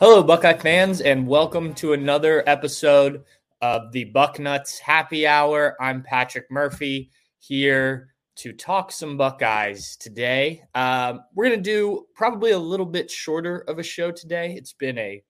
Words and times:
Hello, 0.00 0.22
Buckeye 0.22 0.56
fans, 0.56 1.00
and 1.00 1.26
welcome 1.26 1.74
to 1.74 1.92
another 1.92 2.44
episode 2.46 3.24
of 3.60 3.90
the 3.90 4.12
Bucknuts 4.14 4.78
Happy 4.78 5.26
Hour. 5.26 5.76
I'm 5.80 6.04
Patrick 6.04 6.48
Murphy 6.52 7.10
here 7.40 8.14
to 8.36 8.52
talk 8.52 8.92
some 8.92 9.16
Buckeyes 9.16 9.96
today. 9.96 10.62
Um, 10.76 11.22
we're 11.34 11.46
going 11.48 11.58
to 11.58 11.70
do 11.70 12.06
probably 12.14 12.52
a 12.52 12.58
little 12.60 12.86
bit 12.86 13.10
shorter 13.10 13.64
of 13.66 13.80
a 13.80 13.82
show 13.82 14.12
today. 14.12 14.54
It's 14.56 14.72
been 14.72 14.98
a 14.98 15.20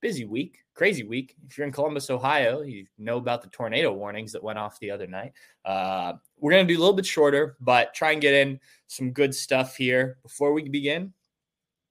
busy 0.00 0.24
week, 0.24 0.60
crazy 0.72 1.02
week. 1.02 1.36
If 1.46 1.58
you're 1.58 1.66
in 1.66 1.72
Columbus, 1.74 2.08
Ohio, 2.08 2.62
you 2.62 2.86
know 2.96 3.18
about 3.18 3.42
the 3.42 3.50
tornado 3.50 3.92
warnings 3.92 4.32
that 4.32 4.42
went 4.42 4.58
off 4.58 4.80
the 4.80 4.92
other 4.92 5.06
night. 5.06 5.34
Uh, 5.62 6.14
we're 6.38 6.52
going 6.52 6.66
to 6.66 6.72
do 6.72 6.78
a 6.78 6.82
little 6.82 6.96
bit 6.96 7.04
shorter, 7.04 7.58
but 7.60 7.92
try 7.92 8.12
and 8.12 8.22
get 8.22 8.32
in 8.32 8.60
some 8.86 9.12
good 9.12 9.34
stuff 9.34 9.76
here 9.76 10.16
before 10.22 10.54
we 10.54 10.66
begin 10.70 11.12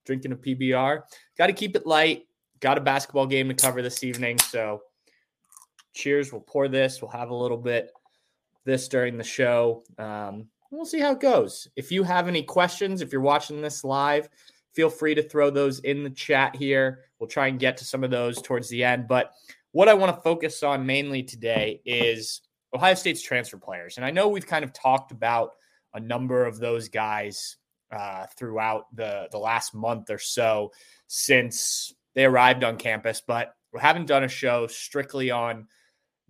drinking 0.06 0.32
a 0.32 0.36
PBR. 0.36 1.02
Got 1.38 1.48
to 1.48 1.54
keep 1.54 1.76
it 1.76 1.86
light. 1.86 2.28
Got 2.60 2.78
a 2.78 2.82
basketball 2.82 3.28
game 3.28 3.50
to 3.50 3.54
cover 3.54 3.82
this 3.82 4.04
evening. 4.04 4.40
So 4.40 4.82
cheers. 5.94 6.32
We'll 6.32 6.42
pour 6.42 6.68
this. 6.68 7.02
We'll 7.02 7.12
have 7.12 7.30
a 7.30 7.36
little 7.36 7.58
bit 7.58 7.92
this 8.66 8.88
during 8.88 9.18
the 9.18 9.24
show. 9.24 9.84
Um, 9.98 10.48
we'll 10.72 10.86
see 10.86 11.00
how 11.00 11.12
it 11.12 11.20
goes. 11.20 11.68
If 11.76 11.92
you 11.92 12.04
have 12.04 12.28
any 12.28 12.44
questions, 12.44 13.02
if 13.02 13.12
you're 13.12 13.22
watching 13.22 13.62
this 13.62 13.84
live, 13.84 14.30
feel 14.74 14.90
free 14.90 15.16
to 15.16 15.24
throw 15.24 15.50
those 15.50 15.80
in 15.80 16.04
the 16.04 16.10
chat 16.10 16.56
here. 16.56 17.02
We'll 17.20 17.30
try 17.30 17.48
and 17.48 17.60
get 17.60 17.78
to 17.78 17.86
some 17.86 18.04
of 18.04 18.12
those 18.12 18.42
towards 18.42 18.70
the 18.70 18.84
end. 18.84 19.08
But 19.08 19.32
what 19.72 19.90
I 19.90 19.94
want 19.94 20.16
to 20.16 20.22
focus 20.22 20.64
on 20.64 20.86
mainly 20.86 21.24
today 21.24 21.82
is 21.86 22.42
Ohio 22.74 22.94
State's 22.94 23.22
transfer 23.22 23.58
players. 23.58 23.98
And 23.98 24.06
I 24.06 24.12
know 24.12 24.28
we've 24.28 24.48
kind 24.48 24.66
of 24.66 24.74
talked 24.74 25.12
about 25.12 25.52
a 25.94 26.00
number 26.00 26.46
of 26.46 26.60
those 26.60 26.90
guys 26.90 27.56
uh, 27.92 28.26
throughout 28.38 28.94
the 28.96 29.28
the 29.32 29.38
last 29.38 29.74
month 29.74 30.10
or 30.10 30.20
so 30.20 30.72
since 31.08 31.94
they 32.14 32.26
arrived 32.26 32.64
on 32.64 32.78
campus, 32.78 33.22
but 33.26 33.54
we 33.74 33.80
haven't 33.80 34.08
done 34.08 34.24
a 34.24 34.30
show 34.30 34.68
strictly 34.68 35.32
on 35.32 35.68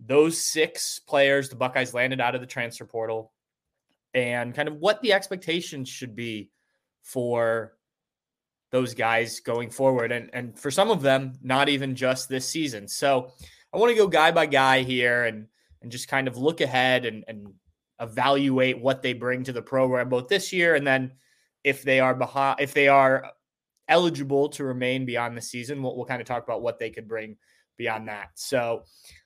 those 0.00 0.42
six 0.42 0.98
players 0.98 1.48
the 1.48 1.56
Buckeyes 1.56 1.94
landed 1.94 2.20
out 2.20 2.34
of 2.34 2.40
the 2.40 2.46
transfer 2.46 2.84
portal 2.84 3.32
and 4.12 4.54
kind 4.54 4.68
of 4.68 4.76
what 4.76 5.00
the 5.00 5.12
expectations 5.12 5.88
should 5.88 6.14
be 6.14 6.50
for 7.02 7.72
those 8.72 8.94
guys 8.94 9.40
going 9.40 9.70
forward 9.70 10.10
and 10.12 10.30
and 10.32 10.58
for 10.58 10.70
some 10.70 10.90
of 10.90 11.02
them 11.02 11.34
not 11.42 11.68
even 11.68 11.94
just 11.94 12.28
this 12.28 12.48
season. 12.48 12.88
So 12.88 13.30
I 13.72 13.78
want 13.78 13.90
to 13.90 13.96
go 13.96 14.08
guy 14.08 14.32
by 14.32 14.46
guy 14.46 14.82
here 14.82 15.24
and 15.24 15.46
and 15.82 15.92
just 15.92 16.08
kind 16.08 16.28
of 16.28 16.36
look 16.36 16.60
ahead 16.60 17.04
and 17.04 17.24
and 17.28 17.54
evaluate 18.00 18.80
what 18.80 19.02
they 19.02 19.14
bring 19.14 19.44
to 19.44 19.52
the 19.52 19.62
program 19.62 20.08
both 20.08 20.28
this 20.28 20.52
year 20.52 20.74
and 20.74 20.86
then 20.86 21.12
if 21.66 21.82
they 21.82 21.98
are 21.98 22.14
behind, 22.14 22.60
if 22.60 22.72
they 22.72 22.86
are 22.86 23.32
eligible 23.88 24.48
to 24.48 24.64
remain 24.64 25.04
beyond 25.04 25.36
the 25.36 25.42
season, 25.42 25.82
we'll, 25.82 25.96
we'll 25.96 26.06
kind 26.06 26.20
of 26.20 26.26
talk 26.26 26.44
about 26.44 26.62
what 26.62 26.78
they 26.78 26.90
could 26.90 27.08
bring 27.08 27.36
beyond 27.76 28.06
that. 28.06 28.30
So 28.34 28.84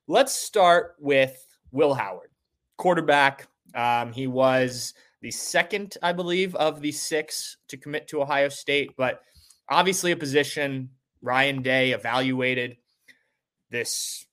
let's 0.09 0.35
start 0.35 0.97
with 0.99 1.47
Will 1.71 1.93
Howard, 1.93 2.31
quarterback. 2.79 3.47
Um, 3.75 4.11
he 4.11 4.27
was 4.27 4.95
the 5.21 5.31
second, 5.31 5.99
I 6.03 6.15
believe, 6.15 6.55
of 6.55 6.81
the 6.81 6.93
six 6.93 7.59
to 7.69 7.77
commit 7.77 8.09
to 8.09 8.23
Ohio 8.23 8.49
State, 8.49 8.93
but 8.97 9.21
obviously 9.69 10.13
a 10.13 10.17
position 10.17 10.89
Ryan 11.21 11.61
Day 11.61 11.93
evaluated 11.93 12.79
this 13.69 14.25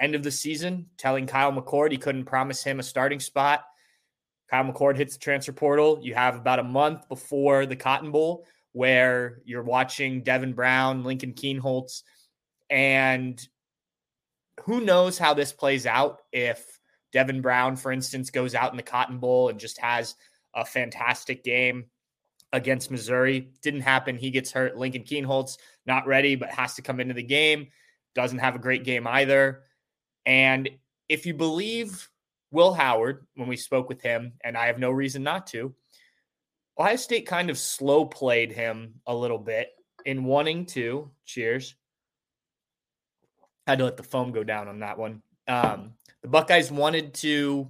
end 0.00 0.16
of 0.16 0.24
the 0.24 0.32
season, 0.32 0.86
telling 0.98 1.28
Kyle 1.28 1.52
McCord 1.52 1.92
he 1.92 1.96
couldn't 1.96 2.24
promise 2.24 2.64
him 2.64 2.80
a 2.80 2.82
starting 2.82 3.20
spot. 3.20 3.62
Kyle 4.52 4.64
McCord 4.64 4.96
hits 4.98 5.14
the 5.14 5.20
transfer 5.20 5.52
portal. 5.52 5.98
You 6.02 6.14
have 6.14 6.36
about 6.36 6.58
a 6.58 6.64
month 6.64 7.08
before 7.08 7.64
the 7.64 7.74
Cotton 7.74 8.12
Bowl 8.12 8.44
where 8.72 9.38
you're 9.46 9.62
watching 9.62 10.22
Devin 10.22 10.52
Brown, 10.52 11.04
Lincoln 11.04 11.32
Kienholz, 11.32 12.02
and 12.68 13.40
who 14.64 14.82
knows 14.82 15.16
how 15.16 15.32
this 15.32 15.52
plays 15.52 15.86
out 15.86 16.18
if 16.32 16.78
Devin 17.12 17.40
Brown, 17.40 17.76
for 17.76 17.92
instance, 17.92 18.28
goes 18.28 18.54
out 18.54 18.70
in 18.70 18.76
the 18.76 18.82
Cotton 18.82 19.18
Bowl 19.18 19.48
and 19.48 19.58
just 19.58 19.78
has 19.78 20.16
a 20.54 20.66
fantastic 20.66 21.42
game 21.42 21.86
against 22.52 22.90
Missouri. 22.90 23.52
Didn't 23.62 23.80
happen. 23.80 24.18
He 24.18 24.30
gets 24.30 24.52
hurt. 24.52 24.76
Lincoln 24.76 25.04
Kienholz, 25.04 25.56
not 25.86 26.06
ready, 26.06 26.34
but 26.34 26.50
has 26.50 26.74
to 26.74 26.82
come 26.82 27.00
into 27.00 27.14
the 27.14 27.22
game. 27.22 27.68
Doesn't 28.14 28.38
have 28.38 28.54
a 28.54 28.58
great 28.58 28.84
game 28.84 29.06
either. 29.06 29.62
And 30.26 30.68
if 31.08 31.24
you 31.24 31.32
believe 31.32 32.10
Will 32.52 32.72
Howard, 32.72 33.26
when 33.34 33.48
we 33.48 33.56
spoke 33.56 33.88
with 33.88 34.00
him, 34.00 34.34
and 34.44 34.56
I 34.56 34.66
have 34.66 34.78
no 34.78 34.90
reason 34.90 35.22
not 35.22 35.46
to, 35.48 35.74
Ohio 36.78 36.96
State 36.96 37.26
kind 37.26 37.50
of 37.50 37.58
slow 37.58 38.04
played 38.04 38.52
him 38.52 38.94
a 39.06 39.14
little 39.14 39.38
bit 39.38 39.70
in 40.06 40.24
wanting 40.24 40.66
to. 40.66 41.10
Cheers. 41.24 41.74
Had 43.66 43.78
to 43.78 43.84
let 43.84 43.96
the 43.96 44.02
foam 44.02 44.32
go 44.32 44.44
down 44.44 44.68
on 44.68 44.80
that 44.80 44.98
one. 44.98 45.22
Um, 45.48 45.94
the 46.22 46.28
Buckeyes 46.28 46.70
wanted 46.70 47.14
to 47.14 47.68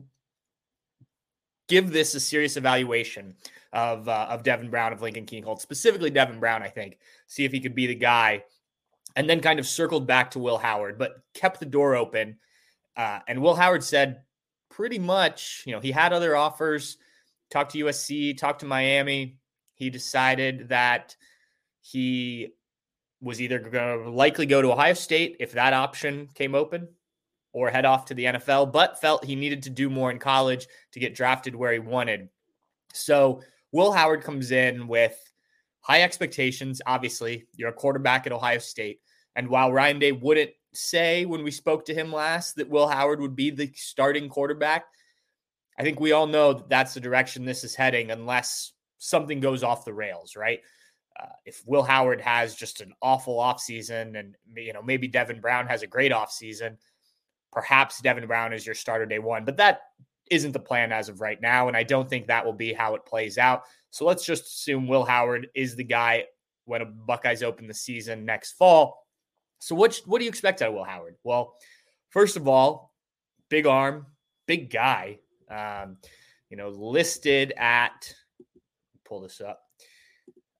give 1.68 1.90
this 1.90 2.14
a 2.14 2.20
serious 2.20 2.56
evaluation 2.56 3.34
of 3.72 4.08
uh, 4.08 4.26
of 4.28 4.42
Devin 4.42 4.70
Brown 4.70 4.92
of 4.92 5.02
Lincoln 5.02 5.26
Kienholz, 5.26 5.60
specifically 5.60 6.10
Devin 6.10 6.40
Brown. 6.40 6.62
I 6.62 6.68
think 6.68 6.98
see 7.26 7.44
if 7.44 7.52
he 7.52 7.60
could 7.60 7.74
be 7.74 7.86
the 7.86 7.94
guy, 7.94 8.44
and 9.16 9.28
then 9.28 9.40
kind 9.40 9.58
of 9.58 9.66
circled 9.66 10.06
back 10.06 10.30
to 10.32 10.38
Will 10.38 10.58
Howard, 10.58 10.98
but 10.98 11.22
kept 11.34 11.60
the 11.60 11.66
door 11.66 11.94
open. 11.94 12.36
Uh, 12.96 13.20
and 13.26 13.40
Will 13.40 13.54
Howard 13.54 13.82
said, 13.82 14.22
pretty 14.72 14.98
much, 14.98 15.62
you 15.66 15.72
know, 15.72 15.80
he 15.80 15.92
had 15.92 16.12
other 16.12 16.34
offers, 16.34 16.96
talked 17.50 17.72
to 17.72 17.84
USC, 17.84 18.36
talked 18.36 18.60
to 18.60 18.66
Miami. 18.66 19.36
He 19.74 19.90
decided 19.90 20.70
that 20.70 21.14
he 21.80 22.48
was 23.20 23.40
either 23.40 23.58
going 23.58 24.04
to 24.04 24.10
likely 24.10 24.46
go 24.46 24.62
to 24.62 24.72
Ohio 24.72 24.94
State 24.94 25.36
if 25.40 25.52
that 25.52 25.74
option 25.74 26.28
came 26.34 26.54
open 26.54 26.88
or 27.52 27.70
head 27.70 27.84
off 27.84 28.06
to 28.06 28.14
the 28.14 28.24
NFL, 28.24 28.72
but 28.72 29.00
felt 29.00 29.24
he 29.24 29.36
needed 29.36 29.62
to 29.62 29.70
do 29.70 29.90
more 29.90 30.10
in 30.10 30.18
college 30.18 30.66
to 30.92 31.00
get 31.00 31.14
drafted 31.14 31.54
where 31.54 31.72
he 31.72 31.78
wanted. 31.78 32.28
So 32.94 33.42
Will 33.72 33.92
Howard 33.92 34.22
comes 34.22 34.50
in 34.50 34.88
with 34.88 35.18
high 35.80 36.02
expectations. 36.02 36.80
Obviously, 36.86 37.46
you're 37.54 37.68
a 37.68 37.74
quarterback 37.74 38.26
at 38.26 38.32
Ohio 38.32 38.58
State. 38.58 39.00
And 39.36 39.48
while 39.48 39.72
Ryan 39.72 39.98
Day 39.98 40.12
wouldn't 40.12 40.50
say 40.72 41.24
when 41.24 41.44
we 41.44 41.50
spoke 41.50 41.84
to 41.86 41.94
him 41.94 42.12
last 42.12 42.56
that 42.56 42.68
Will 42.68 42.88
Howard 42.88 43.20
would 43.20 43.36
be 43.36 43.50
the 43.50 43.70
starting 43.74 44.28
quarterback. 44.28 44.84
I 45.78 45.82
think 45.82 46.00
we 46.00 46.12
all 46.12 46.26
know 46.26 46.52
that 46.54 46.68
that's 46.68 46.94
the 46.94 47.00
direction 47.00 47.44
this 47.44 47.64
is 47.64 47.74
heading 47.74 48.10
unless 48.10 48.72
something 48.98 49.40
goes 49.40 49.62
off 49.62 49.84
the 49.84 49.94
rails, 49.94 50.36
right? 50.36 50.60
uh, 51.20 51.26
if 51.44 51.62
Will 51.66 51.82
Howard 51.82 52.20
has 52.20 52.54
just 52.54 52.80
an 52.80 52.92
awful 53.02 53.36
offseason 53.36 54.18
and 54.18 54.36
you 54.54 54.72
know 54.72 54.82
maybe 54.82 55.08
Devin 55.08 55.40
Brown 55.40 55.66
has 55.66 55.82
a 55.82 55.86
great 55.86 56.12
offseason, 56.12 56.76
perhaps 57.52 58.00
Devin 58.00 58.26
Brown 58.26 58.52
is 58.52 58.64
your 58.64 58.74
starter 58.74 59.06
day 59.06 59.18
one. 59.18 59.44
But 59.44 59.56
that 59.58 59.82
isn't 60.30 60.52
the 60.52 60.60
plan 60.60 60.92
as 60.92 61.08
of 61.08 61.20
right 61.20 61.40
now, 61.40 61.68
and 61.68 61.76
I 61.76 61.82
don't 61.82 62.08
think 62.08 62.26
that 62.26 62.44
will 62.44 62.52
be 62.52 62.72
how 62.72 62.94
it 62.94 63.04
plays 63.04 63.38
out. 63.38 63.64
So 63.90 64.04
let's 64.04 64.24
just 64.24 64.44
assume 64.44 64.88
Will 64.88 65.04
Howard 65.04 65.48
is 65.54 65.76
the 65.76 65.84
guy 65.84 66.24
when 66.64 66.94
Buckeyes 67.06 67.42
open 67.42 67.66
the 67.66 67.74
season 67.74 68.24
next 68.24 68.52
fall. 68.52 69.01
So 69.62 69.76
what 69.76 70.00
what 70.06 70.18
do 70.18 70.24
you 70.24 70.28
expect 70.28 70.60
out 70.60 70.70
of 70.70 70.74
Will 70.74 70.82
Howard? 70.82 71.14
Well, 71.22 71.54
first 72.10 72.36
of 72.36 72.48
all, 72.48 72.92
big 73.48 73.64
arm, 73.64 74.06
big 74.48 74.70
guy. 74.70 75.20
Um, 75.48 75.98
you 76.50 76.56
know, 76.56 76.68
listed 76.68 77.52
at 77.56 78.12
pull 79.04 79.20
this 79.20 79.40
up. 79.40 79.60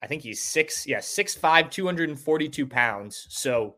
I 0.04 0.06
think 0.06 0.22
he's 0.22 0.40
six, 0.40 0.86
yeah, 0.86 1.00
six 1.00 1.34
five, 1.34 1.68
two 1.68 1.84
hundred 1.84 2.10
and 2.10 2.18
forty-two 2.18 2.64
pounds. 2.64 3.26
So 3.28 3.74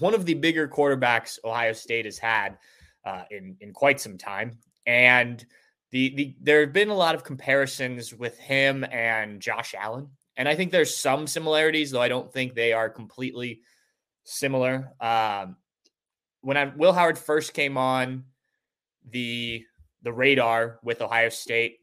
one 0.00 0.12
of 0.12 0.26
the 0.26 0.34
bigger 0.34 0.66
quarterbacks 0.66 1.38
Ohio 1.44 1.72
State 1.72 2.04
has 2.06 2.18
had 2.18 2.58
uh, 3.04 3.22
in 3.30 3.56
in 3.60 3.72
quite 3.72 4.00
some 4.00 4.18
time, 4.18 4.58
and 4.86 5.46
the 5.92 6.16
the 6.16 6.36
there 6.40 6.62
have 6.62 6.72
been 6.72 6.88
a 6.88 6.96
lot 6.96 7.14
of 7.14 7.22
comparisons 7.22 8.12
with 8.12 8.36
him 8.40 8.84
and 8.90 9.40
Josh 9.40 9.72
Allen, 9.78 10.08
and 10.36 10.48
I 10.48 10.56
think 10.56 10.72
there's 10.72 10.96
some 10.96 11.28
similarities, 11.28 11.92
though 11.92 12.02
I 12.02 12.08
don't 12.08 12.32
think 12.32 12.54
they 12.54 12.72
are 12.72 12.90
completely 12.90 13.60
similar. 14.24 14.92
Um, 15.00 15.56
when 16.40 16.56
I 16.56 16.66
Will 16.76 16.92
Howard 16.92 17.18
first 17.18 17.54
came 17.54 17.76
on 17.76 18.24
the 19.10 19.64
the 20.02 20.12
radar 20.12 20.78
with 20.82 21.00
Ohio 21.00 21.28
State, 21.28 21.78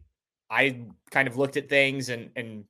I 0.49 0.81
kind 1.09 1.27
of 1.27 1.37
looked 1.37 1.57
at 1.57 1.69
things 1.69 2.09
and 2.09 2.29
and 2.35 2.65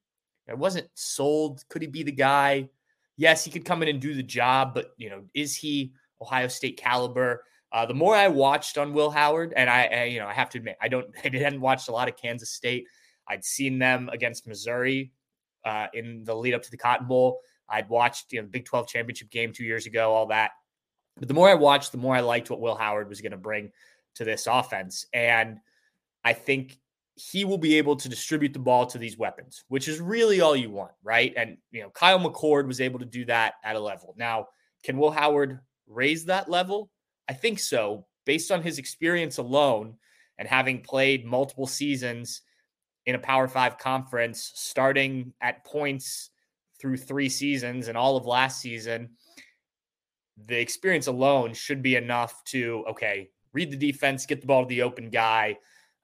I 0.50 0.54
wasn't 0.54 0.88
sold. 0.94 1.64
Could 1.70 1.82
he 1.82 1.88
be 1.88 2.04
the 2.04 2.12
guy? 2.12 2.70
Yes, 3.18 3.44
he 3.44 3.52
could 3.52 3.66
come 3.66 3.82
in 3.82 3.90
and 3.90 4.02
do 4.02 4.14
the 4.14 4.24
job, 4.24 4.74
but 4.74 4.92
you 4.98 5.10
know, 5.10 5.24
is 5.34 5.56
he 5.56 5.94
Ohio 6.22 6.48
State 6.48 6.78
caliber? 6.78 7.44
Uh, 7.72 7.86
the 7.86 7.94
more 7.94 8.16
I 8.16 8.28
watched 8.28 8.78
on 8.78 8.94
Will 8.94 9.10
Howard, 9.10 9.54
and 9.56 9.70
I, 9.70 9.86
I, 9.86 10.04
you 10.06 10.20
know, 10.20 10.28
I 10.28 10.34
have 10.34 10.50
to 10.50 10.58
admit, 10.58 10.76
I 10.82 10.90
don't, 10.90 11.08
I 11.24 11.30
hadn't 11.30 11.62
watched 11.62 11.88
a 11.88 11.92
lot 11.92 12.10
of 12.10 12.18
Kansas 12.18 12.52
State. 12.52 12.86
I'd 13.28 13.46
seen 13.46 13.80
them 13.80 14.10
against 14.12 14.48
Missouri 14.48 15.14
uh, 15.64 15.88
in 15.94 16.24
the 16.26 16.36
lead 16.36 16.54
up 16.54 16.64
to 16.64 16.72
the 16.72 16.78
Cotton 16.78 17.08
Bowl. 17.08 17.40
I'd 17.72 17.90
watched, 17.90 18.34
you 18.34 18.40
know, 18.40 18.46
the 18.46 18.52
Big 18.52 18.66
12 18.66 18.88
championship 18.88 19.30
game 19.30 19.54
two 19.54 19.64
years 19.64 19.86
ago, 19.86 20.14
all 20.14 20.28
that. 20.28 20.52
But 21.18 21.28
the 21.28 21.34
more 21.34 21.50
I 21.50 21.56
watched, 21.56 21.92
the 21.92 21.98
more 21.98 22.16
I 22.16 22.22
liked 22.22 22.50
what 22.50 22.62
Will 22.62 22.76
Howard 22.76 23.10
was 23.10 23.22
going 23.22 23.32
to 23.32 23.38
bring 23.38 23.72
to 24.16 24.26
this 24.26 24.48
offense. 24.48 25.06
And 25.14 25.60
I 26.24 26.34
think 26.34 26.80
he 27.16 27.46
will 27.46 27.58
be 27.58 27.78
able 27.78 27.96
to 27.98 28.10
distribute 28.10 28.54
the 28.54 28.60
ball 28.60 28.86
to 28.88 28.98
these 28.98 29.18
weapons, 29.18 29.64
which 29.68 29.88
is 29.88 30.00
really 30.00 30.42
all 30.42 30.56
you 30.56 30.70
want, 30.70 30.92
right? 31.04 31.34
And 31.38 31.58
you 31.72 31.82
know, 31.82 31.90
Kyle 31.90 32.20
McCord 32.20 32.66
was 32.66 32.82
able 32.82 33.00
to 33.00 33.06
do 33.06 33.26
that 33.26 33.56
at 33.64 33.76
a 33.76 33.80
level. 33.80 34.16
Now, 34.18 34.48
can 34.84 34.98
Will 34.98 35.12
Howard 35.12 35.60
raise 35.88 36.26
that 36.26 36.50
level? 36.50 36.90
I 37.30 37.34
think 37.34 37.60
so, 37.60 38.08
based 38.26 38.52
on 38.52 38.64
his 38.64 38.80
experience 38.80 39.38
alone 39.38 39.96
and 40.38 40.48
having 40.48 40.82
played 40.82 41.26
multiple 41.26 41.68
seasons 41.68 42.42
in 43.06 43.16
a 43.16 43.20
Power 43.20 43.48
5 43.48 43.78
conference 43.78 44.52
starting 44.56 45.34
at 45.42 45.64
points 45.66 46.31
through 46.82 46.98
3 46.98 47.30
seasons 47.30 47.88
and 47.88 47.98
all 47.98 48.18
of 48.18 48.26
last 48.26 48.60
season. 48.60 49.12
The 50.48 50.60
experience 50.60 51.08
alone 51.08 51.54
should 51.54 51.84
be 51.84 51.96
enough 51.96 52.44
to 52.46 52.84
okay, 52.90 53.30
read 53.54 53.72
the 53.72 53.78
defense, 53.78 54.26
get 54.26 54.42
the 54.42 54.48
ball 54.48 54.64
to 54.64 54.70
the 54.70 54.82
open 54.82 55.10
guy, 55.10 55.58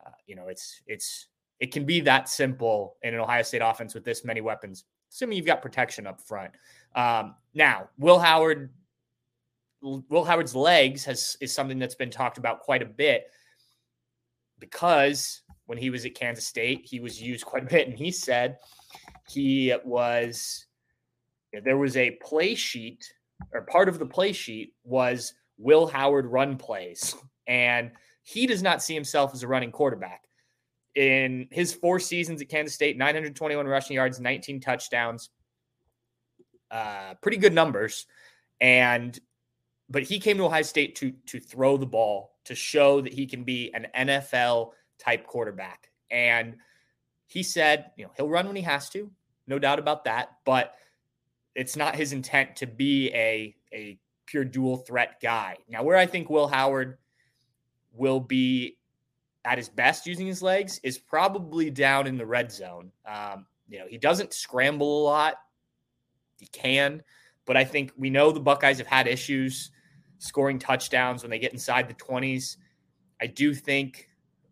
uh, 0.07 0.11
you 0.25 0.35
know, 0.35 0.47
it's 0.47 0.81
it's 0.87 1.27
it 1.59 1.71
can 1.71 1.85
be 1.85 1.99
that 2.01 2.29
simple 2.29 2.97
in 3.01 3.13
an 3.13 3.19
Ohio 3.19 3.41
State 3.41 3.61
offense 3.63 3.93
with 3.93 4.05
this 4.05 4.23
many 4.23 4.41
weapons, 4.41 4.85
assuming 5.11 5.37
you've 5.37 5.45
got 5.45 5.61
protection 5.61 6.07
up 6.07 6.21
front. 6.21 6.51
Um, 6.95 7.35
now, 7.53 7.89
Will 7.97 8.19
Howard, 8.19 8.71
Will 9.81 10.23
Howard's 10.23 10.55
legs 10.55 11.03
has 11.05 11.35
is 11.41 11.53
something 11.53 11.79
that's 11.79 11.95
been 11.95 12.11
talked 12.11 12.37
about 12.37 12.61
quite 12.61 12.81
a 12.81 12.85
bit 12.85 13.25
because 14.59 15.41
when 15.65 15.77
he 15.77 15.89
was 15.89 16.05
at 16.05 16.15
Kansas 16.15 16.47
State, 16.47 16.85
he 16.85 16.99
was 16.99 17.21
used 17.21 17.45
quite 17.45 17.63
a 17.63 17.67
bit, 17.67 17.87
and 17.87 17.97
he 17.97 18.11
said 18.11 18.57
he 19.29 19.73
was 19.83 20.66
there 21.63 21.77
was 21.77 21.97
a 21.97 22.11
play 22.21 22.55
sheet 22.55 23.03
or 23.53 23.61
part 23.61 23.89
of 23.89 23.99
the 23.99 24.05
play 24.05 24.33
sheet 24.33 24.73
was 24.83 25.33
Will 25.57 25.87
Howard 25.87 26.25
run 26.25 26.57
plays 26.57 27.15
and 27.47 27.91
he 28.23 28.45
does 28.45 28.61
not 28.61 28.83
see 28.83 28.93
himself 28.93 29.33
as 29.33 29.43
a 29.43 29.47
running 29.47 29.71
quarterback. 29.71 30.23
In 30.95 31.47
his 31.51 31.73
four 31.73 31.99
seasons 31.99 32.41
at 32.41 32.49
Kansas 32.49 32.73
State, 32.73 32.97
921 32.97 33.67
rushing 33.67 33.95
yards, 33.95 34.19
19 34.19 34.59
touchdowns, 34.59 35.29
uh, 36.71 37.13
pretty 37.21 37.37
good 37.37 37.53
numbers. 37.53 38.05
And 38.59 39.17
but 39.89 40.03
he 40.03 40.19
came 40.19 40.37
to 40.37 40.45
Ohio 40.45 40.63
State 40.63 40.95
to 40.97 41.13
to 41.27 41.39
throw 41.39 41.77
the 41.77 41.85
ball 41.85 42.33
to 42.45 42.55
show 42.55 43.01
that 43.01 43.13
he 43.13 43.27
can 43.27 43.43
be 43.43 43.71
an 43.73 43.87
NFL 43.95 44.71
type 44.99 45.25
quarterback. 45.27 45.91
And 46.09 46.55
he 47.27 47.43
said, 47.43 47.91
you 47.95 48.05
know, 48.05 48.11
he'll 48.17 48.29
run 48.29 48.47
when 48.47 48.55
he 48.55 48.61
has 48.63 48.89
to, 48.89 49.11
no 49.45 49.59
doubt 49.59 49.79
about 49.79 50.05
that. 50.05 50.31
But 50.45 50.73
it's 51.57 51.75
not 51.75 51.95
his 51.95 52.13
intent 52.13 52.55
to 52.55 52.67
be 52.67 53.11
a 53.13 53.53
a 53.73 53.99
pure 54.27 54.45
dual 54.45 54.77
threat 54.77 55.19
guy. 55.21 55.57
Now, 55.67 55.83
where 55.83 55.97
I 55.97 56.05
think 56.05 56.29
Will 56.29 56.47
Howard 56.47 56.99
will 57.91 58.19
be 58.19 58.77
at 59.43 59.57
his 59.57 59.67
best 59.67 60.05
using 60.05 60.27
his 60.27 60.41
legs 60.41 60.79
is 60.83 60.97
probably 60.97 61.71
down 61.71 62.05
in 62.05 62.17
the 62.17 62.25
red 62.25 62.51
zone. 62.51 62.91
Um, 63.05 63.47
you 63.67 63.79
know, 63.79 63.87
he 63.89 63.97
doesn't 63.97 64.33
scramble 64.33 65.01
a 65.01 65.03
lot. 65.03 65.35
He 66.39 66.45
can, 66.47 67.01
but 67.45 67.57
I 67.57 67.65
think 67.65 67.91
we 67.97 68.11
know 68.11 68.31
the 68.31 68.39
Buckeyes 68.39 68.77
have 68.77 68.87
had 68.87 69.07
issues 69.07 69.71
scoring 70.19 70.59
touchdowns 70.59 71.23
when 71.23 71.31
they 71.31 71.39
get 71.39 71.53
inside 71.53 71.87
the 71.87 71.93
20s. 71.95 72.57
I 73.19 73.27
do 73.27 73.55
think 73.55 74.09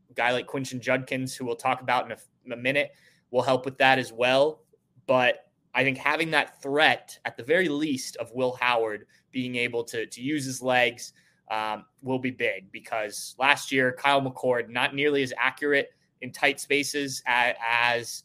a 0.09 0.13
guy 0.13 0.31
like 0.31 0.47
Quinshon 0.47 0.79
Judkins, 0.79 1.35
who 1.35 1.45
we'll 1.45 1.55
talk 1.55 1.81
about 1.81 2.05
in 2.05 2.13
a, 2.13 2.17
in 2.45 2.51
a 2.53 2.57
minute, 2.57 2.91
will 3.29 3.43
help 3.43 3.65
with 3.65 3.77
that 3.77 3.99
as 3.99 4.11
well. 4.11 4.61
But 5.05 5.44
I 5.75 5.83
think 5.83 5.97
having 5.97 6.31
that 6.31 6.61
threat, 6.61 7.19
at 7.25 7.37
the 7.37 7.43
very 7.43 7.69
least, 7.69 8.15
of 8.15 8.31
Will 8.33 8.57
Howard 8.59 9.05
being 9.31 9.55
able 9.57 9.83
to, 9.83 10.05
to 10.05 10.21
use 10.21 10.45
his 10.45 10.61
legs– 10.61 11.13
um, 11.51 11.85
will 12.01 12.19
be 12.19 12.31
big 12.31 12.71
because 12.71 13.35
last 13.37 13.71
year 13.71 13.95
Kyle 13.97 14.21
McCord 14.21 14.69
not 14.69 14.95
nearly 14.95 15.21
as 15.23 15.33
accurate 15.37 15.89
in 16.21 16.31
tight 16.31 16.59
spaces 16.59 17.21
as 17.27 18.23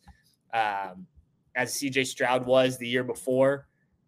um, 0.55 1.06
as 1.56 1.75
CJ 1.75 2.06
Stroud 2.06 2.47
was 2.47 2.79
the 2.79 2.88
year 2.88 3.05
before, 3.05 3.67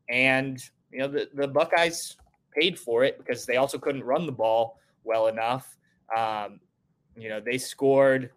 and 0.09 0.59
you 0.91 1.01
know 1.01 1.09
the, 1.09 1.29
the 1.35 1.49
Buckeyes 1.49 2.17
paid 2.59 2.79
for 2.79 3.05
it 3.05 3.19
because 3.19 3.45
they 3.45 3.57
also 3.57 3.79
couldn't 3.79 4.05
run 4.05 4.27
the 4.27 4.33
ball 4.33 4.79
well 5.05 5.27
enough. 5.27 5.77
Um, 6.17 6.61
you 7.17 7.29
know 7.29 7.41
they 7.41 7.59
scored 7.59 8.31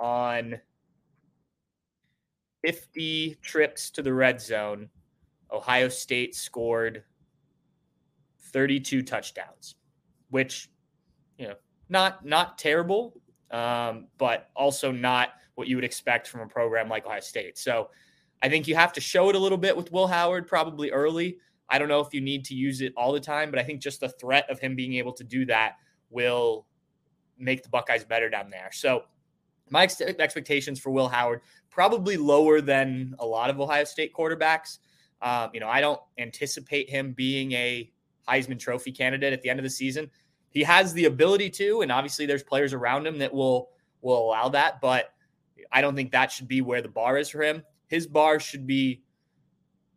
on 0.00 0.60
50 2.62 3.36
trips 3.42 3.90
to 3.90 4.02
the 4.02 4.12
red 4.12 4.40
zone. 4.40 4.88
Ohio 5.52 5.88
State 5.88 6.34
scored 6.34 7.04
32 8.52 9.02
touchdowns, 9.02 9.76
which, 10.30 10.68
you 11.38 11.48
know, 11.48 11.54
not 11.88 12.24
not 12.24 12.58
terrible, 12.58 13.14
um, 13.50 14.08
but 14.18 14.50
also 14.54 14.92
not 14.92 15.30
what 15.54 15.68
you 15.68 15.76
would 15.76 15.84
expect 15.84 16.28
from 16.28 16.40
a 16.40 16.46
program 16.46 16.88
like 16.88 17.06
Ohio 17.06 17.20
State. 17.20 17.58
So 17.58 17.88
I 18.42 18.48
think 18.48 18.68
you 18.68 18.74
have 18.74 18.92
to 18.92 19.00
show 19.00 19.28
it 19.30 19.36
a 19.36 19.38
little 19.38 19.58
bit 19.58 19.76
with 19.76 19.90
Will 19.90 20.06
Howard, 20.06 20.46
probably 20.46 20.90
early. 20.90 21.38
I 21.68 21.78
don't 21.78 21.88
know 21.88 22.00
if 22.00 22.14
you 22.14 22.20
need 22.20 22.44
to 22.46 22.54
use 22.54 22.80
it 22.80 22.92
all 22.96 23.12
the 23.12 23.20
time, 23.20 23.50
but 23.50 23.58
I 23.58 23.64
think 23.64 23.80
just 23.80 24.00
the 24.00 24.08
threat 24.08 24.48
of 24.48 24.58
him 24.58 24.74
being 24.76 24.94
able 24.94 25.12
to 25.14 25.24
do 25.24 25.44
that 25.46 25.74
will 26.10 26.66
make 27.38 27.62
the 27.62 27.68
Buckeyes 27.68 28.04
better 28.04 28.28
down 28.30 28.50
there. 28.50 28.70
So 28.72 29.04
my 29.70 29.84
ex- 29.84 30.00
expectations 30.00 30.78
for 30.78 30.90
Will 30.90 31.08
Howard 31.08 31.40
probably 31.70 32.16
lower 32.16 32.60
than 32.60 33.14
a 33.18 33.26
lot 33.26 33.50
of 33.50 33.60
Ohio 33.60 33.84
State 33.84 34.12
quarterbacks. 34.12 34.78
Um, 35.22 35.50
you 35.52 35.60
know, 35.60 35.68
I 35.68 35.80
don't 35.80 36.00
anticipate 36.18 36.88
him 36.90 37.12
being 37.12 37.52
a 37.52 37.90
Heisman 38.28 38.58
Trophy 38.58 38.92
candidate 38.92 39.32
at 39.32 39.42
the 39.42 39.50
end 39.50 39.58
of 39.58 39.64
the 39.64 39.70
season. 39.70 40.10
He 40.50 40.62
has 40.62 40.92
the 40.92 41.04
ability 41.06 41.50
to, 41.50 41.82
and 41.82 41.92
obviously 41.92 42.26
there's 42.26 42.42
players 42.42 42.72
around 42.72 43.06
him 43.06 43.18
that 43.18 43.32
will 43.32 43.70
will 44.00 44.28
allow 44.28 44.48
that, 44.48 44.80
but 44.80 45.12
I 45.72 45.80
don't 45.80 45.96
think 45.96 46.12
that 46.12 46.30
should 46.30 46.48
be 46.48 46.60
where 46.60 46.82
the 46.82 46.88
bar 46.88 47.18
is 47.18 47.28
for 47.28 47.42
him. 47.42 47.62
His 47.88 48.06
bar 48.06 48.38
should 48.38 48.66
be, 48.66 49.02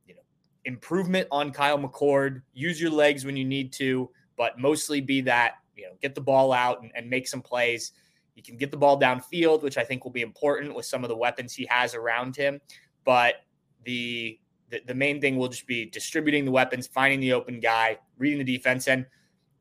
you 0.07 0.15
know, 0.15 0.21
improvement 0.65 1.27
on 1.31 1.51
Kyle 1.51 1.77
McCord. 1.77 2.41
Use 2.53 2.81
your 2.81 2.91
legs 2.91 3.25
when 3.25 3.37
you 3.37 3.45
need 3.45 3.71
to, 3.73 4.09
but 4.37 4.59
mostly 4.59 5.01
be 5.01 5.21
that 5.21 5.53
you 5.75 5.83
know 5.83 5.93
get 6.01 6.15
the 6.15 6.21
ball 6.21 6.51
out 6.51 6.81
and, 6.81 6.91
and 6.95 7.09
make 7.09 7.27
some 7.27 7.41
plays. 7.41 7.93
He 8.41 8.51
can 8.51 8.57
get 8.57 8.71
the 8.71 8.77
ball 8.77 8.99
downfield, 8.99 9.61
which 9.61 9.77
I 9.77 9.83
think 9.83 10.03
will 10.03 10.11
be 10.11 10.21
important 10.21 10.73
with 10.73 10.85
some 10.85 11.03
of 11.03 11.09
the 11.09 11.15
weapons 11.15 11.53
he 11.53 11.67
has 11.69 11.93
around 11.93 12.35
him. 12.35 12.59
But 13.03 13.35
the 13.83 14.39
the, 14.69 14.81
the 14.87 14.95
main 14.95 15.21
thing 15.21 15.37
will 15.37 15.49
just 15.49 15.67
be 15.67 15.85
distributing 15.85 16.45
the 16.45 16.51
weapons, 16.51 16.87
finding 16.87 17.19
the 17.19 17.33
open 17.33 17.59
guy, 17.59 17.97
reading 18.17 18.43
the 18.43 18.57
defense, 18.57 18.87
and 18.87 19.05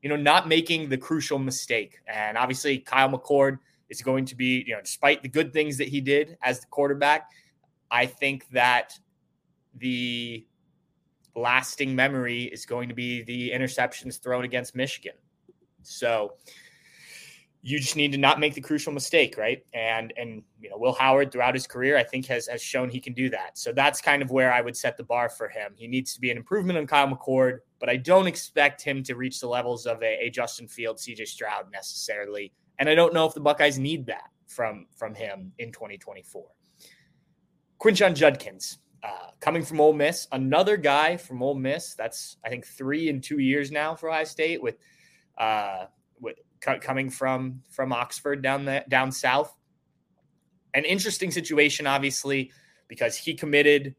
you 0.03 0.09
know 0.09 0.17
not 0.17 0.49
making 0.49 0.89
the 0.89 0.97
crucial 0.97 1.39
mistake. 1.39 1.99
And 2.07 2.39
obviously, 2.39 2.79
Kyle 2.79 3.11
McCord 3.11 3.59
is 3.91 4.01
going 4.01 4.25
to 4.27 4.35
be 4.35 4.65
you 4.67 4.75
know 4.75 4.81
despite 4.81 5.23
the 5.23 5.29
good 5.29 5.53
things 5.53 5.77
that 5.79 5.89
he 5.89 6.01
did 6.01 6.39
as 6.43 6.61
the 6.61 6.67
quarterback, 6.69 7.31
I 7.91 8.07
think 8.07 8.49
that 8.51 8.99
the 9.77 10.47
lasting 11.37 11.95
memory 11.95 12.45
is 12.45 12.65
going 12.65 12.89
to 12.89 12.95
be 12.95 13.23
the 13.23 13.51
interceptions 13.51 14.21
thrown 14.21 14.45
against 14.45 14.75
Michigan. 14.75 15.15
So 15.83 16.35
you 17.63 17.79
just 17.79 17.95
need 17.95 18.13
to 18.13 18.19
not 18.19 18.41
make 18.41 18.55
the 18.55 18.61
crucial 18.61 18.93
mistake, 18.93 19.37
right? 19.37 19.65
And 19.75 20.13
and 20.17 20.43
you 20.61 20.71
know, 20.71 20.79
Will 20.79 20.95
Howard 20.95 21.31
throughout 21.31 21.55
his 21.55 21.67
career, 21.67 21.97
I 21.97 22.03
think 22.03 22.27
has 22.27 22.47
has 22.47 22.63
shown 22.63 22.89
he 22.89 23.01
can 23.01 23.13
do 23.13 23.29
that. 23.31 23.59
So 23.59 23.73
that's 23.73 24.01
kind 24.01 24.23
of 24.23 24.31
where 24.31 24.53
I 24.53 24.63
would 24.63 24.77
set 24.77 24.97
the 24.97 25.05
bar 25.05 25.29
for 25.29 25.49
him. 25.49 25.75
He 25.77 25.87
needs 25.87 26.15
to 26.15 26.21
be 26.21 26.31
an 26.31 26.39
improvement 26.39 26.79
on 26.79 26.87
Kyle 26.87 27.09
McCord, 27.09 27.59
but 27.79 27.91
I 27.91 27.97
don't 27.97 28.27
expect 28.27 28.83
him 28.83 29.03
to 29.05 29.15
reach 29.15 29.41
the 29.41 29.47
levels 29.47 29.87
of 29.87 30.03
a, 30.03 30.27
a 30.27 30.31
Justin 30.31 30.69
Field, 30.69 30.97
CJ 30.97 31.27
Stroud 31.29 31.71
necessarily. 31.71 32.53
And 32.79 32.89
I 32.89 32.95
don't 32.95 33.13
know 33.13 33.27
if 33.27 33.35
the 33.35 33.41
Buckeyes 33.41 33.79
need 33.79 34.07
that 34.07 34.31
from 34.47 34.87
from 34.97 35.15
him 35.15 35.53
in 35.59 35.71
2024. 35.71 36.47
Quinshon 37.79 38.15
Judkins, 38.15 38.79
uh, 39.03 39.31
coming 39.41 39.63
from 39.63 39.81
Ole 39.81 39.93
Miss, 39.93 40.29
another 40.33 40.79
guy 40.79 41.19
from 41.19 41.43
Ole 41.43 41.57
Miss. 41.57 41.95
That's 41.95 42.39
I 42.43 42.49
think 42.49 42.67
three 42.67 43.11
in 43.11 43.21
two 43.21 43.39
years 43.39 43.71
now 43.71 43.95
for 43.95 44.09
Ohio 44.09 44.25
State 44.25 44.63
with. 44.63 44.77
Uh, 45.37 45.87
with 46.23 46.37
coming 46.61 47.11
from 47.11 47.63
from 47.69 47.93
Oxford 47.93 48.43
down 48.43 48.65
the 48.65 48.85
down 48.89 49.13
south. 49.13 49.55
An 50.75 50.85
interesting 50.85 51.31
situation, 51.31 51.87
obviously, 51.87 52.53
because 52.89 53.17
he 53.17 53.35
committed 53.35 53.95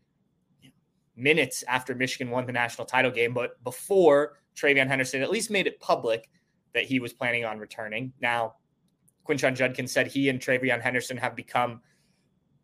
minutes 1.15 1.63
after 1.67 1.93
Michigan 1.93 2.31
won 2.31 2.45
the 2.45 2.53
national 2.53 2.85
title 2.85 3.11
game, 3.11 3.33
but 3.33 3.61
before 3.63 4.37
TreVeyon 4.55 4.87
Henderson 4.87 5.21
at 5.21 5.29
least 5.29 5.51
made 5.51 5.67
it 5.67 5.79
public 5.79 6.29
that 6.73 6.85
he 6.85 6.99
was 6.99 7.13
planning 7.13 7.45
on 7.45 7.59
returning. 7.59 8.13
Now, 8.21 8.55
Quinshon 9.27 9.55
Judkins 9.55 9.91
said 9.91 10.07
he 10.07 10.29
and 10.29 10.39
TreVeyon 10.39 10.81
Henderson 10.81 11.17
have 11.17 11.35
become 11.35 11.81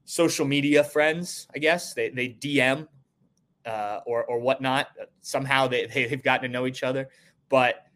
social 0.05 0.45
media 0.45 0.83
friends. 0.83 1.47
I 1.53 1.59
guess 1.59 1.93
they 1.93 2.09
they 2.09 2.29
DM 2.29 2.87
uh, 3.65 3.99
or 4.05 4.25
or 4.25 4.39
whatnot. 4.39 4.87
Somehow 5.21 5.67
they 5.67 5.85
they've 5.85 6.23
gotten 6.23 6.49
to 6.49 6.53
know 6.53 6.65
each 6.65 6.83
other, 6.83 7.09
but 7.49 7.86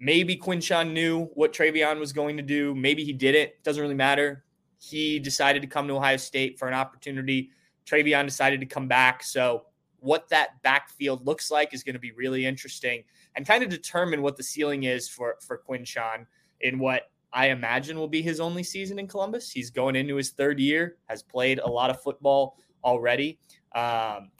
Maybe 0.00 0.34
Quinshon 0.34 0.92
knew 0.92 1.26
what 1.34 1.52
TreVeyon 1.52 2.00
was 2.00 2.12
going 2.12 2.38
to 2.38 2.42
do. 2.42 2.74
Maybe 2.74 3.04
he 3.04 3.12
didn't. 3.12 3.52
Doesn't 3.62 3.82
really 3.82 3.94
matter. 3.94 4.44
He 4.78 5.18
decided 5.18 5.60
to 5.60 5.68
come 5.68 5.86
to 5.88 5.94
Ohio 5.94 6.16
State 6.16 6.58
for 6.58 6.66
an 6.66 6.74
opportunity. 6.74 7.50
TreVeyon 7.86 8.24
decided 8.24 8.60
to 8.60 8.66
come 8.66 8.88
back. 8.88 9.22
So, 9.22 9.66
what 9.98 10.30
that 10.30 10.62
backfield 10.62 11.26
looks 11.26 11.50
like 11.50 11.74
is 11.74 11.82
going 11.82 11.92
to 11.92 12.00
be 12.00 12.12
really 12.12 12.46
interesting 12.46 13.04
and 13.36 13.46
kind 13.46 13.62
of 13.62 13.68
determine 13.68 14.22
what 14.22 14.38
the 14.38 14.42
ceiling 14.42 14.84
is 14.84 15.06
for, 15.06 15.36
for 15.46 15.60
Quinshon 15.68 16.24
in 16.62 16.78
what 16.78 17.10
I 17.34 17.48
imagine 17.48 17.98
will 17.98 18.08
be 18.08 18.22
his 18.22 18.40
only 18.40 18.62
season 18.62 18.98
in 18.98 19.06
Columbus. 19.06 19.50
He's 19.50 19.70
going 19.70 19.96
into 19.96 20.16
his 20.16 20.30
third 20.30 20.58
year, 20.58 20.96
has 21.06 21.22
played 21.22 21.58
a 21.58 21.68
lot 21.68 21.90
of 21.90 22.02
football 22.02 22.56
already. 22.82 23.38
Um, 23.74 24.30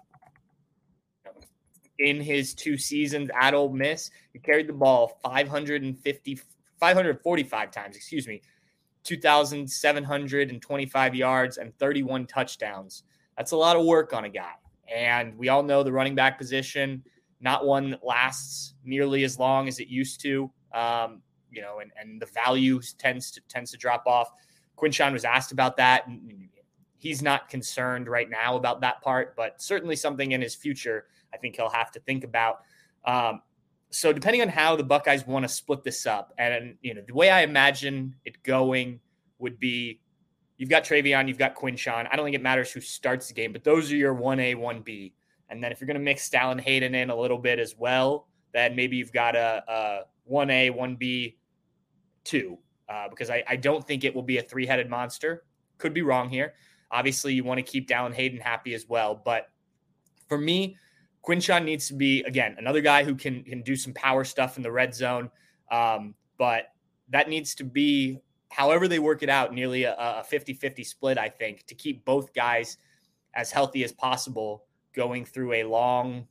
in 2.00 2.20
his 2.20 2.54
two 2.54 2.76
seasons 2.76 3.30
at 3.38 3.54
Ole 3.54 3.72
Miss. 3.72 4.10
He 4.32 4.40
carried 4.40 4.66
the 4.66 4.72
ball 4.72 5.20
550, 5.22 6.40
545 6.80 7.70
times, 7.70 7.96
excuse 7.96 8.26
me, 8.26 8.42
2,725 9.04 11.14
yards 11.14 11.58
and 11.58 11.78
31 11.78 12.26
touchdowns. 12.26 13.04
That's 13.36 13.52
a 13.52 13.56
lot 13.56 13.76
of 13.76 13.84
work 13.84 14.12
on 14.12 14.24
a 14.24 14.28
guy. 14.28 14.54
And 14.92 15.38
we 15.38 15.48
all 15.48 15.62
know 15.62 15.82
the 15.82 15.92
running 15.92 16.16
back 16.16 16.38
position, 16.38 17.04
not 17.40 17.64
one 17.64 17.90
that 17.90 18.04
lasts 18.04 18.74
nearly 18.84 19.24
as 19.24 19.38
long 19.38 19.68
as 19.68 19.78
it 19.78 19.88
used 19.88 20.20
to. 20.22 20.50
Um, 20.72 21.22
you 21.50 21.62
know, 21.62 21.78
and, 21.80 21.90
and 22.00 22.20
the 22.20 22.26
value 22.26 22.80
tends 22.98 23.30
to 23.32 23.40
tends 23.48 23.72
to 23.72 23.76
drop 23.76 24.04
off. 24.06 24.30
Quinshon 24.76 25.12
was 25.12 25.24
asked 25.24 25.50
about 25.52 25.76
that. 25.76 26.06
He's 26.96 27.22
not 27.22 27.48
concerned 27.48 28.08
right 28.08 28.28
now 28.28 28.56
about 28.56 28.80
that 28.82 29.00
part, 29.02 29.34
but 29.36 29.60
certainly 29.60 29.96
something 29.96 30.32
in 30.32 30.40
his 30.40 30.54
future 30.54 31.06
I 31.32 31.36
think 31.36 31.56
he'll 31.56 31.70
have 31.70 31.90
to 31.92 32.00
think 32.00 32.24
about. 32.24 32.60
Um, 33.04 33.42
so 33.90 34.12
depending 34.12 34.42
on 34.42 34.48
how 34.48 34.76
the 34.76 34.84
Buckeyes 34.84 35.26
want 35.26 35.44
to 35.44 35.48
split 35.48 35.82
this 35.82 36.06
up, 36.06 36.32
and 36.38 36.76
you 36.82 36.94
know 36.94 37.02
the 37.06 37.14
way 37.14 37.30
I 37.30 37.42
imagine 37.42 38.14
it 38.24 38.42
going 38.42 39.00
would 39.38 39.58
be, 39.58 40.00
you've 40.58 40.70
got 40.70 40.84
TreVeyon, 40.84 41.26
you've 41.28 41.38
got 41.38 41.54
Quinshon. 41.56 42.06
I 42.10 42.16
don't 42.16 42.24
think 42.24 42.36
it 42.36 42.42
matters 42.42 42.70
who 42.70 42.80
starts 42.80 43.28
the 43.28 43.34
game, 43.34 43.52
but 43.52 43.64
those 43.64 43.90
are 43.90 43.96
your 43.96 44.14
one 44.14 44.38
A, 44.38 44.54
one 44.54 44.82
B, 44.82 45.14
and 45.48 45.62
then 45.62 45.72
if 45.72 45.80
you're 45.80 45.86
going 45.86 45.98
to 45.98 46.00
mix 46.00 46.28
Dallan 46.28 46.60
Hayden 46.60 46.94
in 46.94 47.10
a 47.10 47.16
little 47.16 47.38
bit 47.38 47.58
as 47.58 47.74
well, 47.76 48.28
then 48.52 48.76
maybe 48.76 48.96
you've 48.96 49.12
got 49.12 49.34
a 49.34 50.04
one 50.24 50.50
A, 50.50 50.70
one 50.70 50.94
B, 50.94 51.36
two, 52.22 52.58
uh, 52.88 53.08
because 53.08 53.30
I, 53.30 53.42
I 53.48 53.56
don't 53.56 53.84
think 53.84 54.04
it 54.04 54.14
will 54.14 54.22
be 54.22 54.38
a 54.38 54.42
three 54.42 54.66
headed 54.66 54.88
monster. 54.88 55.44
Could 55.78 55.92
be 55.94 56.02
wrong 56.02 56.28
here. 56.28 56.54
Obviously, 56.92 57.34
you 57.34 57.42
want 57.42 57.58
to 57.58 57.62
keep 57.62 57.88
Dallan 57.88 58.14
Hayden 58.14 58.38
happy 58.38 58.74
as 58.74 58.86
well, 58.88 59.20
but 59.24 59.50
for 60.28 60.38
me, 60.38 60.76
Quinshon 61.26 61.64
needs 61.64 61.88
to 61.88 61.94
be 61.94 62.22
again 62.22 62.56
another 62.58 62.80
guy 62.80 63.04
who 63.04 63.14
can 63.14 63.42
can 63.44 63.62
do 63.62 63.76
some 63.76 63.92
power 63.92 64.24
stuff 64.24 64.56
in 64.56 64.62
the 64.62 64.72
red 64.72 64.94
zone, 64.94 65.30
um, 65.70 66.14
but 66.38 66.72
that 67.10 67.28
needs 67.28 67.54
to 67.56 67.64
be 67.64 68.20
however 68.50 68.88
they 68.88 68.98
work 68.98 69.22
it 69.22 69.28
out, 69.28 69.54
nearly 69.54 69.84
a, 69.84 69.94
a 69.94 70.24
50-50 70.30 70.84
split. 70.84 71.18
I 71.18 71.28
think 71.28 71.66
to 71.66 71.74
keep 71.74 72.04
both 72.04 72.34
guys 72.34 72.78
as 73.34 73.50
healthy 73.50 73.84
as 73.84 73.92
possible 73.92 74.64
going 74.92 75.24
through 75.24 75.52
a 75.52 75.64
long, 75.64 76.26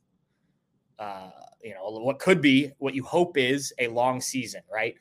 uh, 0.98 1.30
you 1.62 1.74
know, 1.74 1.90
what 1.90 2.18
could 2.18 2.42
be 2.42 2.72
what 2.78 2.94
you 2.94 3.02
hope 3.02 3.36
is 3.38 3.72
a 3.78 3.88
long 3.88 4.20
season, 4.20 4.62
right? 4.72 4.94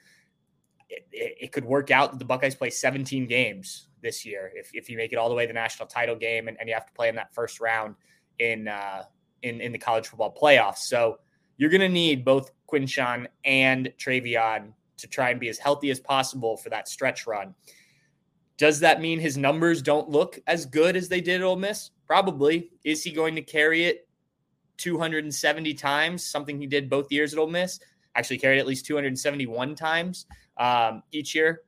It, 0.90 1.06
it, 1.12 1.36
it, 1.42 1.52
could 1.52 1.66
work 1.66 1.92
out 1.92 2.12
that 2.12 2.18
the 2.18 2.26
Buckeyes 2.26 2.56
play 2.56 2.70
17 2.70 3.28
games 3.28 3.90
this 4.02 4.26
year 4.26 4.52
if, 4.56 4.72
if 4.74 4.90
you 4.90 4.98
make 4.98 5.14
it 5.14 5.18
all 5.18 5.30
the 5.30 5.36
way 5.36 5.44
to 5.44 5.48
the 5.48 5.54
national 5.54 5.88
title 5.88 6.16
game 6.16 6.48
and, 6.48 6.58
and 6.60 6.68
you 6.68 6.74
have 6.74 6.88
to 6.88 6.94
play 6.94 7.10
in 7.10 7.16
that 7.16 7.34
first 7.34 7.60
round 7.60 7.96
in 8.40 8.68
uh, 8.68 9.04
in, 9.44 9.62
in 9.62 9.72
the 9.72 9.78
college 9.78 10.08
football 10.08 10.36
playoffs. 10.40 10.80
So 10.80 11.20
you're 11.58 11.70
going 11.70 11.82
to 11.82 11.90
need 11.90 12.24
both 12.24 12.52
Quinshon 12.72 13.28
and 13.44 13.92
TreVeyon 13.98 14.74
to 14.98 15.08
try 15.08 15.30
and 15.30 15.40
be 15.40 15.50
as 15.50 15.58
healthy 15.58 15.90
as 15.90 16.00
possible 16.00 16.58
for 16.58 16.70
that 16.70 16.88
stretch 16.88 17.26
run. 17.28 17.54
Does 18.58 18.80
that 18.82 19.02
mean 19.02 19.20
his 19.20 19.38
numbers 19.38 19.82
don't 19.82 20.10
look 20.10 20.40
as 20.46 20.66
good 20.66 20.96
as 20.96 21.08
they 21.08 21.22
did 21.22 21.42
at 21.42 21.46
Ole 21.46 21.56
Miss? 21.56 21.92
Probably. 22.06 22.72
Is 22.84 23.04
he 23.04 23.12
going 23.12 23.36
to 23.36 23.42
carry 23.42 23.86
it 23.86 24.08
270 24.78 25.74
times? 25.76 26.26
Something 26.26 26.60
he 26.60 26.68
did 26.68 26.90
both 26.90 27.12
years 27.12 27.34
at 27.34 27.40
Ole 27.40 27.48
Miss. 27.48 27.80
Actually, 28.16 28.40
carried 28.40 28.60
at 28.60 28.68
least 28.68 28.86
271 28.86 29.76
times 29.76 30.26
um, 30.58 31.04
each 31.12 31.34
year. 31.34 31.62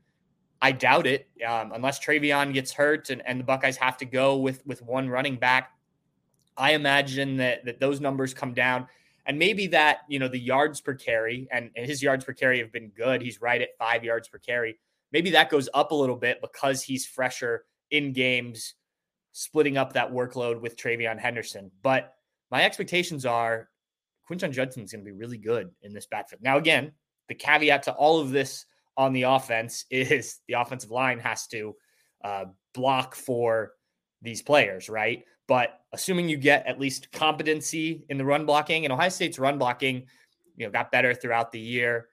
I 0.61 0.71
doubt 0.71 1.07
it, 1.07 1.27
um, 1.47 1.71
unless 1.71 1.99
TreVeyon 1.99 2.53
gets 2.53 2.71
hurt 2.71 3.09
and, 3.09 3.21
and 3.25 3.39
the 3.39 3.43
Buckeyes 3.43 3.77
have 3.77 3.97
to 3.97 4.05
go 4.05 4.37
with 4.37 4.65
with 4.67 4.81
one 4.81 5.09
running 5.09 5.37
back. 5.37 5.71
I 6.57 6.73
imagine 6.73 7.37
that 7.37 7.65
that 7.65 7.79
those 7.79 7.99
numbers 7.99 8.33
come 8.33 8.53
down. 8.53 8.87
And 9.25 9.37
maybe 9.37 9.67
that, 9.67 9.99
you 10.09 10.17
know, 10.17 10.27
the 10.27 10.39
yards 10.39 10.81
per 10.81 10.95
carry 10.95 11.47
and, 11.51 11.69
and 11.75 11.85
his 11.85 12.01
yards 12.01 12.25
per 12.25 12.33
carry 12.33 12.59
have 12.59 12.71
been 12.71 12.89
good. 12.89 13.21
He's 13.21 13.39
right 13.39 13.61
at 13.61 13.77
five 13.77 14.03
yards 14.03 14.27
per 14.27 14.39
carry. 14.39 14.79
Maybe 15.11 15.29
that 15.31 15.49
goes 15.49 15.69
up 15.73 15.91
a 15.91 15.95
little 15.95 16.15
bit 16.15 16.41
because 16.41 16.81
he's 16.81 17.05
fresher 17.05 17.65
in 17.91 18.13
games, 18.13 18.73
splitting 19.31 19.77
up 19.77 19.93
that 19.93 20.11
workload 20.11 20.59
with 20.59 20.75
TreVeyon 20.75 21.19
Henderson. 21.19 21.69
But 21.83 22.15
my 22.49 22.63
expectations 22.63 23.25
are 23.25 23.69
Quinshon 24.29 24.51
Judkins 24.51 24.85
is 24.89 24.91
going 24.93 25.05
to 25.05 25.11
be 25.11 25.17
really 25.17 25.37
good 25.37 25.69
in 25.81 25.93
this 25.93 26.07
backfield. 26.07 26.41
Now, 26.41 26.57
again, 26.57 26.91
the 27.27 27.35
caveat 27.35 27.83
to 27.83 27.93
all 27.93 28.19
of 28.19 28.31
this 28.31 28.65
on 28.97 29.13
the 29.13 29.23
offense 29.23 29.85
is 29.91 30.39
the 30.47 30.53
offensive 30.53 30.91
line 30.91 31.19
has 31.19 31.47
to 31.47 31.75
uh, 32.23 32.45
block 32.73 33.15
for 33.15 33.73
these 34.21 34.41
players, 34.41 34.89
right? 34.89 35.23
But 35.47 35.81
assuming 35.93 36.29
you 36.29 36.37
get 36.37 36.65
at 36.65 36.79
least 36.79 37.11
competency 37.11 38.05
in 38.09 38.17
the 38.17 38.25
run 38.25 38.45
blocking, 38.45 38.85
and 38.85 38.93
Ohio 38.93 39.09
State's 39.09 39.39
run 39.39 39.57
blocking, 39.57 40.05
you 40.55 40.65
know, 40.65 40.71
got 40.71 40.91
better 40.91 41.13
throughout 41.13 41.51
the 41.51 41.59
year. 41.59 42.07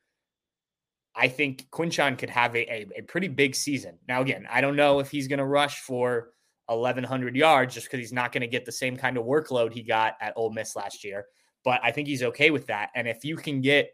I 1.14 1.28
think 1.28 1.68
Quinshon 1.70 2.16
could 2.16 2.30
have 2.30 2.54
a, 2.54 2.72
a, 2.72 2.86
a 2.98 3.02
pretty 3.02 3.28
big 3.28 3.54
season. 3.54 3.98
Now, 4.08 4.20
again, 4.20 4.46
I 4.50 4.60
don't 4.60 4.76
know 4.76 5.00
if 5.00 5.10
he's 5.10 5.28
going 5.28 5.40
to 5.40 5.44
rush 5.44 5.80
for 5.80 6.30
1,100 6.66 7.34
yards 7.34 7.74
just 7.74 7.86
because 7.86 7.98
he's 7.98 8.12
not 8.12 8.32
going 8.32 8.42
to 8.42 8.46
get 8.46 8.64
the 8.64 8.72
same 8.72 8.96
kind 8.96 9.16
of 9.16 9.24
workload 9.24 9.72
he 9.72 9.82
got 9.82 10.16
at 10.20 10.34
Ole 10.36 10.50
Miss 10.50 10.76
last 10.76 11.02
year. 11.02 11.26
But 11.64 11.80
I 11.82 11.90
think 11.90 12.08
he's 12.08 12.22
okay 12.22 12.50
with 12.50 12.66
that. 12.68 12.90
And 12.94 13.08
if 13.08 13.24
you 13.24 13.36
can 13.36 13.60
get 13.60 13.90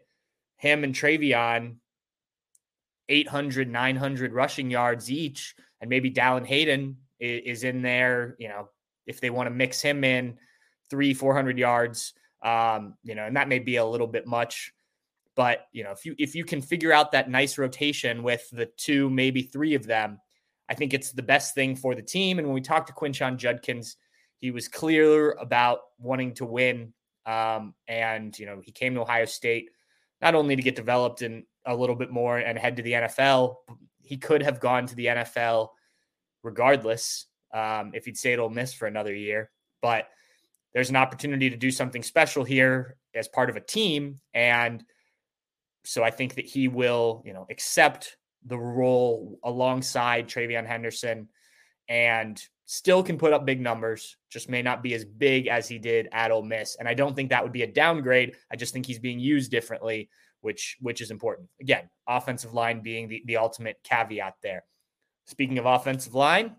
him 0.57 0.83
and 0.83 0.93
TreVeyon 0.93 1.75
800, 3.09 3.71
900 3.71 4.33
rushing 4.33 4.69
yards 4.69 5.11
each, 5.11 5.55
and 5.81 5.89
maybe 5.89 6.11
Dallan 6.11 6.45
Hayden 6.45 6.97
is 7.19 7.63
in 7.63 7.81
there, 7.81 8.35
you 8.39 8.49
know, 8.49 8.69
if 9.05 9.21
they 9.21 9.29
want 9.29 9.47
to 9.47 9.51
mix 9.53 9.81
him 9.81 10.03
in 10.03 10.37
three, 10.89 11.13
400 11.13 11.57
yards, 11.57 12.13
um, 12.43 12.95
you 13.03 13.15
know, 13.15 13.25
and 13.25 13.35
that 13.35 13.47
may 13.47 13.59
be 13.59 13.77
a 13.77 13.85
little 13.85 14.07
bit 14.07 14.27
much. 14.27 14.73
But 15.35 15.67
you 15.73 15.83
know, 15.83 15.91
if 15.91 16.05
you 16.05 16.15
if 16.17 16.33
you 16.33 16.45
can 16.45 16.61
figure 16.61 16.93
out 16.93 17.11
that 17.11 17.29
nice 17.29 17.57
rotation 17.57 18.23
with 18.23 18.49
the 18.51 18.67
two, 18.77 19.09
maybe 19.09 19.41
three 19.41 19.73
of 19.73 19.85
them, 19.85 20.19
I 20.69 20.75
think 20.75 20.93
it's 20.93 21.11
the 21.11 21.23
best 21.23 21.53
thing 21.53 21.75
for 21.75 21.93
the 21.93 22.01
team. 22.01 22.39
And 22.39 22.47
when 22.47 22.55
we 22.55 22.61
talked 22.61 22.87
to 22.87 22.93
Quinshon 22.93 23.37
Judkins, 23.37 23.97
he 24.37 24.51
was 24.51 24.67
clear 24.67 25.31
about 25.33 25.79
wanting 25.99 26.33
to 26.35 26.45
win. 26.45 26.93
Um, 27.25 27.73
and 27.87 28.37
you 28.37 28.45
know, 28.45 28.61
he 28.63 28.71
came 28.71 28.93
to 28.93 29.01
Ohio 29.01 29.25
State 29.25 29.69
not 30.21 30.35
only 30.35 30.55
to 30.55 30.61
get 30.61 30.75
developed 30.75 31.21
in 31.21 31.43
a 31.65 31.75
little 31.75 31.95
bit 31.95 32.11
more 32.11 32.37
and 32.37 32.57
head 32.57 32.77
to 32.77 32.83
the 32.83 32.93
NFL. 32.93 33.55
He 34.01 34.17
could 34.17 34.41
have 34.43 34.59
gone 34.59 34.85
to 34.87 34.95
the 34.95 35.07
NFL 35.07 35.69
regardless 36.43 37.25
um, 37.55 37.91
if 37.95 38.05
he'd 38.05 38.17
stayed 38.17 38.37
Ole 38.37 38.49
Miss 38.49 38.73
for 38.73 38.85
another 38.85 39.15
year. 39.15 39.49
But 39.81 40.09
there's 40.73 40.89
an 40.89 40.97
opportunity 40.97 41.49
to 41.49 41.55
do 41.55 41.71
something 41.71 42.03
special 42.03 42.43
here 42.43 42.97
as 43.15 43.29
part 43.29 43.49
of 43.49 43.55
a 43.55 43.61
team. 43.61 44.19
And 44.33 44.83
so 45.85 46.03
I 46.03 46.11
think 46.11 46.35
that 46.35 46.45
he 46.45 46.67
will, 46.67 47.23
you 47.25 47.33
know, 47.33 47.47
accept 47.49 48.17
the 48.45 48.59
role 48.59 49.39
alongside 49.43 50.27
TreVeyon 50.27 50.67
Henderson 50.67 51.29
and 51.87 52.41
still 52.65 53.03
can 53.03 53.17
put 53.17 53.31
up 53.31 53.45
big 53.45 53.61
numbers, 53.61 54.17
just 54.29 54.49
may 54.49 54.61
not 54.61 54.83
be 54.83 54.93
as 54.93 55.05
big 55.05 55.47
as 55.47 55.67
he 55.67 55.79
did 55.79 56.09
at 56.11 56.31
Ole 56.31 56.43
Miss. 56.43 56.75
And 56.75 56.89
I 56.89 56.93
don't 56.93 57.15
think 57.15 57.29
that 57.29 57.41
would 57.41 57.53
be 57.53 57.63
a 57.63 57.71
downgrade. 57.71 58.35
I 58.51 58.55
just 58.55 58.73
think 58.73 58.85
he's 58.85 58.99
being 58.99 59.19
used 59.19 59.51
differently, 59.51 60.09
which 60.41 60.75
which 60.81 60.99
is 60.99 61.11
important. 61.11 61.47
Again, 61.61 61.89
offensive 62.07 62.53
line 62.53 62.81
being 62.81 63.07
the, 63.07 63.23
the 63.25 63.37
ultimate 63.37 63.77
caveat 63.83 64.33
there. 64.43 64.63
Speaking 65.27 65.57
of 65.57 65.65
offensive 65.65 66.15
line, 66.15 66.55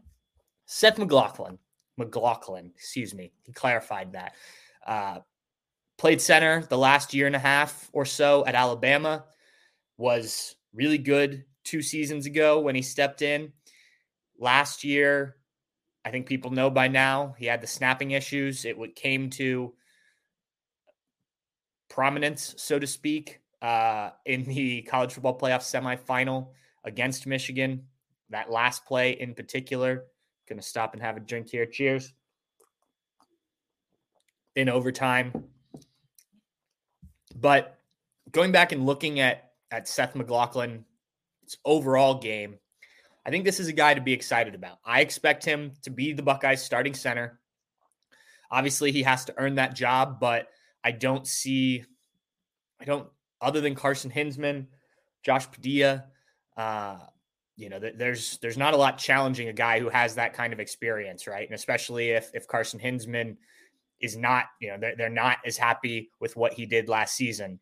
Seth 0.67 0.99
McLaughlin, 0.99 1.59
McLaughlin, 1.97 2.73
excuse 2.75 3.15
me, 3.15 3.33
he 3.45 3.53
clarified 3.53 4.13
that. 4.13 4.35
Uh, 4.87 5.21
played 5.97 6.21
center 6.21 6.63
the 6.69 6.77
last 6.77 7.15
year 7.15 7.27
and 7.27 7.37
a 7.37 7.41
half 7.41 7.89
or 7.93 8.05
so 8.05 8.45
at 8.47 8.55
Alabama, 8.55 9.25
was 9.97 10.57
really 10.75 10.99
good 10.99 11.45
two 11.65 11.83
seasons 11.83 12.27
ago 12.27 12.61
when 12.61 12.75
he 12.75 12.83
stepped 12.83 13.23
in. 13.23 13.53
Last 14.39 14.85
year, 14.85 15.37
I 16.05 16.11
think 16.11 16.27
people 16.27 16.51
know 16.51 16.69
by 16.71 16.89
now 16.89 17.35
he 17.39 17.47
had 17.47 17.63
the 17.63 17.67
snapping 17.67 18.11
issues. 18.11 18.65
It 18.65 18.77
came 18.95 19.31
to 19.31 19.73
prominence, 21.89 22.55
so 22.59 22.79
to 22.79 22.87
speak, 22.87 23.41
uh, 23.63 24.11
in 24.25 24.45
the 24.45 24.83
college 24.83 25.15
football 25.15 25.39
playoff 25.39 25.63
semifinal 25.63 26.49
against 26.85 27.27
Michigan. 27.27 27.87
That 28.31 28.51
last 28.51 28.85
play 28.85 29.13
in 29.13 29.35
particular. 29.35 30.05
To 30.49 30.63
stop 30.63 30.95
and 30.95 31.03
have 31.03 31.17
a 31.17 31.21
drink 31.21 31.51
here. 31.51 31.67
Cheers. 31.67 32.13
In 34.55 34.69
overtime. 34.69 35.45
But 37.35 37.79
going 38.31 38.53
back 38.53 38.73
and 38.73 38.87
looking 38.87 39.21
at 39.21 39.51
at 39.71 39.89
Seth 39.89 40.15
McLaughlin's 40.15 40.85
overall 41.65 42.21
game, 42.21 42.59
I 43.27 43.31
think 43.31 43.45
this 43.45 43.59
is 43.59 43.67
a 43.67 43.73
guy 43.73 43.95
to 43.95 44.01
be 44.01 44.13
excited 44.13 44.55
about. 44.55 44.79
I 44.85 45.01
expect 45.01 45.45
him 45.45 45.73
to 45.83 45.91
be 45.91 46.13
the 46.13 46.23
Buckeyes 46.23 46.63
starting 46.63 46.95
center. 46.95 47.41
Obviously, 48.51 48.93
he 48.93 49.03
has 49.03 49.25
to 49.25 49.35
earn 49.37 49.57
that 49.57 49.75
job, 49.75 50.21
but 50.21 50.47
I 50.85 50.93
don't 50.93 51.27
see, 51.27 51.85
I 52.81 52.85
don't, 52.85 53.09
other 53.41 53.61
than 53.61 53.75
Carson 53.75 54.13
Hinzman, 54.13 54.67
Josh 55.25 55.51
Padilla, 55.51 56.05
uh, 56.57 56.99
you 57.57 57.71
know, 57.71 57.81
there's 57.81 58.39
there's 58.39 58.59
not 58.59 58.75
a 58.75 58.77
lot 58.77 58.99
challenging 58.99 59.49
a 59.49 59.53
guy 59.53 59.81
who 59.81 59.89
has 59.89 60.15
that 60.17 60.35
kind 60.35 60.53
of 60.53 60.61
experience, 60.61 61.27
right? 61.27 61.47
And 61.49 61.55
especially 61.55 62.11
if 62.11 62.31
if 62.35 62.47
Carson 62.47 62.79
Hinzman 62.79 63.37
is 64.01 64.17
not, 64.17 64.45
you 64.61 64.69
know, 64.69 64.77
they're, 64.79 64.95
they're 64.97 65.09
not 65.09 65.39
as 65.47 65.57
happy 65.57 66.11
with 66.21 66.37
what 66.37 66.53
he 66.53 66.67
did 66.67 66.89
last 66.89 67.17
season. 67.17 67.59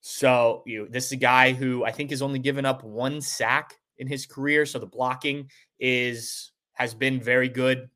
So, 0.00 0.62
you 0.64 0.82
know, 0.82 0.88
this 0.88 1.06
is 1.06 1.12
a 1.12 1.16
guy 1.16 1.52
who 1.52 1.84
I 1.84 1.90
think 1.90 2.10
has 2.10 2.22
only 2.22 2.38
given 2.38 2.64
up 2.64 2.84
one 2.84 3.20
sack 3.20 3.74
in 3.98 4.06
his 4.06 4.26
career, 4.26 4.64
so 4.64 4.78
the 4.78 4.86
blocking 4.86 5.50
is 5.80 6.52
has 6.74 6.94
been 6.94 7.20
very 7.20 7.48
good. 7.48 7.90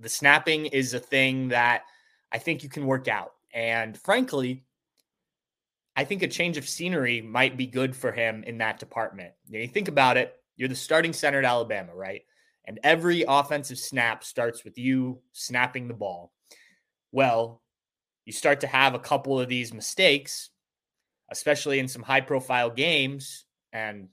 The 0.00 0.08
snapping 0.08 0.66
is 0.66 0.94
a 0.94 0.98
thing 0.98 1.48
that 1.48 1.82
I 2.32 2.38
think 2.38 2.62
you 2.62 2.68
can 2.68 2.86
work 2.86 3.08
out. 3.08 3.32
And 3.54 3.98
frankly, 3.98 4.64
I 5.96 6.04
think 6.04 6.22
a 6.22 6.28
change 6.28 6.58
of 6.58 6.68
scenery 6.68 7.22
might 7.22 7.56
be 7.56 7.66
good 7.66 7.96
for 7.96 8.12
him 8.12 8.44
in 8.44 8.58
that 8.58 8.78
department. 8.78 9.32
You, 9.48 9.60
you 9.60 9.68
think 9.68 9.88
about 9.88 10.16
it, 10.16 10.34
you're 10.56 10.68
the 10.68 10.74
starting 10.74 11.12
center 11.12 11.38
at 11.38 11.44
Alabama, 11.44 11.94
right? 11.94 12.22
And 12.66 12.78
every 12.82 13.24
offensive 13.26 13.78
snap 13.78 14.24
starts 14.24 14.64
with 14.64 14.76
you 14.76 15.20
snapping 15.32 15.88
the 15.88 15.94
ball. 15.94 16.32
Well, 17.12 17.62
you 18.24 18.32
start 18.32 18.60
to 18.60 18.66
have 18.66 18.94
a 18.94 18.98
couple 18.98 19.40
of 19.40 19.48
these 19.48 19.72
mistakes, 19.72 20.50
especially 21.30 21.78
in 21.78 21.88
some 21.88 22.02
high 22.02 22.20
profile 22.20 22.70
games. 22.70 23.46
And 23.72 24.08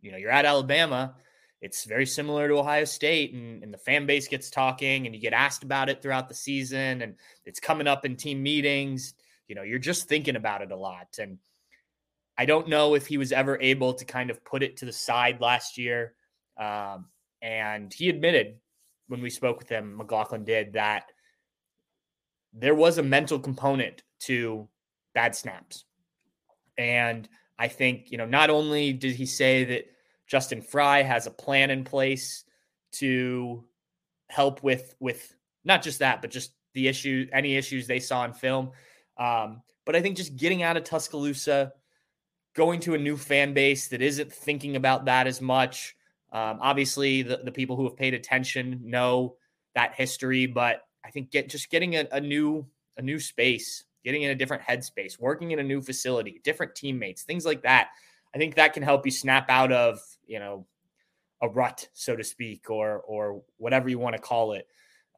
you 0.00 0.12
know, 0.12 0.18
you're 0.18 0.30
at 0.30 0.44
Alabama. 0.44 1.16
It's 1.60 1.84
very 1.84 2.06
similar 2.06 2.46
to 2.46 2.58
Ohio 2.58 2.84
State, 2.84 3.32
and, 3.34 3.64
and 3.64 3.74
the 3.74 3.78
fan 3.78 4.06
base 4.06 4.28
gets 4.28 4.48
talking, 4.48 5.06
and 5.06 5.14
you 5.14 5.20
get 5.20 5.32
asked 5.32 5.64
about 5.64 5.88
it 5.88 6.00
throughout 6.00 6.28
the 6.28 6.34
season, 6.34 7.02
and 7.02 7.16
it's 7.44 7.58
coming 7.58 7.88
up 7.88 8.04
in 8.04 8.14
team 8.14 8.40
meetings. 8.42 9.14
You 9.48 9.54
know, 9.54 9.62
you're 9.62 9.78
just 9.78 10.08
thinking 10.08 10.36
about 10.36 10.62
it 10.62 10.70
a 10.70 10.76
lot. 10.76 11.18
And 11.18 11.38
I 12.36 12.44
don't 12.44 12.68
know 12.68 12.94
if 12.94 13.06
he 13.06 13.18
was 13.18 13.32
ever 13.32 13.58
able 13.60 13.94
to 13.94 14.04
kind 14.04 14.30
of 14.30 14.44
put 14.44 14.62
it 14.62 14.76
to 14.78 14.84
the 14.84 14.92
side 14.92 15.40
last 15.40 15.76
year. 15.76 16.14
Um, 16.58 17.06
and 17.42 17.92
he 17.92 18.08
admitted 18.08 18.58
when 19.08 19.22
we 19.22 19.30
spoke 19.30 19.58
with 19.58 19.68
him, 19.68 19.96
McLaughlin 19.96 20.44
did 20.44 20.74
that 20.74 21.10
there 22.52 22.74
was 22.74 22.98
a 22.98 23.02
mental 23.02 23.38
component 23.38 24.02
to 24.20 24.68
bad 25.14 25.34
snaps. 25.34 25.84
And 26.76 27.28
I 27.58 27.68
think, 27.68 28.10
you 28.10 28.18
know, 28.18 28.26
not 28.26 28.50
only 28.50 28.92
did 28.92 29.14
he 29.14 29.26
say 29.26 29.64
that 29.64 29.86
Justin 30.26 30.62
Frye 30.62 31.02
has 31.02 31.26
a 31.26 31.30
plan 31.30 31.70
in 31.70 31.84
place 31.84 32.44
to 32.92 33.64
help 34.28 34.62
with 34.62 34.94
with 35.00 35.34
not 35.64 35.82
just 35.82 35.98
that, 35.98 36.20
but 36.22 36.30
just 36.30 36.52
the 36.74 36.88
issue, 36.88 37.26
any 37.32 37.56
issues 37.56 37.86
they 37.86 38.00
saw 38.00 38.24
in 38.24 38.32
film. 38.32 38.70
Um, 39.18 39.62
but 39.84 39.96
I 39.96 40.02
think 40.02 40.16
just 40.16 40.36
getting 40.36 40.62
out 40.62 40.76
of 40.76 40.84
Tuscaloosa, 40.84 41.72
going 42.54 42.80
to 42.80 42.94
a 42.94 42.98
new 42.98 43.16
fan 43.16 43.54
base 43.54 43.88
that 43.88 44.02
isn't 44.02 44.32
thinking 44.32 44.76
about 44.76 45.06
that 45.06 45.26
as 45.26 45.40
much. 45.40 45.96
Um, 46.32 46.58
obviously, 46.60 47.22
the, 47.22 47.38
the 47.38 47.52
people 47.52 47.76
who 47.76 47.84
have 47.84 47.96
paid 47.96 48.14
attention 48.14 48.80
know 48.84 49.36
that 49.74 49.94
history, 49.94 50.46
but 50.46 50.82
I 51.04 51.10
think 51.10 51.30
get 51.30 51.48
just 51.48 51.70
getting 51.70 51.96
a, 51.96 52.06
a 52.12 52.20
new 52.20 52.66
a 52.96 53.02
new 53.02 53.20
space 53.20 53.84
getting 54.04 54.22
in 54.22 54.30
a 54.30 54.34
different 54.34 54.62
headspace, 54.62 55.18
working 55.18 55.50
in 55.50 55.58
a 55.58 55.62
new 55.62 55.80
facility, 55.80 56.40
different 56.42 56.74
teammates, 56.74 57.22
things 57.22 57.44
like 57.44 57.62
that. 57.62 57.90
I 58.34 58.38
think 58.38 58.54
that 58.54 58.72
can 58.72 58.82
help 58.82 59.04
you 59.04 59.12
snap 59.12 59.50
out 59.50 59.72
of, 59.72 60.00
you 60.26 60.38
know, 60.38 60.66
a 61.42 61.48
rut, 61.48 61.88
so 61.92 62.16
to 62.16 62.24
speak, 62.24 62.70
or 62.70 62.98
or 63.00 63.42
whatever 63.58 63.88
you 63.88 63.98
want 63.98 64.16
to 64.16 64.22
call 64.22 64.52
it. 64.52 64.66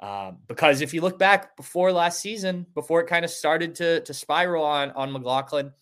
Um, 0.01 0.39
because 0.49 0.81
if 0.81 0.95
you 0.95 1.03
look 1.03 1.19
back 1.19 1.57
before 1.57 1.93
last 1.93 2.21
season, 2.21 2.67
before 2.75 3.01
it 3.01 3.07
kind 3.07 3.25
of 3.25 3.31
started 3.31 3.75
to 3.77 4.01
to 4.01 4.15
spiral 4.15 4.65
on 4.65 4.91
on 4.93 5.13
McLaughlin, 5.13 5.73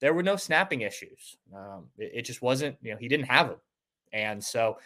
there 0.00 0.12
were 0.12 0.22
no 0.22 0.36
snapping 0.36 0.82
issues. 0.82 1.36
Um, 1.54 1.86
it, 1.96 2.12
it, 2.14 2.22
just 2.22 2.42
wasn't, 2.42 2.76
you 2.82 2.90
know, 2.90 2.98
he 2.98 3.08
didn't 3.08 3.26
have 3.26 3.48
them, 3.48 3.58
and 4.12 4.44
so 4.44 4.78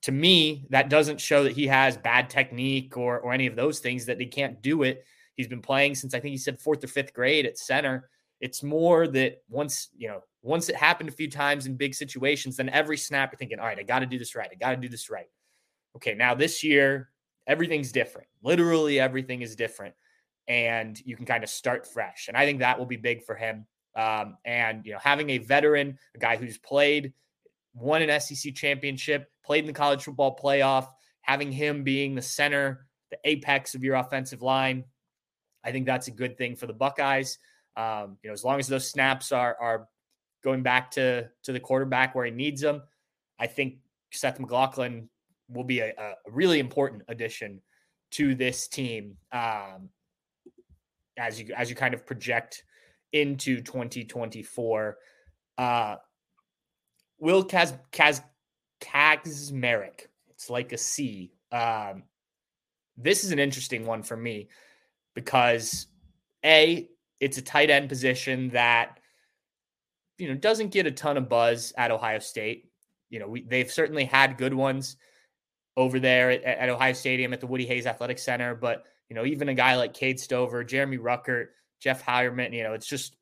to 0.00 0.12
me, 0.12 0.66
that 0.70 0.88
doesn't 0.88 1.20
show 1.20 1.44
that 1.44 1.52
he 1.52 1.66
has 1.66 1.98
bad 1.98 2.30
technique 2.30 2.96
or 2.96 3.20
or 3.20 3.32
any 3.32 3.46
of 3.46 3.56
those 3.56 3.80
things 3.80 4.06
that 4.06 4.18
he 4.18 4.26
can't 4.26 4.62
do 4.62 4.84
it. 4.84 5.04
He's 5.34 5.48
been 5.48 5.62
playing 5.62 5.94
since 5.94 6.14
I 6.14 6.20
think 6.20 6.32
he 6.32 6.38
said 6.38 6.60
fourth 6.60 6.82
or 6.82 6.88
fifth 6.88 7.12
grade 7.12 7.44
at 7.44 7.58
center. 7.58 8.08
It's 8.40 8.62
more 8.62 9.06
that 9.08 9.42
once, 9.48 9.88
you 9.96 10.08
know, 10.08 10.22
once 10.42 10.68
it 10.68 10.76
happened 10.76 11.08
a 11.08 11.12
few 11.12 11.30
times 11.30 11.66
in 11.66 11.76
big 11.76 11.94
situations, 11.94 12.56
then 12.56 12.68
every 12.70 12.96
snap 12.96 13.32
you're 13.32 13.38
thinking, 13.38 13.60
all 13.60 13.66
right, 13.66 13.78
I 13.78 13.84
got 13.84 14.00
to 14.00 14.06
do 14.06 14.18
this 14.18 14.34
right. 14.34 14.48
I 14.50 14.56
got 14.56 14.70
to 14.70 14.76
do 14.76 14.88
this 14.88 15.10
right. 15.10 15.28
Okay, 15.96 16.14
now 16.14 16.34
this 16.34 16.64
year, 16.64 17.11
everything's 17.46 17.92
different. 17.92 18.28
Literally 18.42 19.00
everything 19.00 19.42
is 19.42 19.56
different. 19.56 19.94
And 20.48 20.98
you 21.04 21.16
can 21.16 21.26
kind 21.26 21.44
of 21.44 21.50
start 21.50 21.86
fresh. 21.86 22.26
And 22.28 22.36
I 22.36 22.44
think 22.44 22.60
that 22.60 22.78
will 22.78 22.86
be 22.86 22.96
big 22.96 23.22
for 23.24 23.34
him. 23.34 23.66
Um, 23.94 24.36
and, 24.44 24.84
you 24.84 24.92
know, 24.92 24.98
having 25.02 25.30
a 25.30 25.38
veteran, 25.38 25.98
a 26.14 26.18
guy 26.18 26.36
who's 26.36 26.58
played, 26.58 27.12
won 27.74 28.02
an 28.02 28.20
SEC 28.20 28.54
championship, 28.54 29.30
played 29.44 29.60
in 29.60 29.66
the 29.66 29.72
college 29.72 30.02
football 30.02 30.36
playoff, 30.36 30.88
having 31.20 31.52
him 31.52 31.84
being 31.84 32.14
the 32.14 32.22
center, 32.22 32.86
the 33.10 33.18
apex 33.24 33.74
of 33.74 33.84
your 33.84 33.96
offensive 33.96 34.42
line, 34.42 34.84
I 35.64 35.72
think 35.72 35.86
that's 35.86 36.08
a 36.08 36.12
good 36.12 36.36
thing 36.36 36.56
for 36.56 36.66
the 36.66 36.72
Buckeyes. 36.72 37.38
Um, 37.76 38.18
you 38.22 38.28
know, 38.28 38.34
as 38.34 38.44
long 38.44 38.58
as 38.58 38.68
those 38.68 38.90
snaps 38.90 39.32
are 39.32 39.56
are 39.60 39.88
going 40.44 40.62
back 40.62 40.90
to 40.92 41.28
to 41.44 41.52
the 41.52 41.60
quarterback 41.60 42.14
where 42.14 42.24
he 42.24 42.30
needs 42.30 42.60
them, 42.60 42.82
I 43.38 43.46
think 43.46 43.76
Seth 44.12 44.40
McLaughlin 44.40 45.08
will 45.52 45.64
be 45.64 45.80
a, 45.80 45.92
a 45.96 46.14
really 46.30 46.58
important 46.58 47.02
addition 47.08 47.60
to 48.12 48.34
this 48.34 48.68
team 48.68 49.16
um, 49.32 49.88
as 51.18 51.40
you 51.40 51.54
as 51.56 51.70
you 51.70 51.76
kind 51.76 51.94
of 51.94 52.06
project 52.06 52.64
into 53.12 53.60
2024. 53.60 54.96
Uh, 55.58 55.96
Will 57.18 57.44
Kaz 57.44 57.78
Kaz 57.92 58.22
Kacmarek. 58.80 60.06
It's 60.30 60.50
like 60.50 60.72
a 60.72 60.78
C. 60.78 61.32
Um, 61.50 62.04
this 62.96 63.24
is 63.24 63.32
an 63.32 63.38
interesting 63.38 63.86
one 63.86 64.02
for 64.02 64.16
me 64.16 64.48
because 65.14 65.86
a 66.44 66.88
it's 67.20 67.38
a 67.38 67.42
tight 67.42 67.70
end 67.70 67.88
position 67.88 68.50
that 68.50 68.98
you 70.18 70.28
know 70.28 70.34
doesn't 70.34 70.72
get 70.72 70.86
a 70.86 70.90
ton 70.90 71.16
of 71.16 71.28
buzz 71.28 71.72
at 71.76 71.90
Ohio 71.90 72.18
State. 72.18 72.70
You 73.08 73.20
know, 73.20 73.28
we, 73.28 73.42
they've 73.42 73.70
certainly 73.70 74.04
had 74.04 74.38
good 74.38 74.54
ones 74.54 74.96
over 75.76 75.98
there 75.98 76.30
at, 76.30 76.42
at, 76.44 76.68
Ohio 76.68 76.92
Stadium 76.92 77.32
at 77.32 77.40
the 77.40 77.46
Woody 77.46 77.66
Hayes 77.66 77.86
Athletic 77.86 78.18
Center, 78.18 78.54
but 78.54 78.84
you 79.08 79.16
know, 79.16 79.24
even 79.24 79.48
a 79.48 79.54
guy 79.54 79.76
like 79.76 79.94
Cade 79.94 80.20
Stover, 80.20 80.64
Jeremy 80.64 80.98
Ruckert, 80.98 81.48
Jeff 81.80 82.04
Heuerman, 82.04 82.52
you 82.52 82.62
know, 82.62 82.72
it's 82.74 82.86
just 82.86 83.16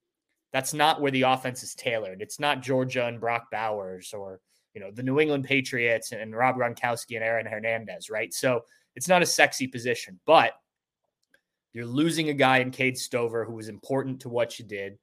that's 0.53 0.75
not 0.75 1.01
where 1.01 1.13
the 1.13 1.23
offense 1.23 1.63
is 1.63 1.75
tailored. 1.75 2.23
It's 2.23 2.41
not 2.41 2.63
Georgia 2.63 3.07
and 3.07 3.21
Brock 3.21 3.51
Bowers 3.53 4.13
or 4.13 4.41
you 4.75 4.81
know 4.81 4.91
the 4.93 5.03
New 5.03 5.21
England 5.21 5.45
Patriots 5.45 6.13
and 6.13 6.35
Rob 6.35 6.57
Gronkowski 6.57 7.17
and 7.17 7.25
Aaron 7.25 7.47
Hernandez, 7.47 8.11
right? 8.11 8.33
So 8.33 8.63
it's 8.97 9.09
not 9.09 9.23
a 9.23 9.27
sexy 9.27 9.67
position, 9.67 10.21
but 10.27 10.53
You're 11.73 11.87
losing 11.87 12.29
a 12.29 12.35
guy 12.35 12.59
in 12.59 12.71
Cade 12.73 12.99
Stover 12.99 13.45
who 13.45 13.55
was 13.55 13.69
important 13.69 14.21
to 14.21 14.29
what 14.29 14.59
you 14.59 14.65
did, 14.65 14.99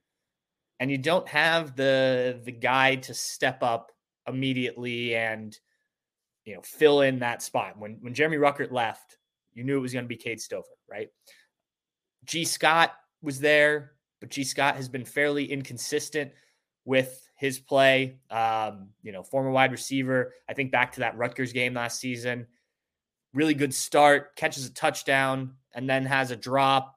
and 0.79 0.91
you 0.91 0.97
don't 0.97 1.27
have 1.29 1.75
the 1.75 2.41
the 2.43 2.51
guy 2.51 2.95
to 2.95 3.13
step 3.13 3.63
up 3.63 3.91
immediately 4.27 5.15
and 5.15 5.57
you 6.47 6.55
know 6.55 6.61
fill 6.63 7.01
in 7.01 7.19
that 7.19 7.43
spot. 7.43 7.77
When 7.77 7.97
when 7.99 8.13
Jeremy 8.13 8.37
Ruckert 8.37 8.71
left, 8.71 9.17
you 9.53 9.63
knew 9.63 9.77
it 9.77 9.81
was 9.81 9.93
going 9.93 10.05
to 10.05 10.09
be 10.09 10.15
Cade 10.15 10.41
Stover, 10.41 10.65
right? 10.89 11.09
Gee 12.25 12.45
Scott 12.45 12.93
was 13.21 13.39
there, 13.39 13.91
but 14.21 14.29
Gee 14.29 14.45
Scott 14.45 14.77
has 14.77 14.87
been 14.87 15.03
fairly 15.03 15.51
inconsistent 15.51 16.31
with 16.85 17.29
his 17.35 17.59
play. 17.59 18.19
Um, 18.31 18.87
you 19.03 19.11
know, 19.11 19.23
former 19.23 19.51
wide 19.51 19.73
receiver. 19.73 20.33
I 20.49 20.53
think 20.53 20.71
back 20.71 20.93
to 20.93 21.01
that 21.01 21.17
Rutgers 21.17 21.51
game 21.51 21.73
last 21.73 21.99
season. 21.99 22.47
Really 23.33 23.53
good 23.53 23.73
start, 23.73 24.37
catches 24.37 24.65
a 24.65 24.73
touchdown, 24.73 25.53
and 25.75 25.87
then 25.87 26.05
has 26.05 26.31
a 26.31 26.37
drop. 26.37 26.95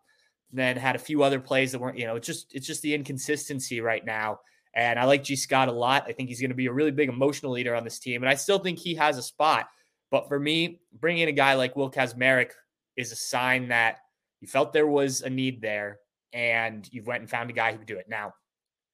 Then 0.53 0.77
had 0.77 0.95
a 0.95 1.01
few 1.01 1.23
other 1.25 1.41
plays 1.41 1.73
that 1.73 1.81
weren't, 1.81 1.99
you 1.99 2.07
know, 2.07 2.17
it's 2.17 2.27
just 2.27 2.55
it's 2.55 2.67
just 2.69 2.83
the 2.83 2.95
inconsistency 2.95 3.81
right 3.81 4.05
now. 4.05 4.39
And 4.75 4.99
I 4.99 5.05
like 5.05 5.25
Gee 5.25 5.37
Scott 5.37 5.69
a 5.69 5.73
lot. 5.73 6.05
I 6.07 6.13
think 6.13 6.29
he's 6.29 6.41
going 6.41 6.51
to 6.51 6.57
be 6.57 6.67
a 6.67 6.73
really 6.73 6.93
big 6.93 7.09
emotional 7.09 7.53
leader 7.53 7.75
on 7.75 7.85
this 7.85 7.99
team. 7.99 8.23
And 8.23 8.31
I 8.31 8.35
still 8.35 8.59
think 8.59 8.79
he 8.79 8.95
has 8.95 9.19
a 9.19 9.23
spot. 9.23 9.69
But 10.11 10.29
for 10.29 10.39
me, 10.39 10.81
bringing 10.93 11.23
in 11.23 11.29
a 11.29 11.33
guy 11.33 11.55
like 11.55 11.77
Will 11.77 11.91
Kacmarek 11.91 12.53
is 12.97 13.13
a 13.13 13.17
sign 13.17 13.69
that 13.69 13.99
you 14.41 14.49
felt 14.49 14.73
there 14.73 14.87
was 14.87 15.23
a 15.23 15.31
need 15.31 15.61
there 15.61 15.99
and 16.33 16.89
you 16.93 17.03
went 17.03 17.21
and 17.21 17.31
found 17.31 17.51
a 17.51 17.53
guy 17.53 17.73
who 17.73 17.79
could 17.79 17.87
do 17.87 17.99
it. 17.99 18.09
Now, 18.09 18.35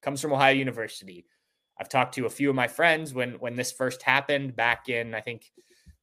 comes 0.02 0.20
from 0.20 0.32
Ohio 0.32 0.54
University. 0.54 1.26
I've 1.78 1.88
talked 1.88 2.14
to 2.14 2.26
a 2.26 2.30
few 2.30 2.48
of 2.48 2.56
my 2.56 2.68
friends 2.68 3.12
when 3.12 3.34
when 3.34 3.54
this 3.54 3.72
first 3.72 4.02
happened 4.02 4.56
back 4.56 4.88
in 4.88 5.14
I 5.14 5.20
think 5.20 5.50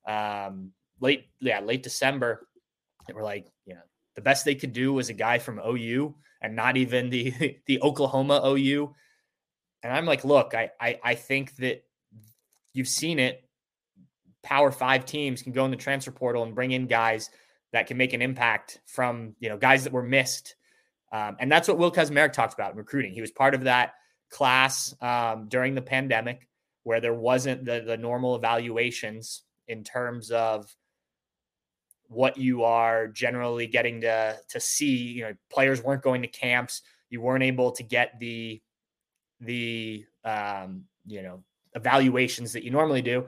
um, 0.08 0.72
late 1.00 1.26
yeah 1.40 1.60
late 1.62 1.84
December. 1.84 2.48
They 3.08 3.14
were 3.14 3.24
like, 3.24 3.48
you 3.66 3.74
know, 3.74 3.82
the 4.16 4.22
best 4.22 4.46
they 4.46 4.56
could 4.56 4.74
do 4.74 4.94
was 4.94 5.10
a 5.10 5.14
guy 5.14 5.40
from 5.40 5.60
OU 5.60 6.16
and 6.42 6.56
not 6.56 6.78
even 6.78 7.10
the 7.10 7.58
the 7.66 7.82
Oklahoma 7.82 8.42
OU. 8.46 8.94
And 9.84 9.92
I'm 9.92 10.06
like, 10.06 10.24
look, 10.24 10.54
I 10.54 10.72
I, 10.80 11.00
I 11.04 11.16
think 11.16 11.56
that 11.58 11.84
you've 12.74 12.88
seen 12.88 13.20
it. 13.20 13.44
Power 14.42 14.72
five 14.72 15.06
teams 15.06 15.42
can 15.42 15.54
go 15.54 15.64
in 15.66 15.72
the 15.72 15.78
transfer 15.78 16.12
portal 16.12 16.44
and 16.44 16.56
bring 16.56 16.72
in 16.72 16.88
guys 16.88 17.30
that 17.72 17.88
can 17.88 17.98
make 17.98 18.14
an 18.14 18.22
impact 18.22 18.82
from 18.86 19.36
you 19.40 19.50
know 19.50 19.58
guys 19.58 19.84
that 19.84 19.94
were 19.94 20.04
missed 20.04 20.56
um, 21.14 21.38
and 21.40 21.50
that's 21.50 21.68
what 21.68 21.78
Will 21.78 21.92
Kacmarek 21.92 22.34
talked 22.34 22.56
about 22.56 22.72
in 22.72 22.78
recruiting. 22.78 23.14
He 23.14 23.22
was 23.22 23.32
part 23.32 23.54
of 23.54 23.66
that 23.66 23.94
class 24.32 24.96
um, 25.00 25.46
during 25.48 25.76
the 25.76 25.82
pandemic 25.82 26.50
where 26.82 27.00
there 27.00 27.14
wasn't 27.14 27.64
the, 27.64 27.84
the 27.86 27.96
normal 27.96 28.36
evaluations 28.36 29.44
in 29.68 29.84
terms 29.84 30.32
of 30.32 30.76
what 32.08 32.36
you 32.38 32.64
are 32.64 33.08
generally 33.08 33.68
getting 33.68 34.02
to 34.02 34.36
to 34.50 34.60
see. 34.60 34.96
You 34.96 35.24
know, 35.26 35.34
players 35.52 35.84
weren't 35.84 36.02
going 36.02 36.24
to 36.24 36.28
camps. 36.28 36.82
You 37.12 37.22
weren't 37.22 37.44
able 37.44 37.72
to 37.74 37.84
get 37.84 38.20
the 38.20 38.60
the 39.46 40.06
um, 40.24 40.84
you 41.06 41.22
know 41.22 41.44
evaluations 41.76 42.54
that 42.54 42.64
you 42.64 42.72
normally 42.72 43.02
do, 43.02 43.28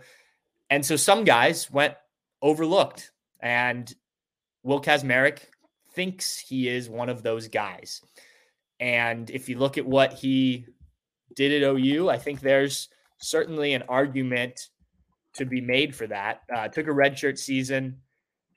and 0.69 0.85
so 0.85 0.95
some 0.95 1.23
guys 1.23 1.69
went 1.71 1.95
overlooked. 2.41 3.11
And 3.41 3.93
Will 4.63 4.81
Kacmarek 4.81 5.39
thinks 5.93 6.37
he 6.37 6.67
is 6.67 6.89
one 6.89 7.09
of 7.09 7.23
those 7.23 7.47
guys. 7.47 8.01
And 8.79 9.29
if 9.29 9.47
you 9.47 9.57
look 9.57 9.77
at 9.77 9.85
what 9.85 10.13
he 10.13 10.65
did 11.35 11.63
at 11.63 11.67
OU, 11.67 12.09
I 12.09 12.17
think 12.17 12.39
there's 12.41 12.89
certainly 13.19 13.73
an 13.73 13.83
argument 13.87 14.69
to 15.33 15.45
be 15.45 15.61
made 15.61 15.95
for 15.95 16.07
that. 16.07 16.41
Uh, 16.53 16.67
took 16.67 16.87
a 16.87 16.91
redshirt 16.91 17.37
season, 17.37 17.97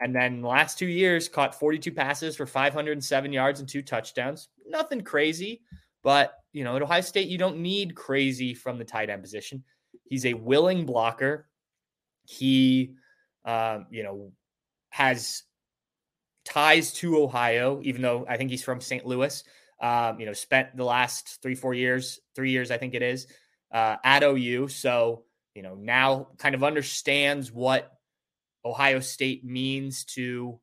and 0.01 0.14
then 0.14 0.42
the 0.42 0.49
last 0.49 0.79
two 0.79 0.87
years 0.87 1.29
caught 1.29 1.59
42 1.59 1.92
passes 1.92 2.37
for 2.37 2.47
507 2.47 3.33
yards 3.33 3.61
and 3.61 3.68
two 3.68 3.83
touchdowns. 3.83 4.49
Nothing 4.66 5.03
crazy, 5.03 5.62
but 6.09 6.33
you 6.55 6.64
know 6.64 6.75
at 6.75 6.81
Ohio 6.81 7.03
State 7.03 7.29
you 7.29 7.37
don't 7.37 7.59
need 7.59 7.94
crazy 7.94 8.55
from 8.55 8.79
the 8.79 8.85
tight 8.87 9.11
end 9.11 9.23
position. 9.23 9.62
He's 10.05 10.25
a 10.25 10.33
willing 10.33 10.87
blocker. 10.87 11.51
He, 12.25 12.94
um, 13.44 13.85
you 13.90 14.05
know, 14.05 14.33
has 14.88 15.42
ties 16.47 16.94
to 16.94 17.23
Ohio, 17.23 17.83
even 17.85 18.01
though 18.01 18.25
I 18.27 18.38
think 18.38 18.49
he's 18.49 18.64
from 18.64 18.81
St. 18.81 19.05
Louis. 19.05 19.44
Um, 19.83 20.18
you 20.18 20.25
know, 20.25 20.33
spent 20.33 20.75
the 20.75 20.85
last 20.85 21.42
three, 21.42 21.55
four 21.55 21.75
years, 21.75 22.21
three 22.35 22.53
years, 22.53 22.71
I 22.71 22.79
think 22.79 22.94
it 22.94 23.03
is, 23.03 23.27
uh, 23.71 23.97
at 24.03 24.23
OU. 24.23 24.68
So, 24.68 25.25
you 25.55 25.61
know, 25.61 25.75
now 25.75 26.29
kind 26.38 26.55
of 26.55 26.64
understands 26.64 27.53
what 27.53 27.92
Ohio 28.64 29.01
State 29.01 29.44
means 29.44 30.07
to 30.16 30.59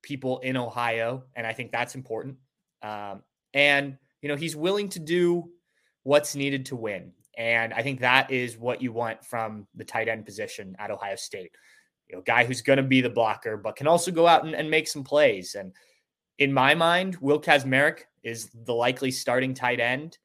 people 0.00 0.38
in 0.38 0.56
Ohio. 0.56 1.24
And 1.36 1.46
I 1.46 1.52
think 1.52 1.72
that's 1.72 1.94
important. 1.94 2.38
Um, 2.82 3.22
and, 3.52 3.98
you 4.22 4.28
know, 4.28 4.36
he's 4.36 4.56
willing 4.56 4.88
to 4.90 4.98
do 4.98 5.50
what's 6.02 6.34
needed 6.34 6.66
to 6.66 6.76
win. 6.76 7.12
And 7.36 7.72
I 7.72 7.82
think 7.82 8.00
that 8.00 8.30
is 8.30 8.58
what 8.58 8.82
you 8.82 8.92
want 8.92 9.24
from 9.24 9.66
the 9.74 9.84
tight 9.84 10.08
end 10.08 10.26
position 10.26 10.74
at 10.78 10.90
Ohio 10.90 11.16
State 11.16 11.52
you 12.08 12.16
know, 12.16 12.22
guy 12.22 12.44
who's 12.44 12.62
going 12.62 12.78
to 12.78 12.82
be 12.82 13.00
the 13.00 13.10
blocker, 13.10 13.56
but 13.56 13.76
can 13.76 13.86
also 13.86 14.10
go 14.10 14.26
out 14.26 14.44
and, 14.44 14.54
and 14.54 14.70
make 14.70 14.88
some 14.88 15.04
plays. 15.04 15.54
And 15.54 15.72
in 16.38 16.52
my 16.52 16.74
mind, 16.74 17.16
Will 17.20 17.40
Kacmarek 17.40 18.00
is 18.22 18.50
the 18.64 18.74
likely 18.74 19.10
starting 19.10 19.54
tight 19.54 19.80
end 19.80 20.18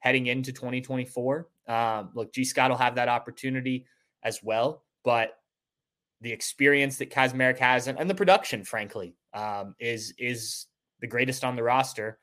heading 0.00 0.26
into 0.26 0.52
2024. 0.52 1.48
Um, 1.66 2.10
look, 2.14 2.32
Gee 2.32 2.44
Scott 2.44 2.70
will 2.70 2.78
have 2.78 2.96
that 2.96 3.08
opportunity 3.08 3.86
as 4.22 4.42
well, 4.42 4.82
but 5.04 5.38
the 6.20 6.32
experience 6.32 6.96
that 6.96 7.10
Kacmarek 7.10 7.58
has 7.58 7.86
and, 7.86 7.98
and 7.98 8.08
the 8.08 8.14
production, 8.14 8.64
frankly, 8.64 9.14
um, 9.34 9.74
is 9.78 10.14
is 10.18 10.66
the 11.00 11.06
greatest 11.06 11.44
on 11.44 11.56
the 11.56 11.62
roster. 11.62 12.18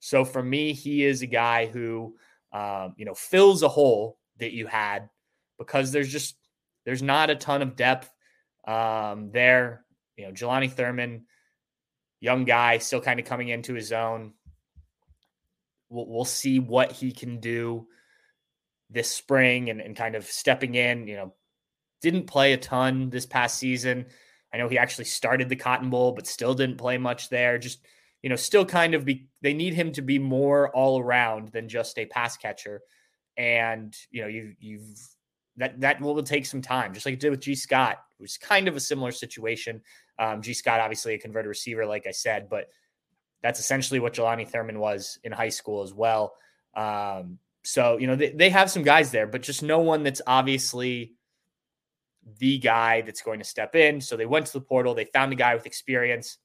So 0.00 0.24
for 0.24 0.42
me, 0.42 0.72
he 0.72 1.04
is 1.04 1.22
a 1.22 1.26
guy 1.26 1.66
who 1.66 2.16
um, 2.52 2.94
you 2.96 3.04
know 3.04 3.14
fills 3.14 3.62
a 3.62 3.68
hole 3.68 4.18
that 4.38 4.52
you 4.52 4.66
had 4.66 5.08
because 5.58 5.92
there's 5.92 6.10
just 6.10 6.36
there's 6.84 7.02
not 7.02 7.30
a 7.30 7.34
ton 7.36 7.62
of 7.62 7.76
depth 7.76 8.10
um, 8.66 9.30
there. 9.32 9.84
You 10.16 10.26
know, 10.26 10.32
Jelani 10.32 10.70
Thurman, 10.70 11.26
young 12.20 12.44
guy, 12.44 12.78
still 12.78 13.00
kind 13.00 13.20
of 13.20 13.26
coming 13.26 13.48
into 13.48 13.74
his 13.74 13.92
own. 13.92 14.34
We'll, 15.88 16.06
we'll 16.06 16.24
see 16.24 16.58
what 16.58 16.92
he 16.92 17.12
can 17.12 17.40
do 17.40 17.86
this 18.90 19.10
spring 19.10 19.68
and, 19.68 19.80
and 19.80 19.96
kind 19.96 20.14
of 20.14 20.24
stepping 20.24 20.74
in. 20.74 21.06
You 21.06 21.16
know, 21.16 21.34
didn't 22.00 22.26
play 22.26 22.52
a 22.52 22.56
ton 22.56 23.10
this 23.10 23.26
past 23.26 23.58
season. 23.58 24.06
I 24.52 24.58
know 24.58 24.68
he 24.68 24.78
actually 24.78 25.06
started 25.06 25.48
the 25.48 25.56
Cotton 25.56 25.90
Bowl, 25.90 26.12
but 26.12 26.26
still 26.26 26.54
didn't 26.54 26.78
play 26.78 26.98
much 26.98 27.28
there. 27.28 27.58
Just, 27.58 27.84
you 28.26 28.30
know, 28.30 28.34
still 28.34 28.66
kind 28.66 28.94
of 28.94 29.04
be, 29.04 29.28
they 29.40 29.54
need 29.54 29.72
him 29.72 29.92
to 29.92 30.02
be 30.02 30.18
more 30.18 30.68
all 30.70 30.98
around 30.98 31.50
than 31.50 31.68
just 31.68 31.96
a 31.96 32.06
pass 32.06 32.36
catcher. 32.36 32.80
And, 33.36 33.96
you 34.10 34.20
know, 34.20 34.26
you, 34.26 34.54
you've, 34.58 34.98
that, 35.58 35.80
that 35.82 36.00
will 36.00 36.20
take 36.24 36.44
some 36.44 36.60
time, 36.60 36.92
just 36.92 37.06
like 37.06 37.12
it 37.12 37.20
did 37.20 37.30
with 37.30 37.38
Gee 37.38 37.54
Scott 37.54 37.98
was 38.18 38.36
kind 38.36 38.66
of 38.66 38.74
a 38.74 38.80
similar 38.80 39.12
situation. 39.12 39.80
Um, 40.18 40.42
Gee 40.42 40.54
Scott, 40.54 40.80
obviously 40.80 41.14
a 41.14 41.18
converted 41.18 41.48
receiver, 41.48 41.86
like 41.86 42.08
I 42.08 42.10
said, 42.10 42.48
but 42.48 42.66
that's 43.44 43.60
essentially 43.60 44.00
what 44.00 44.14
Jelani 44.14 44.48
Thurman 44.48 44.80
was 44.80 45.20
in 45.22 45.30
high 45.30 45.50
school 45.50 45.84
as 45.84 45.94
well. 45.94 46.34
Um, 46.74 47.38
so, 47.62 47.96
you 47.96 48.08
know, 48.08 48.16
they, 48.16 48.30
they 48.30 48.50
have 48.50 48.72
some 48.72 48.82
guys 48.82 49.12
there, 49.12 49.28
but 49.28 49.42
just 49.42 49.62
no 49.62 49.78
one 49.78 50.02
that's 50.02 50.22
obviously 50.26 51.12
the 52.40 52.58
guy 52.58 53.02
that's 53.02 53.22
going 53.22 53.38
to 53.38 53.44
step 53.44 53.76
in. 53.76 54.00
So 54.00 54.16
they 54.16 54.26
went 54.26 54.46
to 54.46 54.52
the 54.52 54.62
portal, 54.62 54.94
they 54.94 55.04
found 55.04 55.32
a 55.32 55.36
guy 55.36 55.54
with 55.54 55.66
experience. 55.66 56.38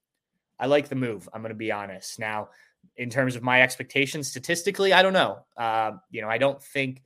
I 0.61 0.67
like 0.67 0.87
the 0.87 0.95
move. 0.95 1.27
I'm 1.33 1.41
going 1.41 1.49
to 1.49 1.55
be 1.55 1.71
honest. 1.71 2.19
Now, 2.19 2.49
in 2.95 3.09
terms 3.09 3.35
of 3.35 3.41
my 3.41 3.63
expectations 3.63 4.27
statistically, 4.27 4.93
I 4.93 5.01
don't 5.01 5.13
know. 5.13 5.39
Uh, 5.57 5.93
you 6.11 6.21
know, 6.21 6.29
I 6.29 6.37
don't 6.37 6.61
think 6.61 7.01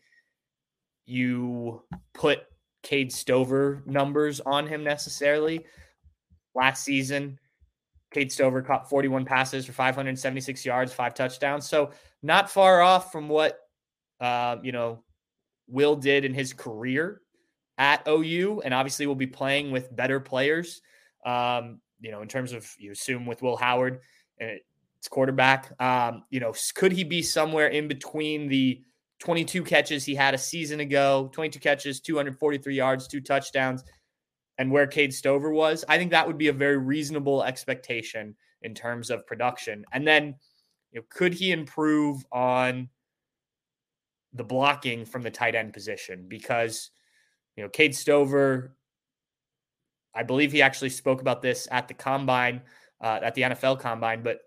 you 1.06 1.82
put 2.14 2.42
Cade 2.84 3.14
Stover 3.14 3.82
numbers 3.86 4.42
on 4.42 4.68
him 4.68 4.84
necessarily. 4.84 5.66
Last 6.54 6.84
season, 6.84 7.40
Cade 8.14 8.32
Stover 8.32 8.62
caught 8.62 8.90
41 8.90 9.26
passes 9.26 9.66
for 9.66 9.72
576 9.72 10.66
yards, 10.66 10.94
five 10.94 11.14
touchdowns. 11.14 11.68
So 11.68 11.92
not 12.22 12.50
far 12.50 12.82
off 12.82 13.12
from 13.12 13.30
what 13.30 13.60
uh, 14.20 14.58
you 14.64 14.72
know 14.72 15.04
Will 15.68 15.96
did 15.96 16.26
in 16.26 16.34
his 16.34 16.54
career 16.54 17.22
at 17.78 18.08
OU, 18.08 18.62
and 18.64 18.74
obviously 18.74 19.08
will 19.08 19.16
be 19.16 19.28
playing 19.28 19.72
with 19.72 19.96
better 19.96 20.20
players. 20.20 20.82
Um, 21.26 21.82
you 22.00 22.12
know, 22.12 22.22
in 22.22 22.28
terms 22.28 22.54
of 22.54 22.70
you 22.78 22.92
assume 22.92 23.26
with 23.26 23.42
Will 23.42 23.58
Howard 23.58 24.02
it's 25.06 25.10
quarterback. 25.10 25.72
Um, 25.80 26.24
you 26.32 26.40
know, 26.40 26.52
could 26.74 26.92
he 26.92 27.04
be 27.04 27.22
somewhere 27.22 27.68
in 27.68 27.88
between 27.88 28.48
the 28.48 28.82
22 29.20 29.64
catches 29.64 30.04
he 30.04 30.16
had 30.16 30.34
a 30.34 30.38
season 30.38 30.80
ago, 30.80 31.30
22 31.32 31.60
catches, 31.60 32.02
243 32.02 32.76
yards, 32.76 33.08
two 33.08 33.22
touchdowns, 33.22 33.84
and 34.58 34.72
where 34.72 34.88
Cade 34.88 35.14
Stover 35.14 35.52
was, 35.52 35.86
I 35.88 36.00
think 36.00 36.10
that 36.10 36.26
would 36.26 36.40
be 36.40 36.48
a 36.48 36.54
very 36.54 36.78
reasonable 36.78 37.44
expectation 37.44 38.36
in 38.64 38.74
terms 38.74 39.12
of 39.12 39.28
production. 39.28 39.86
And 39.94 40.08
then, 40.08 40.36
you 40.92 41.00
know, 41.00 41.06
could 41.12 41.36
he 41.36 41.52
improve 41.52 42.26
on 42.32 42.90
the 44.34 44.44
blocking 44.44 45.06
from 45.06 45.22
the 45.22 45.32
tight 45.32 45.54
end 45.54 45.72
position? 45.72 46.26
Because, 46.28 46.90
you 47.56 47.64
know, 47.64 47.70
Cade 47.70 47.96
Stover, 47.96 48.76
I 50.16 50.24
believe 50.24 50.52
he 50.52 50.62
actually 50.62 50.90
spoke 50.90 51.22
about 51.22 51.42
this 51.42 51.68
at 51.72 51.88
the 51.88 51.94
combine. 51.94 52.62
uh, 53.02 53.20
at 53.22 53.36
the 53.36 53.44
NFL 53.44 53.80
Combine, 53.80 54.24
but 54.24 54.40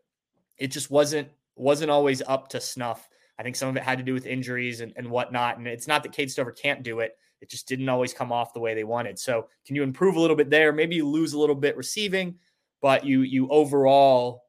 it 0.56 0.68
just 0.68 0.90
wasn't 0.90 1.28
wasn't 1.56 1.90
always 1.90 2.22
up 2.22 2.48
to 2.48 2.60
snuff. 2.60 3.08
I 3.38 3.42
think 3.42 3.56
some 3.56 3.68
of 3.68 3.76
it 3.76 3.82
had 3.82 3.98
to 3.98 4.04
do 4.04 4.14
with 4.14 4.26
injuries 4.26 4.80
and, 4.80 4.92
and 4.96 5.10
whatnot. 5.10 5.58
And 5.58 5.66
it's 5.66 5.86
not 5.86 6.02
that 6.02 6.12
Cade 6.12 6.30
Stover 6.30 6.52
can't 6.52 6.82
do 6.82 7.00
it. 7.00 7.16
It 7.40 7.50
just 7.50 7.68
didn't 7.68 7.88
always 7.88 8.12
come 8.12 8.32
off 8.32 8.52
the 8.52 8.60
way 8.60 8.74
they 8.74 8.84
wanted. 8.84 9.18
So 9.18 9.48
can 9.64 9.76
you 9.76 9.82
improve 9.82 10.16
a 10.16 10.20
little 10.20 10.36
bit 10.36 10.50
there? 10.50 10.72
Maybe 10.72 10.96
you 10.96 11.06
lose 11.06 11.34
a 11.34 11.38
little 11.38 11.54
bit 11.54 11.76
receiving, 11.76 12.36
but 12.80 13.04
you 13.04 13.22
you 13.22 13.48
overall 13.48 14.44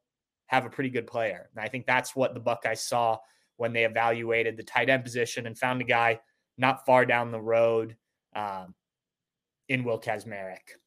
have 0.47 0.65
a 0.65 0.69
pretty 0.69 0.89
good 0.89 1.05
player. 1.05 1.49
And 1.55 1.63
I 1.63 1.67
think 1.67 1.85
that's 1.85 2.15
what 2.15 2.33
the 2.33 2.39
Buckeyes 2.39 2.81
saw 2.81 3.19
when 3.57 3.73
they 3.73 3.85
evaluated 3.85 4.57
the 4.57 4.63
tight 4.63 4.89
end 4.89 5.03
position 5.03 5.45
and 5.45 5.57
found 5.57 5.81
a 5.81 5.85
guy 5.85 6.19
not 6.57 6.85
far 6.85 7.05
down 7.05 7.31
the 7.31 7.41
road 7.41 7.95
um, 8.35 8.73
in 9.67 9.83
Will 9.83 9.99
Kacmarek. 9.99 10.77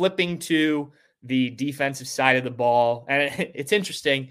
Flipping 0.00 0.38
to 0.38 0.90
the 1.22 1.50
defensive 1.50 2.08
side 2.08 2.36
of 2.36 2.44
the 2.44 2.50
ball, 2.50 3.04
and 3.06 3.30
it's 3.54 3.70
interesting 3.70 4.30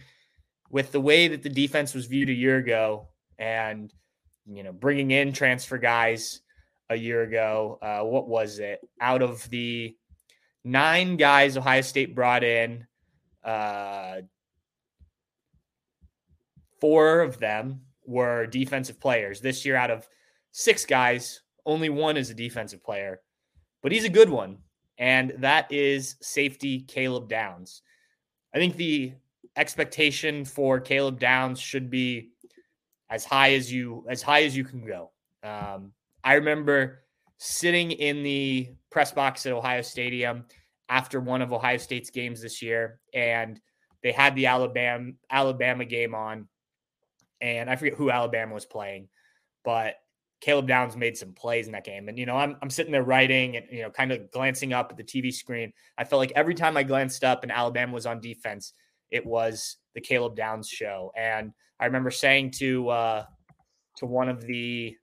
with 0.72 0.92
the 0.92 1.00
way 1.00 1.28
that 1.28 1.44
the 1.44 1.50
defense 1.50 1.94
was 1.94 2.08
viewed 2.08 2.28
a 2.28 2.34
year 2.34 2.58
ago, 2.58 3.08
and 3.38 3.94
you 4.48 4.64
know 4.64 4.74
bringing 4.74 5.12
in 5.12 5.32
transfer 5.32 5.78
guys 5.78 6.42
a 6.90 6.96
year 6.96 7.22
ago. 7.22 7.78
Uh, 7.84 8.00
what 8.00 8.28
was 8.28 8.58
it? 8.58 8.80
Out 9.00 9.22
of 9.22 9.48
the 9.52 9.96
nine 10.64 11.18
guys 11.18 11.56
Ohio 11.56 11.82
State 11.82 12.16
brought 12.16 12.44
in, 12.44 12.88
uh, 13.44 14.22
four 16.82 17.20
of 17.20 17.38
them 17.38 17.82
were 18.08 18.48
defensive 18.48 19.00
players. 19.00 19.40
This 19.40 19.66
year, 19.66 19.76
out 19.76 19.92
of 19.92 20.10
six 20.52 20.84
guys, 20.84 21.42
only 21.64 21.90
one 21.90 22.18
is 22.18 22.32
a 22.32 22.34
defensive 22.34 22.84
player, 22.84 23.22
but 23.84 23.92
he's 23.92 24.06
a 24.06 24.10
good 24.10 24.32
one. 24.32 24.58
And 25.00 25.34
that 25.38 25.72
is 25.72 26.18
safety 26.22 26.82
Caleb 26.82 27.30
Downs. 27.30 27.82
I 28.54 28.58
think 28.58 28.76
the 28.76 29.14
expectation 29.56 30.46
for 30.46 30.80
Caleb 30.80 31.20
Downs 31.20 31.60
should 31.60 31.90
be 31.90 32.32
as 33.10 33.26
high 33.26 33.54
as 33.54 33.72
you 33.72 34.06
as 34.10 34.22
high 34.22 34.44
as 34.44 34.56
you 34.56 34.64
can 34.64 34.86
go. 34.86 35.12
Um, 35.42 35.94
I 36.24 36.34
remember 36.34 37.04
sitting 37.38 37.92
in 37.92 38.24
the 38.24 38.70
press 38.92 39.12
box 39.12 39.46
at 39.46 39.54
Ohio 39.54 39.82
Stadium 39.82 40.46
after 40.90 41.20
one 41.20 41.42
of 41.42 41.54
Ohio 41.54 41.78
State's 41.78 42.10
games 42.10 42.42
this 42.42 42.62
year, 42.62 43.00
and 43.14 43.60
they 44.04 44.12
had 44.12 44.36
the 44.36 44.48
Alabama 44.48 45.12
Alabama 45.30 45.86
game 45.86 46.14
on, 46.14 46.48
and 47.40 47.70
I 47.70 47.78
forget 47.78 47.94
who 47.94 48.12
Alabama 48.12 48.54
was 48.54 48.66
playing, 48.66 49.08
but 49.64 49.96
Caleb 50.42 50.68
Downs 50.68 50.96
made 50.96 51.18
some 51.18 51.34
plays 51.34 51.66
in 51.66 51.74
that 51.74 51.84
game. 51.84 52.08
And, 52.08 52.18
you 52.18 52.26
know, 52.26 52.38
I'm, 52.38 52.56
I'm 52.62 52.70
sitting 52.70 52.92
there 52.92 53.04
writing 53.04 53.58
and, 53.58 53.66
you 53.72 53.82
know, 53.82 53.90
kind 53.90 54.12
of 54.12 54.32
glancing 54.32 54.74
up 54.74 54.92
at 54.92 54.98
the 54.98 55.04
TV 55.04 55.34
screen. 55.34 55.74
I 55.98 56.06
felt 56.06 56.20
like 56.20 56.32
every 56.36 56.56
time 56.56 56.78
I 56.78 56.84
glanced 56.84 57.24
up 57.24 57.44
and 57.44 57.52
Alabama 57.52 57.94
was 57.94 58.06
on 58.06 58.22
defense, 58.22 58.74
it 59.12 59.26
was 59.26 59.78
the 59.96 60.02
Caleb 60.02 60.36
Downs 60.36 60.70
show. 60.70 61.12
And 61.18 61.52
I 61.80 61.86
remember 61.86 62.12
saying 62.12 62.52
to, 62.52 62.90
uh, 62.90 63.26
to 63.98 64.06
one 64.06 64.30
of 64.30 64.42
the 64.42 64.96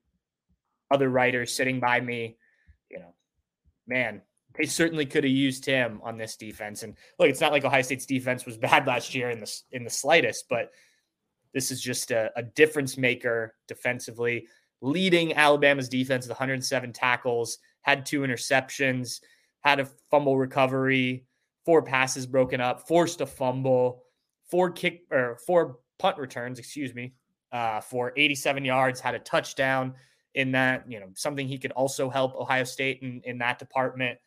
other 0.91 1.11
writers 1.11 1.55
sitting 1.55 1.81
by 1.81 2.01
me, 2.01 2.39
you 2.91 2.99
know, 2.99 3.15
man, 3.87 4.23
they 4.57 4.67
certainly 4.67 5.07
could 5.07 5.25
have 5.25 5.33
used 5.33 5.67
him 5.67 6.01
on 6.03 6.17
this 6.17 6.37
defense. 6.37 6.83
And 6.83 6.97
look, 7.19 7.29
it's 7.29 7.41
not 7.41 7.53
like 7.53 7.65
Ohio 7.65 7.83
State's 7.83 8.07
defense 8.07 8.47
was 8.47 8.57
bad 8.57 8.87
last 8.87 9.15
year 9.15 9.31
in 9.31 9.41
the 9.41 9.61
in 9.73 9.85
the 9.85 9.91
slightest, 9.91 10.47
but 10.49 10.71
this 11.53 11.71
is 11.71 11.81
just 11.81 12.11
a, 12.11 12.31
a 12.37 12.43
difference 12.43 12.97
maker 12.99 13.55
defensively, 13.67 14.47
leading 14.81 15.35
Alabama's 15.35 15.89
defense 15.89 16.27
with 16.27 16.31
107 16.31 16.93
tackles, 16.93 17.59
had 17.83 18.05
two 18.05 18.21
interceptions, 18.21 19.21
had 19.61 19.81
a 19.81 19.89
fumble 20.11 20.37
recovery, 20.37 21.25
four 21.65 21.83
passes 21.83 22.27
broken 22.27 22.61
up, 22.61 22.87
forced 22.87 23.21
a 23.21 23.27
fumble, 23.27 24.05
four 24.51 24.71
kick 24.71 25.03
or 25.11 25.39
four 25.47 25.79
punt 25.99 26.19
returns, 26.19 26.59
excuse 26.59 26.95
me, 26.95 27.15
uh, 27.53 27.81
for 27.81 28.13
87 28.17 28.65
yards, 28.65 29.01
had 29.01 29.15
a 29.15 29.19
touchdown 29.19 29.95
in 30.35 30.53
that, 30.53 30.85
you 30.89 31.01
know, 31.01 31.09
something 31.15 31.49
he 31.49 31.59
could 31.59 31.73
also 31.73 32.11
help 32.11 32.35
Ohio 32.37 32.65
State 32.65 33.01
in, 33.03 33.21
in 33.25 33.39
that 33.39 33.59
department. 33.59 34.19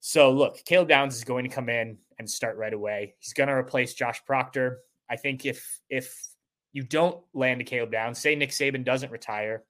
So 0.00 0.32
look, 0.32 0.64
Caleb 0.64 0.88
Downs 0.88 1.16
is 1.16 1.24
going 1.24 1.44
to 1.44 1.54
come 1.54 1.68
in 1.68 1.96
and 2.18 2.28
start 2.28 2.56
right 2.56 2.72
away. 2.72 3.14
He's 3.20 3.32
going 3.32 3.48
to 3.48 3.54
replace 3.54 3.94
Josh 3.94 4.20
Proctor. 4.26 4.80
I 5.08 5.16
think 5.16 5.46
if 5.46 5.80
if 5.88 6.31
you 6.72 6.82
don't 6.82 7.18
land 7.34 7.60
a 7.60 7.64
Caleb 7.64 7.92
Downs, 7.92 8.18
say 8.18 8.34
Nick 8.34 8.50
Saban 8.50 8.84
doesn't 8.84 9.12
retire, 9.12 9.64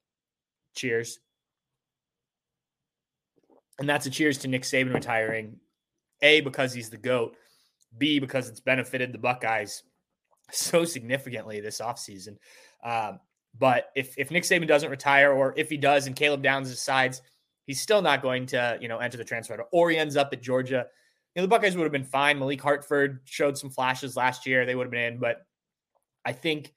cheers. 0.74 1.18
And 3.78 3.88
that's 3.88 4.06
a 4.06 4.10
cheers 4.10 4.38
to 4.38 4.48
Nick 4.48 4.62
Saban 4.62 4.94
retiring. 4.94 5.56
A, 6.22 6.40
because 6.40 6.72
he's 6.72 6.90
the 6.90 6.96
GOAT. 6.96 7.36
B, 7.98 8.20
because 8.20 8.48
it's 8.48 8.60
benefited 8.60 9.12
the 9.12 9.18
Buckeyes 9.18 9.82
so 10.52 10.84
significantly 10.84 11.60
this 11.60 11.80
offseason. 11.80 12.36
Um, 12.84 13.18
but 13.58 13.90
if, 13.96 14.16
if 14.16 14.30
Nick 14.30 14.44
Saban 14.44 14.68
doesn't 14.68 14.90
retire, 14.90 15.32
or 15.32 15.52
if 15.56 15.68
he 15.68 15.76
does 15.76 16.06
and 16.06 16.16
Caleb 16.16 16.42
Downs 16.42 16.70
decides 16.70 17.22
he's 17.66 17.80
still 17.80 18.02
not 18.02 18.22
going 18.22 18.46
to, 18.46 18.78
you 18.80 18.88
know, 18.88 18.98
enter 18.98 19.18
the 19.18 19.24
transfer 19.24 19.62
or 19.72 19.90
he 19.90 19.98
ends 19.98 20.16
up 20.16 20.30
at 20.32 20.42
Georgia, 20.42 20.86
you 21.34 21.40
know, 21.40 21.42
the 21.42 21.48
Buckeyes 21.48 21.76
would 21.76 21.84
have 21.84 21.92
been 21.92 22.04
fine. 22.04 22.38
Malik 22.38 22.60
Hartford 22.60 23.20
showed 23.24 23.58
some 23.58 23.70
flashes 23.70 24.16
last 24.16 24.46
year. 24.46 24.64
They 24.64 24.74
would 24.74 24.84
have 24.84 24.90
been 24.90 25.14
in. 25.14 25.18
But 25.18 25.46
I 26.24 26.32
think 26.32 26.72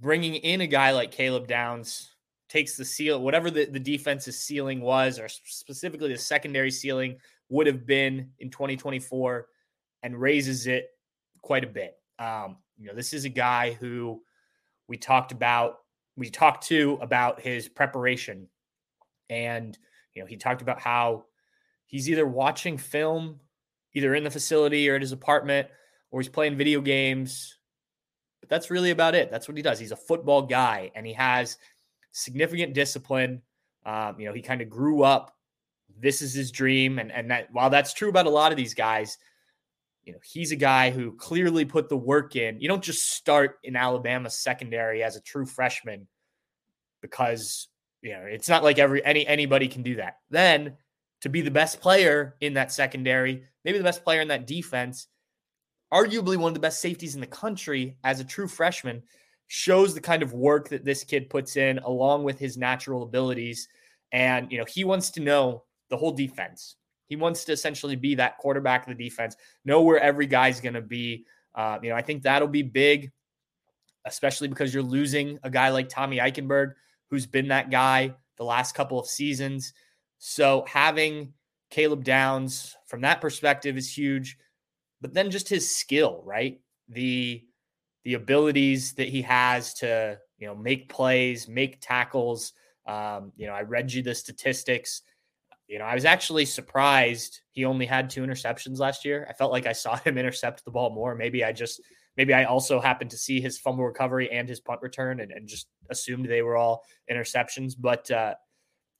bringing 0.00 0.34
in 0.34 0.60
a 0.60 0.66
guy 0.66 0.92
like 0.92 1.10
Caleb 1.10 1.46
Downs 1.46 2.14
takes 2.48 2.76
the 2.76 2.84
seal, 2.84 3.20
whatever 3.20 3.50
the, 3.50 3.64
the 3.66 3.80
defense's 3.80 4.38
ceiling 4.40 4.80
was, 4.80 5.18
or 5.18 5.28
specifically 5.28 6.12
the 6.12 6.18
secondary 6.18 6.70
ceiling 6.70 7.16
would 7.48 7.66
have 7.66 7.86
been 7.86 8.30
in 8.38 8.50
2024, 8.50 9.46
and 10.02 10.20
raises 10.20 10.66
it 10.66 10.90
quite 11.42 11.64
a 11.64 11.68
bit. 11.68 11.96
Um, 12.18 12.56
you 12.78 12.86
know, 12.86 12.94
this 12.94 13.12
is 13.12 13.24
a 13.24 13.30
guy 13.30 13.72
who 13.72 14.22
we 14.88 14.96
talked 14.96 15.32
about, 15.32 15.78
we 16.16 16.30
talked 16.30 16.66
to 16.68 16.98
about 17.00 17.40
his 17.40 17.68
preparation. 17.68 18.48
And, 19.30 19.76
you 20.14 20.22
know, 20.22 20.26
he 20.26 20.36
talked 20.36 20.62
about 20.62 20.80
how 20.80 21.24
he's 21.86 22.10
either 22.10 22.26
watching 22.26 22.76
film, 22.76 23.40
either 23.94 24.14
in 24.14 24.24
the 24.24 24.30
facility 24.30 24.88
or 24.88 24.96
at 24.96 25.00
his 25.00 25.12
apartment, 25.12 25.68
or 26.10 26.20
he's 26.20 26.28
playing 26.28 26.56
video 26.56 26.80
games 26.80 27.56
that's 28.54 28.70
really 28.70 28.90
about 28.90 29.16
it. 29.16 29.30
That's 29.30 29.48
what 29.48 29.56
he 29.56 29.62
does. 29.62 29.80
He's 29.80 29.90
a 29.90 29.96
football 29.96 30.42
guy 30.42 30.92
and 30.94 31.04
he 31.04 31.12
has 31.14 31.58
significant 32.12 32.72
discipline. 32.72 33.42
Um, 33.84 34.20
you 34.20 34.26
know, 34.26 34.32
he 34.32 34.42
kind 34.42 34.62
of 34.62 34.70
grew 34.70 35.02
up. 35.02 35.36
This 35.98 36.22
is 36.22 36.32
his 36.32 36.52
dream. 36.52 37.00
And, 37.00 37.10
and 37.10 37.30
that 37.32 37.48
while 37.52 37.68
that's 37.68 37.92
true 37.92 38.08
about 38.08 38.26
a 38.26 38.30
lot 38.30 38.52
of 38.52 38.56
these 38.56 38.74
guys, 38.74 39.18
you 40.04 40.12
know, 40.12 40.20
he's 40.22 40.52
a 40.52 40.56
guy 40.56 40.90
who 40.90 41.16
clearly 41.16 41.64
put 41.64 41.88
the 41.88 41.96
work 41.96 42.36
in. 42.36 42.60
You 42.60 42.68
don't 42.68 42.82
just 42.82 43.10
start 43.10 43.58
in 43.64 43.74
Alabama 43.74 44.30
secondary 44.30 45.02
as 45.02 45.16
a 45.16 45.20
true 45.20 45.46
freshman 45.46 46.06
because, 47.02 47.66
you 48.02 48.12
know, 48.12 48.20
it's 48.20 48.48
not 48.48 48.62
like 48.62 48.78
every 48.78 49.04
any 49.04 49.26
anybody 49.26 49.66
can 49.66 49.82
do 49.82 49.96
that. 49.96 50.18
Then 50.30 50.76
to 51.22 51.28
be 51.28 51.40
the 51.40 51.50
best 51.50 51.80
player 51.80 52.36
in 52.40 52.54
that 52.54 52.70
secondary, 52.70 53.44
maybe 53.64 53.78
the 53.78 53.84
best 53.84 54.04
player 54.04 54.20
in 54.20 54.28
that 54.28 54.46
defense, 54.46 55.08
arguably 55.92 56.36
one 56.36 56.48
of 56.48 56.54
the 56.54 56.60
best 56.60 56.80
safeties 56.80 57.14
in 57.14 57.20
the 57.20 57.26
country 57.26 57.96
as 58.04 58.20
a 58.20 58.24
true 58.24 58.48
freshman, 58.48 59.02
shows 59.46 59.94
the 59.94 60.00
kind 60.00 60.22
of 60.22 60.32
work 60.32 60.68
that 60.68 60.84
this 60.84 61.04
kid 61.04 61.28
puts 61.28 61.56
in 61.56 61.78
along 61.80 62.24
with 62.24 62.38
his 62.38 62.56
natural 62.56 63.02
abilities. 63.02 63.68
And, 64.12 64.50
you 64.50 64.58
know, 64.58 64.64
he 64.64 64.84
wants 64.84 65.10
to 65.10 65.20
know 65.20 65.64
the 65.90 65.96
whole 65.96 66.12
defense. 66.12 66.76
He 67.06 67.16
wants 67.16 67.44
to 67.44 67.52
essentially 67.52 67.96
be 67.96 68.14
that 68.14 68.38
quarterback 68.38 68.88
of 68.88 68.96
the 68.96 69.04
defense, 69.04 69.36
know 69.64 69.82
where 69.82 70.00
every 70.00 70.26
guy's 70.26 70.60
going 70.60 70.74
to 70.74 70.80
be. 70.80 71.26
Uh, 71.54 71.78
you 71.82 71.90
know, 71.90 71.96
I 71.96 72.02
think 72.02 72.22
that'll 72.22 72.48
be 72.48 72.62
big, 72.62 73.12
especially 74.06 74.48
because 74.48 74.72
you're 74.72 74.82
losing 74.82 75.38
a 75.42 75.50
guy 75.50 75.68
like 75.68 75.88
Tommy 75.88 76.18
Eichenberg, 76.18 76.72
who's 77.10 77.26
been 77.26 77.48
that 77.48 77.70
guy 77.70 78.14
the 78.36 78.44
last 78.44 78.74
couple 78.74 78.98
of 78.98 79.06
seasons. 79.06 79.74
So 80.18 80.64
having 80.66 81.34
Caleb 81.70 82.02
Downs 82.02 82.74
from 82.86 83.02
that 83.02 83.20
perspective 83.20 83.76
is 83.76 83.96
huge 83.96 84.38
but 85.04 85.12
then 85.12 85.30
just 85.30 85.50
his 85.50 85.70
skill, 85.70 86.22
right? 86.24 86.58
The 86.88 87.44
the 88.04 88.14
abilities 88.14 88.94
that 88.94 89.06
he 89.06 89.20
has 89.20 89.74
to, 89.74 90.18
you 90.38 90.46
know, 90.46 90.54
make 90.54 90.88
plays, 90.88 91.46
make 91.46 91.76
tackles. 91.82 92.54
Um, 92.86 93.30
you 93.36 93.46
know, 93.46 93.52
I 93.52 93.64
read 93.64 93.92
you 93.92 94.02
the 94.02 94.14
statistics. 94.14 95.02
You 95.68 95.78
know, 95.78 95.84
I 95.84 95.94
was 95.94 96.06
actually 96.06 96.46
surprised 96.46 97.42
he 97.50 97.66
only 97.66 97.84
had 97.84 98.08
two 98.08 98.22
interceptions 98.22 98.78
last 98.78 99.04
year. 99.04 99.26
I 99.28 99.34
felt 99.34 99.52
like 99.52 99.66
I 99.66 99.74
saw 99.74 99.94
him 100.04 100.16
intercept 100.16 100.64
the 100.64 100.70
ball 100.70 100.88
more. 100.88 101.14
Maybe 101.14 101.44
I 101.44 101.52
just 101.52 101.82
maybe 102.16 102.32
I 102.32 102.44
also 102.44 102.80
happened 102.80 103.10
to 103.10 103.18
see 103.18 103.42
his 103.42 103.58
fumble 103.58 103.84
recovery 103.84 104.30
and 104.30 104.48
his 104.48 104.60
punt 104.60 104.80
return 104.80 105.20
and, 105.20 105.30
and 105.32 105.46
just 105.46 105.66
assumed 105.90 106.24
they 106.24 106.40
were 106.40 106.56
all 106.56 106.82
interceptions. 107.12 107.74
But 107.78 108.10
uh, 108.10 108.36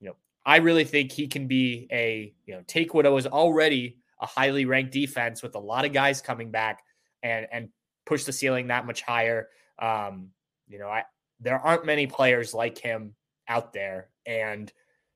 you 0.01 0.09
know, 0.09 0.17
I 0.45 0.59
really 0.59 0.85
think 0.85 1.13
he 1.13 1.29
can 1.29 1.47
be 1.47 1.89
a, 1.91 2.35
you 2.45 2.57
know, 2.57 2.63
take 2.67 2.93
what 2.93 3.07
I 3.07 3.09
was 3.09 3.27
already 3.27 3.97
a 4.25 4.27
highly 4.27 4.65
ranked 4.65 4.93
defense 4.93 5.43
with 5.43 5.55
a 5.55 5.61
lot 5.61 5.85
of 5.85 5.93
guys 5.93 6.23
coming 6.23 6.51
back 6.51 6.83
and 7.23 7.47
and 7.53 7.69
push 8.07 8.25
the 8.25 8.33
ceiling 8.33 8.69
that 8.69 8.87
much 8.87 9.03
higher. 9.03 9.49
Um, 9.79 10.31
you 10.67 10.79
know, 10.79 10.89
I 10.89 11.05
there 11.41 11.59
aren't 11.59 11.85
many 11.85 12.07
players 12.07 12.55
like 12.55 12.79
him 12.79 13.15
out 13.47 13.75
there, 13.75 14.09
and 14.25 14.73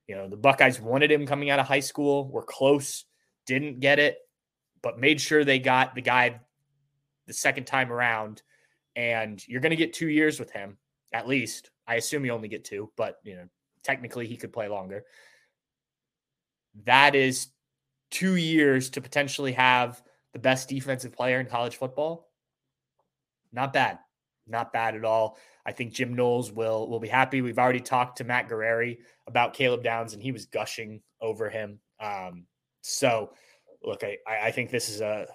you 0.07 0.15
know 0.15 0.29
the 0.29 0.37
Buckeyes 0.37 0.79
wanted 0.79 1.11
him 1.11 1.27
coming 1.27 1.49
out 1.49 1.59
of 1.59 1.67
high 1.67 1.81
school. 1.81 2.29
Were 2.29 2.45
close, 2.45 3.07
didn't 3.47 3.81
get 3.81 3.99
it. 3.99 4.19
but 4.83 4.99
made 4.99 5.21
sure 5.21 5.45
they 5.45 5.59
got 5.59 5.95
the 5.95 6.03
guy 6.03 6.41
the 7.27 7.33
second 7.33 7.67
time 7.67 7.93
around. 7.93 8.43
And 8.97 9.43
you're 9.47 9.61
going 9.61 9.71
to 9.71 9.77
get 9.77 9.93
two 9.93 10.09
years 10.09 10.41
with 10.41 10.51
him 10.51 10.77
at 11.13 11.29
least. 11.29 11.71
I 11.87 11.97
assume 11.97 12.25
you 12.25 12.33
only 12.33 12.49
get 12.49 12.65
two, 12.65 12.91
but 12.97 13.19
you 13.23 13.37
know, 13.37 13.49
technically 13.83 14.27
he 14.27 14.37
could 14.37 14.53
play 14.53 14.69
longer. 14.69 15.05
That 16.85 17.15
is 17.15 17.49
two 18.11 18.37
years 18.37 18.91
to 18.91 19.01
potentially 19.01 19.53
have 19.53 20.03
the 20.33 20.39
best 20.39 20.69
defensive 20.69 21.13
player 21.13 21.41
in 21.41 21.47
college 21.47 21.77
football. 21.77 22.29
Not 23.53 23.73
bad. 23.73 23.99
Not 24.47 24.73
bad 24.73 24.95
at 24.95 25.05
all. 25.05 25.39
I 25.67 25.73
think 25.73 25.93
Jim 25.93 26.15
Knowles 26.15 26.51
will 26.51 26.89
will 26.89 27.01
be 27.01 27.09
happy. 27.09 27.43
We've 27.43 27.59
already 27.59 27.81
talked 27.81 28.19
to 28.19 28.25
Matt 28.25 28.49
Guerrieri 28.49 28.99
about 29.27 29.55
Caleb 29.55 29.83
Downs, 29.83 30.15
and 30.15 30.23
he 30.23 30.33
was 30.33 30.47
gushing 30.47 31.03
over 31.21 31.51
him. 31.51 31.81
Um, 32.01 32.47
so, 32.81 33.33
look, 33.83 34.03
I, 34.03 34.17
I 34.27 34.51
think 34.51 34.71
this 34.71 34.89
is 34.89 35.01
a 35.01 35.27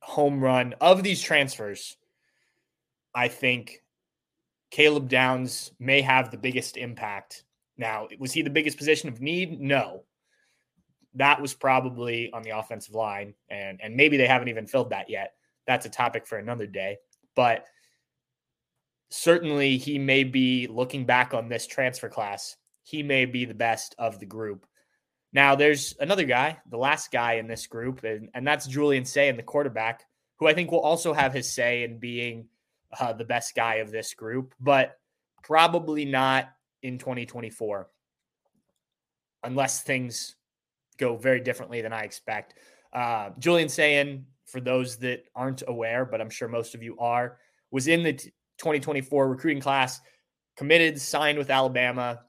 home 0.00 0.40
run 0.40 0.74
of 0.80 1.02
these 1.02 1.22
transfers. 1.22 1.96
I 3.14 3.28
think 3.28 3.82
Caleb 4.70 5.08
Downs 5.08 5.72
may 5.78 6.00
have 6.00 6.30
the 6.30 6.38
biggest 6.38 6.76
impact. 6.76 7.44
Now, 7.76 8.08
was 8.18 8.32
he 8.32 8.42
the 8.42 8.50
biggest 8.50 8.76
position 8.76 9.08
of 9.08 9.20
need? 9.20 9.60
No. 9.60 10.04
That 11.14 11.40
was 11.40 11.54
probably 11.54 12.30
on 12.32 12.42
the 12.42 12.56
offensive 12.58 12.94
line, 12.94 13.34
and 13.48 13.80
and 13.82 13.96
maybe 13.96 14.16
they 14.16 14.26
haven't 14.26 14.48
even 14.48 14.66
filled 14.66 14.90
that 14.90 15.10
yet. 15.10 15.34
That's 15.66 15.86
a 15.86 15.90
topic 15.90 16.26
for 16.26 16.38
another 16.38 16.66
day. 16.66 16.98
But 17.34 17.66
certainly, 19.10 19.76
he 19.78 19.98
may 19.98 20.24
be 20.24 20.66
looking 20.66 21.06
back 21.06 21.34
on 21.34 21.48
this 21.48 21.66
transfer 21.66 22.08
class. 22.08 22.56
He 22.82 23.02
may 23.02 23.24
be 23.24 23.44
the 23.44 23.54
best 23.54 23.94
of 23.98 24.18
the 24.18 24.26
group. 24.26 24.66
Now, 25.32 25.54
there's 25.54 25.94
another 26.00 26.24
guy, 26.24 26.58
the 26.70 26.78
last 26.78 27.12
guy 27.12 27.34
in 27.34 27.46
this 27.46 27.66
group, 27.66 28.02
and, 28.02 28.30
and 28.32 28.46
that's 28.46 28.66
Julian 28.66 29.04
Sayin, 29.04 29.36
the 29.36 29.42
quarterback, 29.42 30.04
who 30.38 30.48
I 30.48 30.54
think 30.54 30.70
will 30.70 30.80
also 30.80 31.12
have 31.12 31.34
his 31.34 31.52
say 31.52 31.84
in 31.84 31.98
being 31.98 32.48
uh, 32.98 33.12
the 33.12 33.24
best 33.24 33.54
guy 33.54 33.76
of 33.76 33.90
this 33.90 34.14
group, 34.14 34.54
but 34.58 34.98
probably 35.42 36.06
not 36.06 36.48
in 36.82 36.98
2024 36.98 37.88
unless 39.44 39.82
things 39.82 40.36
go 40.98 41.16
very 41.16 41.40
differently 41.40 41.80
than 41.80 41.92
I 41.92 42.02
expect. 42.02 42.54
Uh, 42.92 43.30
Julian 43.38 43.68
Sayin, 43.68 44.26
for 44.46 44.60
those 44.60 44.96
that 44.98 45.24
aren't 45.34 45.62
aware, 45.66 46.04
but 46.04 46.20
I'm 46.20 46.30
sure 46.30 46.48
most 46.48 46.74
of 46.74 46.82
you 46.82 46.96
are, 46.98 47.38
was 47.70 47.86
in 47.86 48.02
the 48.02 48.14
t- 48.14 48.32
2024 48.58 49.28
recruiting 49.28 49.62
class, 49.62 50.00
committed, 50.56 51.00
signed 51.00 51.38
with 51.38 51.50
Alabama. 51.50 52.20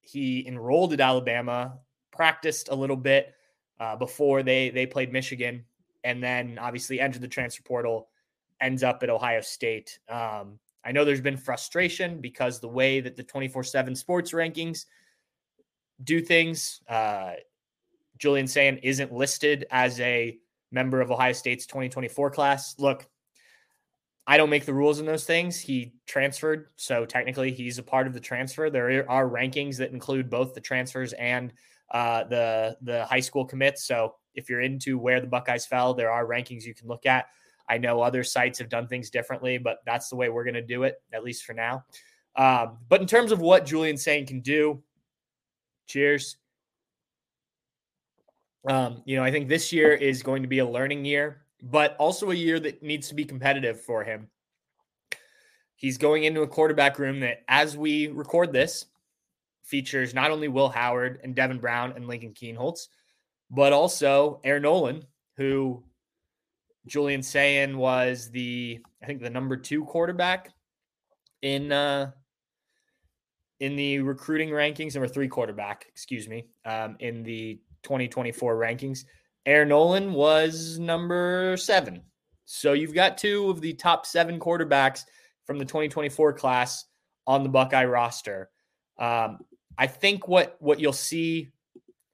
He 0.00 0.46
enrolled 0.46 0.92
at 0.92 1.00
Alabama, 1.00 1.78
practiced 2.10 2.68
a 2.68 2.74
little 2.74 2.96
bit 2.96 3.34
uh, 3.78 3.96
before 3.96 4.42
they 4.42 4.70
they 4.70 4.86
played 4.86 5.12
Michigan, 5.12 5.64
and 6.04 6.22
then 6.22 6.58
obviously 6.58 7.00
entered 7.00 7.22
the 7.22 7.28
transfer 7.28 7.62
portal 7.62 8.08
ends 8.60 8.82
up 8.82 9.02
at 9.02 9.10
Ohio 9.10 9.40
State. 9.40 9.98
Um, 10.08 10.58
I 10.84 10.92
know 10.92 11.04
there's 11.04 11.20
been 11.20 11.36
frustration 11.36 12.20
because 12.20 12.60
the 12.60 12.68
way 12.68 13.00
that 13.00 13.16
the 13.16 13.22
24 13.22 13.64
7 13.64 13.94
sports 13.94 14.32
rankings 14.32 14.86
do 16.04 16.20
things, 16.20 16.80
uh, 16.88 17.32
Julian 18.18 18.46
Sayin 18.46 18.78
isn't 18.78 19.12
listed 19.12 19.66
as 19.70 20.00
a 20.00 20.38
member 20.72 21.00
of 21.00 21.10
Ohio 21.10 21.32
State's 21.32 21.66
2024 21.66 22.30
class. 22.30 22.74
Look, 22.78 23.08
I 24.26 24.36
don't 24.36 24.50
make 24.50 24.64
the 24.64 24.74
rules 24.74 24.98
in 24.98 25.06
those 25.06 25.24
things. 25.24 25.60
He 25.60 25.94
transferred, 26.06 26.68
so 26.76 27.04
technically 27.04 27.52
he's 27.52 27.78
a 27.78 27.82
part 27.82 28.06
of 28.06 28.12
the 28.12 28.20
transfer. 28.20 28.70
There 28.70 29.08
are 29.08 29.28
rankings 29.28 29.76
that 29.76 29.92
include 29.92 30.28
both 30.28 30.54
the 30.54 30.60
transfers 30.60 31.12
and 31.12 31.52
uh, 31.92 32.24
the 32.24 32.76
the 32.82 33.04
high 33.04 33.20
school 33.20 33.44
commits. 33.44 33.84
So 33.84 34.16
if 34.34 34.50
you're 34.50 34.62
into 34.62 34.98
where 34.98 35.20
the 35.20 35.28
Buckeyes 35.28 35.66
fell, 35.66 35.94
there 35.94 36.10
are 36.10 36.26
rankings 36.26 36.64
you 36.64 36.74
can 36.74 36.88
look 36.88 37.06
at. 37.06 37.26
I 37.68 37.78
know 37.78 38.00
other 38.00 38.24
sites 38.24 38.58
have 38.58 38.68
done 38.68 38.88
things 38.88 39.10
differently, 39.10 39.58
but 39.58 39.78
that's 39.86 40.08
the 40.08 40.16
way 40.16 40.28
we're 40.28 40.44
going 40.44 40.54
to 40.54 40.62
do 40.62 40.82
it, 40.84 40.96
at 41.12 41.24
least 41.24 41.44
for 41.44 41.52
now. 41.52 41.84
Um, 42.36 42.78
but 42.88 43.00
in 43.00 43.06
terms 43.06 43.32
of 43.32 43.40
what 43.40 43.64
Julian 43.64 43.96
Sayin 43.96 44.26
can 44.26 44.40
do, 44.40 44.82
cheers. 45.86 46.36
Um, 48.66 49.02
you 49.04 49.16
know, 49.16 49.22
I 49.22 49.30
think 49.30 49.48
this 49.48 49.72
year 49.72 49.92
is 49.92 50.22
going 50.22 50.42
to 50.42 50.48
be 50.48 50.58
a 50.58 50.68
learning 50.68 51.04
year, 51.04 51.42
but 51.62 51.96
also 51.98 52.30
a 52.30 52.34
year 52.34 52.58
that 52.60 52.82
needs 52.82 53.08
to 53.08 53.14
be 53.14 53.24
competitive 53.24 53.80
for 53.80 54.02
him. 54.02 54.28
He's 55.76 55.98
going 55.98 56.24
into 56.24 56.42
a 56.42 56.48
quarterback 56.48 56.98
room 56.98 57.20
that, 57.20 57.42
as 57.48 57.76
we 57.76 58.08
record 58.08 58.52
this, 58.52 58.86
features 59.62 60.14
not 60.14 60.30
only 60.30 60.48
Will 60.48 60.68
Howard 60.68 61.20
and 61.22 61.34
Devin 61.34 61.58
Brown 61.58 61.92
and 61.94 62.06
Lincoln 62.06 62.32
Kienholz, 62.32 62.88
but 63.50 63.72
also 63.72 64.40
Air 64.42 64.58
Noland, 64.58 65.06
who 65.36 65.84
Julian 66.86 67.22
Sayin 67.22 67.76
was 67.76 68.30
the 68.30 68.80
I 69.02 69.06
think 69.06 69.20
the 69.20 69.30
number 69.30 69.56
two 69.56 69.84
quarterback 69.84 70.54
in 71.42 71.72
uh 71.72 72.12
in 73.60 73.74
the 73.74 74.00
recruiting 74.00 74.50
rankings, 74.50 74.94
number 74.94 75.08
three 75.08 75.28
quarterback, 75.28 75.86
excuse 75.88 76.28
me, 76.28 76.44
um, 76.66 76.96
in 77.00 77.22
the 77.22 77.58
2024 77.82 78.56
rankings. 78.56 79.04
Air 79.44 79.64
Noland 79.64 80.12
was 80.12 80.78
number 80.78 81.56
seven. 81.56 82.02
So 82.44 82.72
you've 82.72 82.94
got 82.94 83.18
two 83.18 83.50
of 83.50 83.60
the 83.60 83.74
top 83.74 84.06
seven 84.06 84.38
quarterbacks 84.38 85.02
from 85.44 85.58
the 85.58 85.64
2024 85.64 86.32
class 86.34 86.84
on 87.26 87.42
the 87.42 87.48
Buckeye 87.48 87.84
roster. 87.84 88.50
Um, 88.98 89.38
I 89.78 89.86
think 89.86 90.26
what 90.26 90.56
what 90.60 90.80
you'll 90.80 90.92
see, 90.92 91.52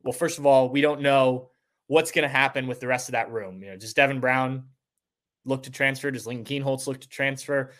well, 0.03 0.12
first 0.12 0.38
of 0.38 0.46
all, 0.46 0.68
we 0.68 0.81
don't 0.81 1.01
know 1.01 1.51
what's 1.87 2.11
going 2.11 2.22
to 2.22 2.29
happen 2.29 2.66
with 2.66 2.81
the 2.81 2.87
rest 2.87 3.09
of 3.09 3.12
that 3.12 3.31
room. 3.31 3.62
You 3.62 3.70
know, 3.70 3.77
does 3.77 3.94
Devin 3.94 4.20
Brown 4.20 4.64
look 5.44 5.64
to 5.64 5.70
transfer? 5.70 6.11
Does 6.11 6.27
Lincoln 6.27 6.62
Kienholz 6.62 6.87
look 6.87 7.01
to 7.01 7.09
transfer? 7.09 7.72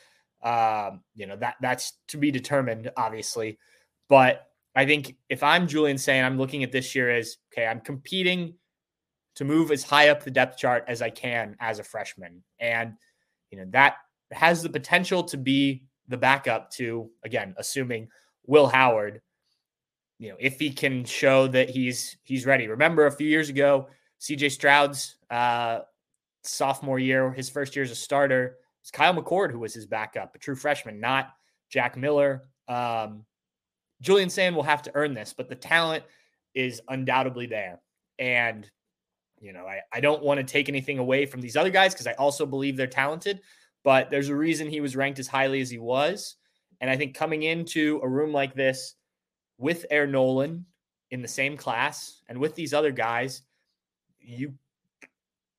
Um, 0.43 1.03
you 1.15 1.27
know, 1.27 1.37
that 1.37 1.57
that's 1.61 1.93
to 2.09 2.17
be 2.19 2.31
determined, 2.31 2.91
obviously. 2.97 3.59
But 4.09 4.47
I 4.75 4.87
think 4.87 5.17
if 5.29 5.43
I'm 5.43 5.67
Julian 5.67 5.99
Sayin 5.99 6.25
I'm 6.25 6.39
looking 6.39 6.65
at 6.65 6.73
this 6.73 6.95
year 6.95 7.11
as 7.11 7.37
okay, 7.53 7.67
I'm 7.67 7.81
competing 7.81 8.55
to 9.35 9.45
move 9.45 9.71
as 9.71 9.83
high 9.83 10.09
up 10.09 10.23
the 10.23 10.31
depth 10.31 10.59
chart 10.59 10.85
as 10.89 11.03
I 11.03 11.11
can 11.11 11.57
as 11.61 11.79
a 11.79 11.85
freshman. 11.85 12.43
And, 12.59 12.95
you 13.51 13.59
know, 13.59 13.65
that 13.71 13.97
has 14.31 14.63
the 14.63 14.69
potential 14.69 15.23
to 15.25 15.37
be 15.37 15.85
the 16.09 16.17
backup 16.17 16.71
to, 16.73 17.11
again, 17.25 17.55
assuming 17.57 18.09
Will 18.47 18.67
Howard, 18.67 19.21
you 20.19 20.31
know, 20.31 20.37
if 20.39 20.59
he 20.59 20.71
can 20.71 21.05
show 21.05 21.49
that 21.49 21.71
he's 21.71 22.17
he's 22.25 22.47
ready. 22.47 22.69
Remember 22.69 23.07
a 23.07 23.13
few 23.13 23.27
years 23.27 23.49
ago, 23.49 23.89
CJ 24.21 24.53
Stroud's 24.53 25.17
uh, 25.31 25.81
sophomore 26.45 26.99
year, 26.99 27.33
his 27.33 27.51
first 27.51 27.75
year 27.75 27.85
as 27.85 27.91
a 27.91 27.97
starter, 27.97 28.57
was 28.83 28.91
Kyle 28.91 29.15
McCord, 29.15 29.51
who 29.51 29.59
was 29.59 29.75
his 29.75 29.87
backup, 29.87 30.35
a 30.35 30.39
true 30.39 30.55
freshman, 30.55 31.01
not 31.01 31.31
Jack 31.71 31.97
Miller. 31.97 32.45
Um, 32.69 33.25
Julian 34.03 34.29
Sayin 34.29 34.55
will 34.55 34.63
have 34.65 34.83
to 34.83 34.93
earn 34.95 35.15
this, 35.15 35.33
but 35.35 35.49
the 35.49 35.55
talent 35.55 36.05
is 36.55 36.83
undoubtedly 36.89 37.47
there. 37.47 37.81
And, 38.19 38.71
you 39.41 39.53
know, 39.53 39.67
I, 39.67 39.81
I 39.93 40.01
don't 40.01 40.23
want 40.23 40.39
to 40.39 40.45
take 40.45 40.69
anything 40.69 40.99
away 40.99 41.25
from 41.25 41.41
these 41.41 41.57
other 41.57 41.71
guys 41.71 41.95
because 41.95 42.07
I 42.07 42.13
also 42.15 42.45
believe 42.45 42.77
they're 42.77 42.87
talented, 42.87 43.41
but 43.85 44.11
there's 44.11 44.29
a 44.29 44.37
reason 44.37 44.69
he 44.69 44.81
was 44.81 44.97
ranked 44.97 45.19
as 45.19 45.29
highly 45.29 45.61
as 45.61 45.71
he 45.71 45.79
was. 45.79 46.37
And 46.81 46.91
I 46.91 46.97
think 46.97 47.15
coming 47.15 47.45
into 47.45 48.01
a 48.03 48.09
room 48.09 48.33
like 48.33 48.55
this 48.55 48.97
with 49.57 49.87
Air 49.91 50.07
Noland 50.07 50.65
in 51.13 51.23
the 51.23 51.29
same 51.29 51.57
class 51.57 52.21
and 52.29 52.39
with 52.39 52.55
these 52.55 52.75
other 52.75 52.91
guys, 52.91 53.43
you 54.21 54.55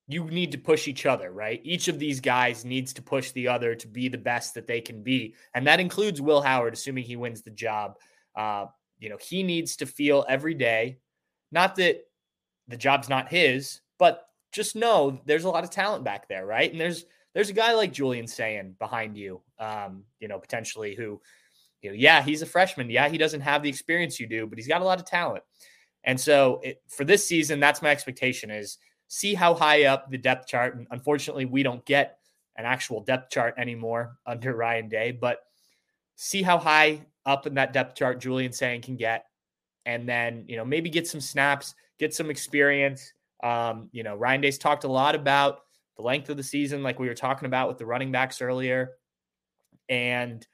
you 0.06 0.24
need 0.24 0.52
to 0.52 0.58
push 0.58 0.86
each 0.86 1.06
other, 1.06 1.30
right? 1.30 1.62
Each 1.64 1.88
of 1.88 1.98
these 1.98 2.20
guys 2.20 2.62
needs 2.62 2.92
to 2.92 3.00
push 3.00 3.30
the 3.32 3.48
other 3.48 3.74
to 3.74 3.88
be 3.88 4.08
the 4.08 4.18
best 4.18 4.52
that 4.52 4.66
they 4.66 4.82
can 4.82 5.02
be. 5.02 5.34
And 5.54 5.66
that 5.66 5.80
includes 5.80 6.20
Will 6.20 6.42
Howard, 6.42 6.74
assuming 6.74 7.04
he 7.04 7.16
wins 7.16 7.40
the 7.40 7.50
job. 7.50 7.96
Uh, 8.36 8.66
you 8.98 9.08
know, 9.08 9.18
he 9.20 9.42
needs 9.42 9.76
to 9.76 9.86
feel 9.86 10.24
every 10.28 10.54
day, 10.54 10.98
not 11.52 11.76
that 11.76 12.04
the 12.68 12.76
job's 12.76 13.08
not 13.08 13.28
his, 13.28 13.80
but 13.98 14.28
just 14.52 14.76
know 14.76 15.20
there's 15.26 15.44
a 15.44 15.50
lot 15.50 15.64
of 15.64 15.70
talent 15.70 16.04
back 16.04 16.28
there, 16.28 16.46
right? 16.46 16.70
And 16.70 16.80
there's 16.80 17.06
there's 17.34 17.50
a 17.50 17.54
guy 17.54 17.72
like 17.72 17.92
Julian 17.92 18.26
Sayin 18.26 18.76
behind 18.78 19.16
you, 19.16 19.40
um, 19.58 20.04
you 20.20 20.28
know, 20.28 20.38
potentially 20.38 20.94
who, 20.94 21.20
you 21.82 21.90
know, 21.90 21.96
yeah, 21.96 22.22
he's 22.22 22.42
a 22.42 22.46
freshman. 22.46 22.88
Yeah, 22.88 23.08
he 23.08 23.18
doesn't 23.18 23.40
have 23.40 23.62
the 23.62 23.68
experience 23.68 24.20
you 24.20 24.28
do, 24.28 24.46
but 24.46 24.56
he's 24.56 24.68
got 24.68 24.82
a 24.82 24.84
lot 24.84 25.00
of 25.00 25.06
talent. 25.06 25.42
And 26.04 26.20
so 26.20 26.60
it, 26.62 26.80
for 26.88 27.04
this 27.04 27.26
season, 27.26 27.58
that's 27.58 27.82
my 27.82 27.90
expectation 27.90 28.50
is– 28.50 28.78
see 29.08 29.34
how 29.34 29.54
high 29.54 29.84
up 29.84 30.10
the 30.10 30.18
depth 30.18 30.48
chart. 30.48 30.76
And 30.76 30.86
unfortunately, 30.90 31.44
we 31.44 31.62
don't 31.62 31.84
get 31.84 32.18
an 32.56 32.64
actual 32.64 33.00
depth 33.00 33.30
chart 33.30 33.54
anymore 33.58 34.18
under 34.26 34.54
Ryan 34.54 34.88
Day, 34.88 35.12
but 35.12 35.40
see 36.16 36.42
how 36.42 36.58
high 36.58 37.06
up 37.26 37.46
in 37.46 37.54
that 37.54 37.72
depth 37.72 37.96
chart 37.96 38.20
Julian 38.20 38.52
Sayin 38.52 38.82
can 38.82 38.96
get. 38.96 39.26
And 39.86 40.08
then, 40.08 40.44
you 40.48 40.56
know, 40.56 40.64
maybe 40.64 40.90
get 40.90 41.06
some 41.06 41.20
snaps, 41.20 41.74
get 41.98 42.14
some 42.14 42.30
experience. 42.30 43.12
Um, 43.42 43.88
you 43.92 44.02
know, 44.02 44.14
Ryan 44.14 44.40
Day's 44.40 44.58
talked 44.58 44.84
a 44.84 44.88
lot 44.88 45.14
about 45.14 45.60
the 45.96 46.02
length 46.02 46.30
of 46.30 46.36
the 46.36 46.42
season, 46.42 46.82
like 46.82 46.98
we 46.98 47.08
were 47.08 47.14
talking 47.14 47.46
about 47.46 47.68
with 47.68 47.78
the 47.78 47.86
running 47.86 48.10
backs 48.10 48.40
earlier. 48.40 48.92
And 49.88 50.46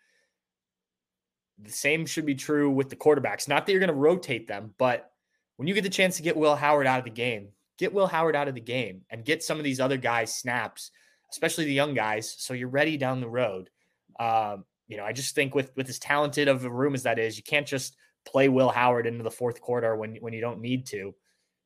the 1.63 1.71
same 1.71 2.07
should 2.07 2.27
be 2.27 2.35
true 2.35 2.71
with 2.71 2.89
the 2.89 2.97
quarterbacks. 2.97 3.49
Not 3.49 3.67
that 3.67 3.73
you're 3.73 3.81
going 3.81 3.89
to 3.89 3.95
rotate 3.95 4.49
them, 4.49 4.75
but 4.79 5.11
when 5.57 5.69
you 5.69 5.75
get 5.75 5.85
the 5.85 5.91
chance 5.91 6.17
to 6.17 6.23
get 6.23 6.37
Will 6.37 6.57
Howard 6.57 6.87
out 6.87 6.99
of 6.99 7.05
the 7.05 7.11
game, 7.11 7.49
get 7.79 7.93
Will 7.93 8.07
Howard 8.07 8.35
out 8.35 8.49
of 8.49 8.55
the 8.55 8.61
game 8.61 9.03
and 9.11 9.25
get 9.25 9.43
some 9.43 9.59
of 9.59 9.65
these 9.65 9.81
other 9.81 9.97
guys 9.97 10.35
snaps, 10.35 10.91
especially 11.31 11.67
the 11.67 11.73
young 11.73 11.95
guys, 11.95 12.35
so 12.39 12.55
you're 12.55 12.69
ready 12.69 12.97
down 12.97 13.21
the 13.21 13.29
road. 13.29 13.71
Um, 14.19 14.65
you 14.91 14.97
know, 14.97 15.05
I 15.05 15.13
just 15.13 15.37
think 15.37 15.55
with 15.55 15.71
with 15.77 15.89
as 15.89 16.01
talented 16.01 16.49
of 16.49 16.65
a 16.65 16.71
room 16.71 16.95
as 16.95 17.05
that 17.05 17.19
is, 17.19 17.37
you 17.37 17.45
can't 17.45 17.67
just 17.67 17.97
play 18.27 18.49
Will 18.49 18.69
Howard 18.69 19.07
into 19.07 19.23
the 19.23 19.31
fourth 19.31 19.61
quarter 19.61 19.95
when 19.95 20.17
when 20.17 20.33
you 20.33 20.41
don't 20.41 20.61
need 20.61 20.85
to, 20.87 21.15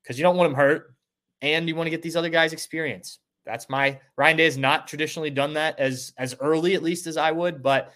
because 0.03 0.19
you 0.19 0.23
don't 0.23 0.37
want 0.37 0.51
him 0.51 0.57
hurt, 0.57 0.95
and 1.41 1.67
you 1.67 1.75
want 1.75 1.87
to 1.87 1.91
get 1.91 2.03
these 2.03 2.17
other 2.17 2.29
guys 2.29 2.53
experience. 2.53 3.19
That's 3.47 3.71
my 3.71 3.99
Ryan 4.17 4.37
Day 4.37 4.45
has 4.45 4.59
not 4.59 4.87
traditionally 4.87 5.31
done 5.31 5.55
that 5.55 5.81
as 5.81 6.13
as 6.19 6.37
early 6.39 6.75
at 6.75 6.83
least 6.83 7.07
as 7.07 7.17
I 7.17 7.33
would, 7.33 7.63
but 7.63 7.93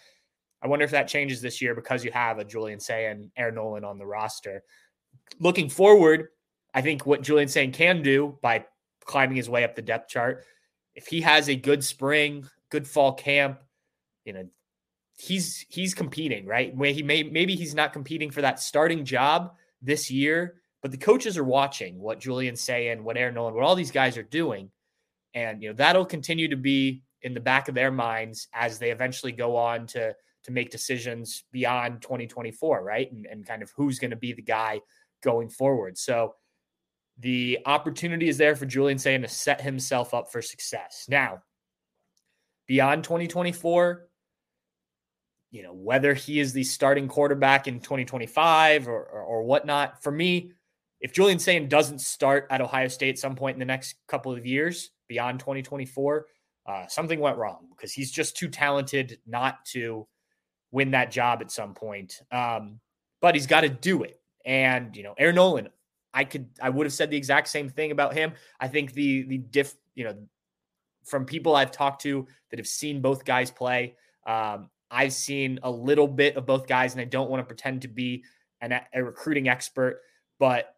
I 0.63 0.67
wonder 0.67 0.87
if 0.87 0.91
that 0.93 1.09
changes 1.09 1.43
this 1.43 1.61
year 1.61 1.75
because 1.75 2.03
you 2.03 2.11
have 2.11 2.39
a 2.39 2.45
Julian 2.45 2.81
Say 2.81 3.07
and 3.07 3.31
Air 3.37 3.53
Noland 3.53 3.85
on 3.85 3.99
the 3.99 4.07
roster. 4.07 4.65
Looking 5.41 5.69
forward, 5.69 6.29
I 6.73 6.81
think 6.81 7.05
what 7.05 7.23
Julian 7.23 7.49
Sayin 7.49 7.71
can 7.71 8.03
do 8.03 8.39
by 8.41 8.65
climbing 9.05 9.37
his 9.37 9.51
way 9.51 9.65
up 9.65 9.77
the 9.77 9.83
depth 9.83 10.09
chart, 10.09 10.45
if 10.95 11.07
he 11.07 11.21
has 11.21 11.49
a 11.49 11.55
good 11.55 11.85
spring, 11.85 12.49
good 12.71 12.89
fall 12.89 13.13
camp, 13.13 13.61
you 14.25 14.33
know, 14.33 14.49
he's 15.19 15.67
he's 15.69 15.95
competing, 15.95 16.47
right? 16.47 16.75
Where 16.75 16.93
he 16.93 17.03
may 17.03 17.25
maybe 17.25 17.57
he's 17.57 17.75
not 17.75 17.93
competing 17.93 18.31
for 18.31 18.41
that 18.43 18.61
starting 18.61 19.05
job 19.05 19.55
this 19.83 20.11
year, 20.11 20.61
but 20.81 20.93
the 20.93 20.97
coaches 20.97 21.37
are 21.37 21.45
watching 21.45 21.99
what 21.99 22.21
Julian 22.21 22.57
Sayin, 22.57 23.05
what 23.05 23.17
Air 23.17 23.33
Noland, 23.33 23.57
what 23.57 23.65
all 23.65 23.75
these 23.75 23.91
guys 23.91 24.17
are 24.17 24.23
doing. 24.23 24.71
And 25.35 25.63
you 25.63 25.71
know, 25.71 25.75
that'll 25.75 26.07
continue 26.07 26.49
to 26.49 26.57
be 26.57 27.03
in 27.23 27.35
the 27.35 27.41
back 27.41 27.69
of 27.69 27.75
their 27.75 27.91
minds 27.91 28.47
as 28.55 28.79
they 28.79 28.91
eventually 28.91 29.33
go 29.33 29.57
on 29.57 29.87
to 29.89 30.15
to 30.45 30.53
make 30.53 30.71
decisions 30.71 31.43
beyond 31.51 32.01
2024, 32.01 32.83
right? 32.83 33.11
And, 33.11 33.27
and 33.27 33.45
kind 33.45 33.63
of 33.63 33.73
who's 33.77 33.99
going 33.99 34.13
to 34.13 34.17
be 34.17 34.33
the 34.33 34.43
guy 34.43 34.81
going 35.21 35.49
forward. 35.49 35.99
So 35.99 36.37
the 37.19 37.59
opportunity 37.67 38.29
is 38.29 38.39
there 38.39 38.55
for 38.55 38.67
Julian 38.67 38.99
Sayin 38.99 39.23
to 39.23 39.29
set 39.29 39.61
himself 39.61 40.15
up 40.15 40.31
for 40.31 40.41
success. 40.41 41.07
Now, 41.09 41.43
beyond 42.69 43.03
2024, 43.03 44.08
you 45.51 45.63
know, 45.63 45.73
whether 45.73 46.15
he 46.15 46.41
is 46.41 46.53
the 46.53 46.65
starting 46.65 47.09
quarterback 47.09 47.69
in 47.69 47.81
2025 47.81 48.89
or, 48.89 48.93
or, 48.93 49.23
or 49.23 49.43
whatnot, 49.43 50.03
for 50.03 50.11
me, 50.11 50.53
if 51.01 51.13
Julian 51.13 51.39
Sayin 51.39 51.69
doesn't 51.69 52.01
start 52.01 52.47
at 52.51 52.61
Ohio 52.61 52.89
State 52.89 53.11
at 53.11 53.19
some 53.19 53.37
point 53.37 53.55
in 53.55 53.61
the 53.61 53.65
next 53.65 53.97
couple 54.09 54.33
of 54.33 54.45
years 54.45 54.91
beyond 55.09 55.41
2024, 55.41 56.27
uh, 56.67 56.87
something 56.89 57.21
went 57.21 57.39
wrong 57.39 57.67
because 57.71 57.93
he's 57.93 58.11
just 58.11 58.37
too 58.37 58.49
talented 58.49 59.19
not 59.27 59.65
to 59.67 60.07
win 60.71 60.91
that 60.91 61.11
job 61.11 61.41
at 61.41 61.51
some 61.51 61.73
point. 61.73 62.21
Um, 62.31 62.81
but 63.21 63.35
he's 63.35 63.47
got 63.47 63.63
to 63.63 63.69
do 63.69 64.03
it. 64.03 64.21
And 64.45 64.95
you 64.97 65.03
know, 65.03 65.15
Air 65.19 65.33
Noland, 65.33 65.71
I 66.13 66.25
could 66.25 66.49
I 66.61 66.71
would 66.71 66.87
have 66.87 66.93
said 66.93 67.11
the 67.11 67.17
exact 67.17 67.49
same 67.49 67.69
thing 67.69 67.91
about 67.91 68.15
him. 68.15 68.33
I 68.61 68.69
think 68.69 68.93
the 68.93 69.23
the 69.23 69.39
diff, 69.39 69.75
you 69.95 70.05
know, 70.05 70.17
from 71.05 71.25
people 71.25 71.55
I've 71.55 71.71
talked 71.71 72.03
to 72.03 72.27
that 72.51 72.59
have 72.59 72.67
seen 72.67 73.01
both 73.01 73.25
guys 73.25 73.51
play, 73.51 73.95
um, 74.27 74.69
I've 74.91 75.13
seen 75.13 75.59
a 75.63 75.71
little 75.71 76.09
bit 76.09 76.37
of 76.37 76.47
both 76.47 76.67
guys, 76.67 76.93
and 76.93 77.01
I 77.01 77.05
don't 77.05 77.31
want 77.31 77.41
to 77.41 77.45
pretend 77.45 77.83
to 77.83 77.89
be 77.89 78.25
an, 78.61 78.79
a 78.95 79.05
recruiting 79.05 79.49
expert, 79.49 80.01
but 80.39 80.75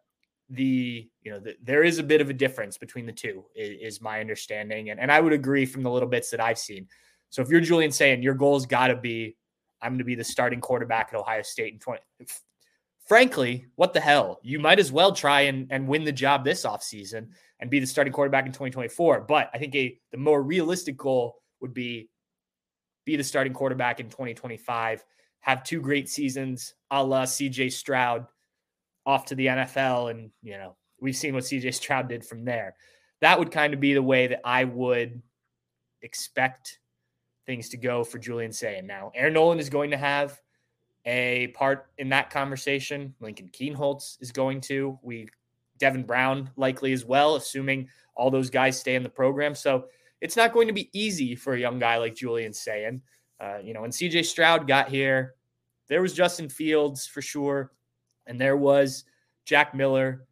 the 0.49 1.09
you 1.21 1.31
know 1.31 1.39
the, 1.39 1.55
there 1.63 1.83
is 1.83 1.97
a 1.97 2.03
bit 2.03 2.19
of 2.19 2.29
a 2.29 2.33
difference 2.33 2.77
between 2.77 3.05
the 3.05 3.13
two 3.13 3.45
is, 3.55 3.95
is, 3.95 4.01
my 4.01 4.19
understanding 4.19 4.89
and, 4.89 4.99
and 4.99 5.09
i 5.09 5.17
would 5.17 5.31
agree 5.31 5.65
from 5.65 5.81
the 5.81 5.89
little 5.89 6.09
bits 6.09 6.29
that 6.29 6.41
i've 6.41 6.59
seen 6.59 6.85
so 7.29 7.41
if 7.41 7.47
you're 7.47 7.61
Julian 7.61 7.89
Sayin 7.89 8.21
your 8.21 8.33
goal's 8.33 8.65
got 8.65 8.87
to 8.87 8.97
be 8.97 9.37
i'm 9.81 9.91
going 9.91 9.99
to 9.99 10.03
be 10.03 10.13
the 10.13 10.25
starting 10.25 10.59
quarterback 10.59 11.07
at 11.13 11.17
ohio 11.17 11.41
state 11.41 11.71
in 11.71 11.79
20 11.79 12.01
frankly, 13.11 13.67
what 13.75 13.91
the 13.91 13.99
hell? 13.99 14.39
You 14.41 14.57
might 14.57 14.79
as 14.79 14.89
well 14.89 15.11
try 15.11 15.41
and, 15.41 15.67
and 15.69 15.85
win 15.85 16.05
the 16.05 16.13
job 16.13 16.45
this 16.45 16.63
offseason 16.63 17.27
and 17.59 17.69
be 17.69 17.79
the 17.79 17.85
starting 17.85 18.13
quarterback 18.13 18.45
in 18.45 18.53
2024. 18.53 19.25
But 19.27 19.49
I 19.53 19.57
think 19.57 19.75
a 19.75 19.99
the 20.11 20.17
more 20.17 20.41
realistic 20.41 20.95
goal 20.95 21.35
would 21.59 21.73
be 21.73 22.09
be 23.05 23.15
the 23.15 23.23
starting 23.23 23.53
quarterback 23.53 23.99
in 23.99 24.07
2025, 24.07 25.03
have 25.41 25.63
two 25.63 25.81
great 25.81 26.09
seasons, 26.09 26.75
a 26.91 27.03
la 27.03 27.23
CJ 27.23 27.71
Stroud 27.71 28.27
off 29.05 29.25
to 29.25 29.35
the 29.35 29.47
NFL. 29.47 30.11
And, 30.11 30.31
you 30.43 30.53
know, 30.53 30.75
we've 30.99 31.15
seen 31.15 31.33
what 31.33 31.43
CJ 31.43 31.73
Stroud 31.73 32.07
did 32.07 32.25
from 32.25 32.45
there. 32.45 32.75
That 33.21 33.39
would 33.39 33.51
kind 33.51 33.73
of 33.73 33.79
be 33.79 33.93
the 33.93 34.03
way 34.03 34.27
that 34.27 34.41
I 34.43 34.63
would 34.63 35.21
expect 36.01 36.79
things 37.45 37.69
to 37.69 37.77
go 37.77 38.03
for 38.03 38.19
Julian 38.19 38.51
Sayin. 38.51 38.87
Now, 38.87 39.11
Air 39.15 39.29
Noland 39.29 39.61
is 39.61 39.69
going 39.69 39.91
to 39.91 39.97
have 39.97 40.39
a 41.05 41.47
part 41.47 41.87
in 41.97 42.09
that 42.09 42.29
conversation. 42.29 43.15
Lincoln 43.19 43.49
Kienholz 43.49 44.21
is 44.21 44.31
going 44.31 44.61
to. 44.61 44.99
We 45.01 45.27
Devin 45.79 46.03
Brown 46.03 46.49
likely 46.55 46.93
as 46.93 47.05
well, 47.05 47.35
assuming 47.35 47.89
all 48.15 48.29
those 48.29 48.51
guys 48.51 48.79
stay 48.79 48.95
in 48.95 49.03
the 49.03 49.09
program. 49.09 49.55
So 49.55 49.85
it's 50.21 50.37
not 50.37 50.53
going 50.53 50.67
to 50.67 50.73
be 50.73 50.89
easy 50.93 51.35
for 51.35 51.53
a 51.53 51.59
young 51.59 51.79
guy 51.79 51.97
like 51.97 52.15
Julian 52.15 52.53
Sayin. 52.53 53.01
Uh, 53.39 53.57
you 53.63 53.73
know, 53.73 53.81
when 53.81 53.89
CJ 53.89 54.25
Stroud 54.25 54.67
got 54.67 54.87
here, 54.87 55.33
there 55.89 56.01
was 56.01 56.13
Justin 56.13 56.47
Fields 56.47 57.07
for 57.07 57.21
sure, 57.21 57.71
and 58.27 58.39
there 58.39 58.55
was 58.55 59.03
Jack 59.45 59.73
Miller, 59.73 60.27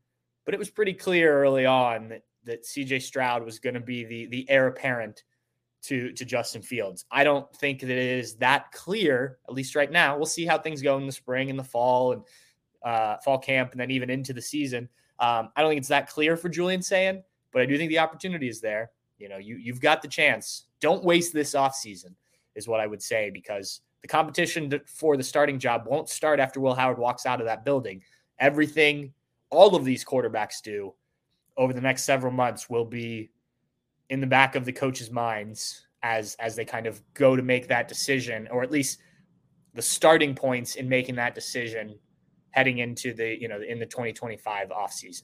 but 0.46 0.54
it 0.54 0.60
was 0.60 0.70
pretty 0.70 0.94
clear 0.94 1.44
early 1.44 1.66
on 1.66 2.10
that 2.10 2.24
that 2.46 2.64
CJ 2.64 3.02
Stroud 3.02 3.44
was 3.44 3.60
going 3.60 3.74
to 3.74 3.80
be 3.80 4.06
the 4.06 4.28
the 4.28 4.50
heir 4.50 4.68
apparent 4.68 5.24
to 5.84 6.12
to 6.14 6.24
Justin 6.24 6.62
Fields. 6.62 7.06
I 7.12 7.24
don't 7.24 7.52
think 7.56 7.82
that 7.82 7.90
it 7.90 8.20
is 8.20 8.36
that 8.36 8.72
clear, 8.72 9.40
at 9.48 9.54
least 9.54 9.76
right 9.76 9.92
now. 9.92 10.16
We'll 10.16 10.26
see 10.26 10.46
how 10.46 10.58
things 10.58 10.82
go 10.82 10.98
in 10.98 11.06
the 11.06 11.12
spring 11.12 11.50
and 11.50 11.58
the 11.58 11.64
fall 11.64 12.14
and 12.14 12.22
uh, 12.84 13.18
fall 13.18 13.40
camp, 13.40 13.72
and 13.72 13.82
then 13.82 13.92
even 13.92 14.10
into 14.10 14.34
the 14.34 14.42
season. 14.42 14.88
Um, 15.20 15.50
I 15.56 15.62
don't 15.62 15.72
think 15.72 15.80
it's 15.80 15.90
that 15.90 16.10
clear 16.10 16.38
for 16.38 16.48
Julian 16.48 16.82
Sayin, 16.82 17.24
but 17.52 17.62
I 17.62 17.66
do 17.66 17.78
think 17.78 17.90
the 17.90 18.00
opportunity 18.00 18.48
is 18.48 18.62
there. 18.62 18.92
You 19.20 19.30
know, 19.30 19.38
you 19.38 19.57
you've 19.57 19.82
got 19.82 20.01
the 20.01 20.07
chance. 20.07 20.65
Don't 20.80 21.03
waste 21.03 21.34
this 21.34 21.53
offseason, 21.53 22.15
is 22.55 22.67
what 22.67 22.80
I 22.80 22.88
would 22.88 23.01
say, 23.01 23.30
because 23.30 23.82
the 24.01 24.07
competition 24.07 24.80
for 24.86 25.17
the 25.17 25.24
starting 25.24 25.59
job 25.59 25.84
won't 25.86 26.09
start 26.09 26.39
after 26.39 26.59
Will 26.59 26.74
Howard 26.74 26.97
walks 26.97 27.26
out 27.26 27.41
of 27.41 27.45
that 27.47 27.65
building. 27.65 28.01
Everything 28.39 29.13
all 29.49 29.76
of 29.76 29.84
these 29.84 30.05
quarterbacks 30.05 30.61
do 30.63 30.93
over 31.57 31.74
the 31.74 31.82
next 31.82 32.03
several 32.03 32.32
months 32.32 32.70
will 32.70 32.86
be 32.86 33.30
in 34.09 34.22
the 34.22 34.28
back 34.28 34.55
of 34.55 34.65
the 34.65 34.72
coaches' 34.72 35.11
minds 35.11 35.86
as 36.01 36.36
as 36.39 36.55
they 36.55 36.65
kind 36.65 36.88
of 36.88 37.01
go 37.13 37.36
to 37.36 37.43
make 37.43 37.67
that 37.67 37.88
decision, 37.88 38.47
or 38.51 38.63
at 38.63 38.72
least 38.72 38.99
the 39.74 39.82
starting 39.82 40.34
points 40.34 40.76
in 40.76 40.88
making 40.88 41.15
that 41.15 41.36
decision 41.36 41.97
heading 42.51 42.80
into 42.80 43.13
the 43.13 43.39
you 43.39 43.47
know 43.47 43.61
in 43.61 43.80
the 43.80 43.86
2025 43.86 44.70
offseason. 44.70 45.24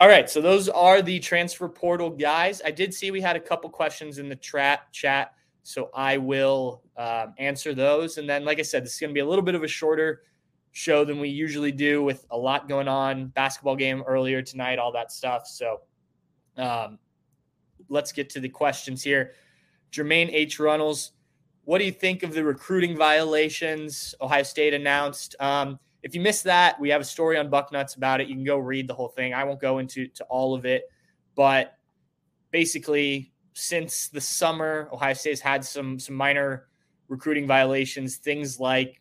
All 0.00 0.08
right, 0.08 0.28
so 0.28 0.40
those 0.40 0.68
are 0.68 1.02
the 1.02 1.20
transfer 1.20 1.68
portal 1.68 2.10
guys. 2.10 2.60
I 2.64 2.72
did 2.72 2.92
see 2.92 3.12
we 3.12 3.20
had 3.20 3.36
a 3.36 3.40
couple 3.40 3.70
questions 3.70 4.18
in 4.18 4.28
the 4.28 4.36
chat 4.36 4.92
chat, 4.92 5.34
so 5.62 5.90
I 5.94 6.18
will 6.18 6.82
um, 6.96 7.32
answer 7.38 7.74
those. 7.74 8.18
And 8.18 8.28
then, 8.28 8.44
like 8.44 8.58
I 8.58 8.62
said, 8.62 8.84
this 8.84 8.94
is 8.94 9.00
going 9.00 9.10
to 9.10 9.14
be 9.14 9.20
a 9.20 9.26
little 9.26 9.44
bit 9.44 9.54
of 9.54 9.62
a 9.62 9.68
shorter 9.68 10.22
show 10.72 11.04
than 11.04 11.20
we 11.20 11.28
usually 11.28 11.70
do, 11.70 12.02
with 12.02 12.26
a 12.32 12.36
lot 12.36 12.68
going 12.68 12.88
on. 12.88 13.28
Basketball 13.28 13.76
game 13.76 14.02
earlier 14.06 14.42
tonight, 14.42 14.80
all 14.80 14.90
that 14.92 15.12
stuff. 15.12 15.46
So 15.46 15.82
um, 16.56 16.98
let's 17.88 18.10
get 18.10 18.28
to 18.30 18.40
the 18.40 18.48
questions 18.48 19.02
here. 19.02 19.32
Jermaine 19.92 20.28
H. 20.32 20.58
Runnels, 20.58 21.12
what 21.64 21.78
do 21.78 21.84
you 21.84 21.92
think 21.92 22.24
of 22.24 22.34
the 22.34 22.42
recruiting 22.42 22.96
violations 22.96 24.12
Ohio 24.20 24.42
State 24.42 24.74
announced? 24.74 25.36
Um, 25.38 25.78
if 26.04 26.14
you 26.14 26.20
missed 26.20 26.44
that, 26.44 26.78
we 26.78 26.90
have 26.90 27.00
a 27.00 27.04
story 27.04 27.38
on 27.38 27.50
Bucknuts 27.50 27.96
about 27.96 28.20
it. 28.20 28.28
You 28.28 28.34
can 28.34 28.44
go 28.44 28.58
read 28.58 28.86
the 28.86 28.94
whole 28.94 29.08
thing. 29.08 29.32
I 29.32 29.42
won't 29.42 29.58
go 29.58 29.78
into 29.78 30.06
to 30.08 30.24
all 30.24 30.54
of 30.54 30.66
it, 30.66 30.84
but 31.34 31.78
basically, 32.50 33.32
since 33.54 34.08
the 34.08 34.20
summer, 34.20 34.90
Ohio 34.92 35.14
State 35.14 35.30
has 35.30 35.40
had 35.40 35.64
some 35.64 35.98
some 35.98 36.14
minor 36.14 36.66
recruiting 37.08 37.46
violations. 37.46 38.16
Things 38.16 38.60
like 38.60 39.00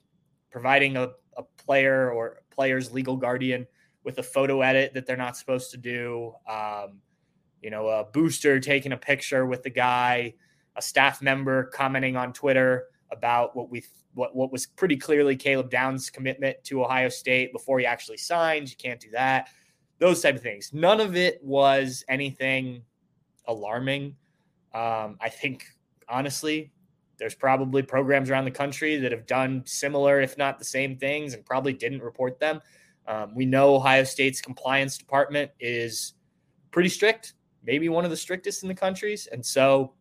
providing 0.49 0.95
a, 0.95 1.09
a 1.35 1.43
player 1.57 2.09
or 2.09 2.41
player's 2.49 2.93
legal 2.93 3.17
guardian 3.17 3.67
with 4.05 4.17
a 4.19 4.23
photo 4.23 4.61
edit 4.61 4.93
that 4.93 5.05
they're 5.05 5.17
not 5.17 5.35
supposed 5.35 5.71
to 5.71 5.77
do. 5.77 6.33
Um, 6.49 7.01
you 7.61 7.69
know, 7.69 7.89
a 7.89 8.05
booster 8.05 8.61
taking 8.61 8.93
a 8.93 8.97
picture 8.97 9.45
with 9.45 9.61
the 9.63 9.69
guy, 9.69 10.35
a 10.77 10.81
staff 10.81 11.21
member 11.21 11.65
commenting 11.65 12.15
on 12.15 12.31
Twitter 12.31 12.85
about 13.11 13.57
what 13.57 13.69
we 13.69 13.83
what 14.13 14.35
what 14.35 14.51
was 14.51 14.65
pretty 14.65 14.97
clearly 14.97 15.35
Caleb 15.35 15.69
Downs' 15.69 16.09
commitment 16.09 16.57
to 16.65 16.83
Ohio 16.83 17.09
State 17.09 17.51
before 17.51 17.79
he 17.79 17.85
actually 17.85 18.17
signs. 18.17 18.71
You 18.71 18.77
can't 18.77 18.99
do 18.99 19.09
that. 19.11 19.49
Those 19.99 20.21
type 20.21 20.35
of 20.35 20.41
things. 20.41 20.71
None 20.73 20.99
of 20.99 21.15
it 21.15 21.39
was 21.43 22.03
anything 22.09 22.83
alarming. 23.47 24.15
Um, 24.73 25.17
I 25.21 25.29
think 25.29 25.65
honestly, 26.09 26.71
there's 27.17 27.35
probably 27.35 27.81
programs 27.83 28.29
around 28.29 28.45
the 28.45 28.51
country 28.51 28.97
that 28.97 29.11
have 29.11 29.25
done 29.25 29.63
similar, 29.65 30.21
if 30.21 30.37
not 30.37 30.59
the 30.59 30.65
same 30.65 30.97
things, 30.97 31.33
and 31.33 31.45
probably 31.45 31.73
didn't 31.73 32.01
report 32.01 32.39
them. 32.39 32.59
Um, 33.07 33.35
we 33.35 33.45
know 33.45 33.75
Ohio 33.75 34.03
State's 34.03 34.41
compliance 34.41 34.97
department 34.97 35.51
is 35.59 36.13
pretty 36.71 36.89
strict 36.89 37.33
maybe 37.63 37.89
one 37.89 38.05
of 38.05 38.11
the 38.11 38.17
strictest 38.17 38.63
in 38.63 38.69
the 38.69 38.75
countries. 38.75 39.27
And 39.31 39.45
so, 39.45 39.93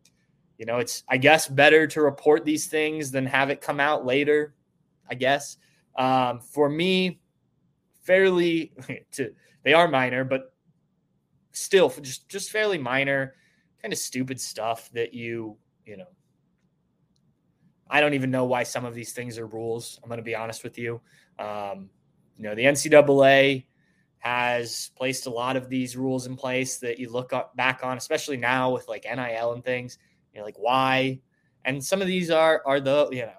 you 0.57 0.65
know, 0.65 0.77
it's, 0.77 1.03
I 1.09 1.17
guess, 1.17 1.47
better 1.47 1.87
to 1.87 2.01
report 2.01 2.45
these 2.45 2.67
things 2.67 3.11
than 3.11 3.25
have 3.25 3.49
it 3.49 3.61
come 3.61 3.79
out 3.79 4.05
later, 4.05 4.53
I 5.09 5.15
guess. 5.15 5.57
Um, 5.95 6.39
for 6.39 6.69
me, 6.69 7.19
fairly, 8.03 8.73
to, 9.13 9.33
they 9.63 9.73
are 9.73 9.87
minor, 9.87 10.23
but 10.23 10.53
still 11.51 11.89
just 12.01 12.27
just 12.29 12.51
fairly 12.51 12.77
minor, 12.77 13.35
kind 13.81 13.93
of 13.93 13.99
stupid 13.99 14.39
stuff 14.39 14.89
that 14.93 15.13
you 15.13 15.57
you 15.85 15.97
know. 15.97 16.07
I 17.89 18.01
don't 18.01 18.13
even 18.13 18.31
know 18.31 18.45
why 18.45 18.63
some 18.63 18.85
of 18.85 18.95
these 18.95 19.13
things 19.13 19.37
are 19.37 19.45
rules. 19.45 19.99
I'm 20.01 20.09
going 20.09 20.17
to 20.17 20.23
be 20.23 20.35
honest 20.35 20.63
with 20.63 20.77
you. 20.79 20.99
Um, 21.37 21.89
you 22.37 22.43
know, 22.43 22.55
the 22.55 22.63
NCAA 22.63 23.65
has 24.17 24.89
placed 24.95 25.27
a 25.27 25.29
lot 25.29 25.55
of 25.55 25.69
these 25.69 25.95
rules 25.95 26.25
in 26.25 26.35
place 26.35 26.77
that 26.77 26.97
you 26.97 27.11
look 27.11 27.33
up, 27.33 27.55
back 27.55 27.81
on, 27.83 27.97
especially 27.97 28.37
now 28.37 28.71
with 28.71 28.87
like 28.87 29.03
NIL 29.03 29.53
and 29.53 29.63
things. 29.63 29.99
You 30.33 30.39
know, 30.39 30.45
like 30.45 30.57
why? 30.57 31.21
And 31.65 31.83
some 31.83 32.01
of 32.01 32.07
these 32.07 32.29
are 32.29 32.61
are 32.65 32.79
the 32.79 33.09
you 33.11 33.23
know, 33.23 33.33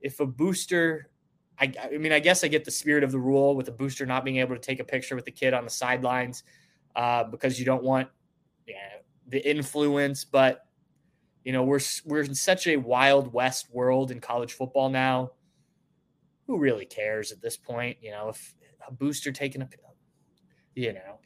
if 0.00 0.20
a 0.20 0.26
booster, 0.26 1.10
I 1.58 1.72
I 1.92 1.98
mean, 1.98 2.12
I 2.12 2.20
guess 2.20 2.44
I 2.44 2.48
get 2.48 2.64
the 2.64 2.70
spirit 2.70 3.04
of 3.04 3.12
the 3.12 3.18
rule 3.18 3.56
with 3.56 3.68
a 3.68 3.72
booster 3.72 4.06
not 4.06 4.24
being 4.24 4.38
able 4.38 4.54
to 4.54 4.60
take 4.60 4.80
a 4.80 4.84
picture 4.84 5.14
with 5.14 5.24
the 5.24 5.30
kid 5.30 5.54
on 5.54 5.64
the 5.64 5.70
sidelines 5.70 6.42
uh, 6.94 7.24
because 7.24 7.58
you 7.58 7.64
don't 7.64 7.82
want 7.82 8.08
yeah, 8.66 8.98
the 9.28 9.48
influence, 9.48 10.24
but 10.24 10.66
you 11.44 11.52
know 11.52 11.62
we're 11.62 11.80
we're 12.04 12.22
in 12.22 12.34
such 12.34 12.66
a 12.66 12.76
wild 12.76 13.32
west 13.32 13.68
world 13.72 14.10
in 14.10 14.20
college 14.20 14.52
football 14.52 14.88
now. 14.88 15.32
Who 16.46 16.58
really 16.58 16.86
cares 16.86 17.32
at 17.32 17.42
this 17.42 17.56
point? 17.56 17.98
You 18.00 18.12
know, 18.12 18.28
if 18.28 18.54
a 18.86 18.92
booster 18.92 19.32
taking 19.32 19.62
a 19.62 19.68
you 20.76 20.92
know, 20.92 21.18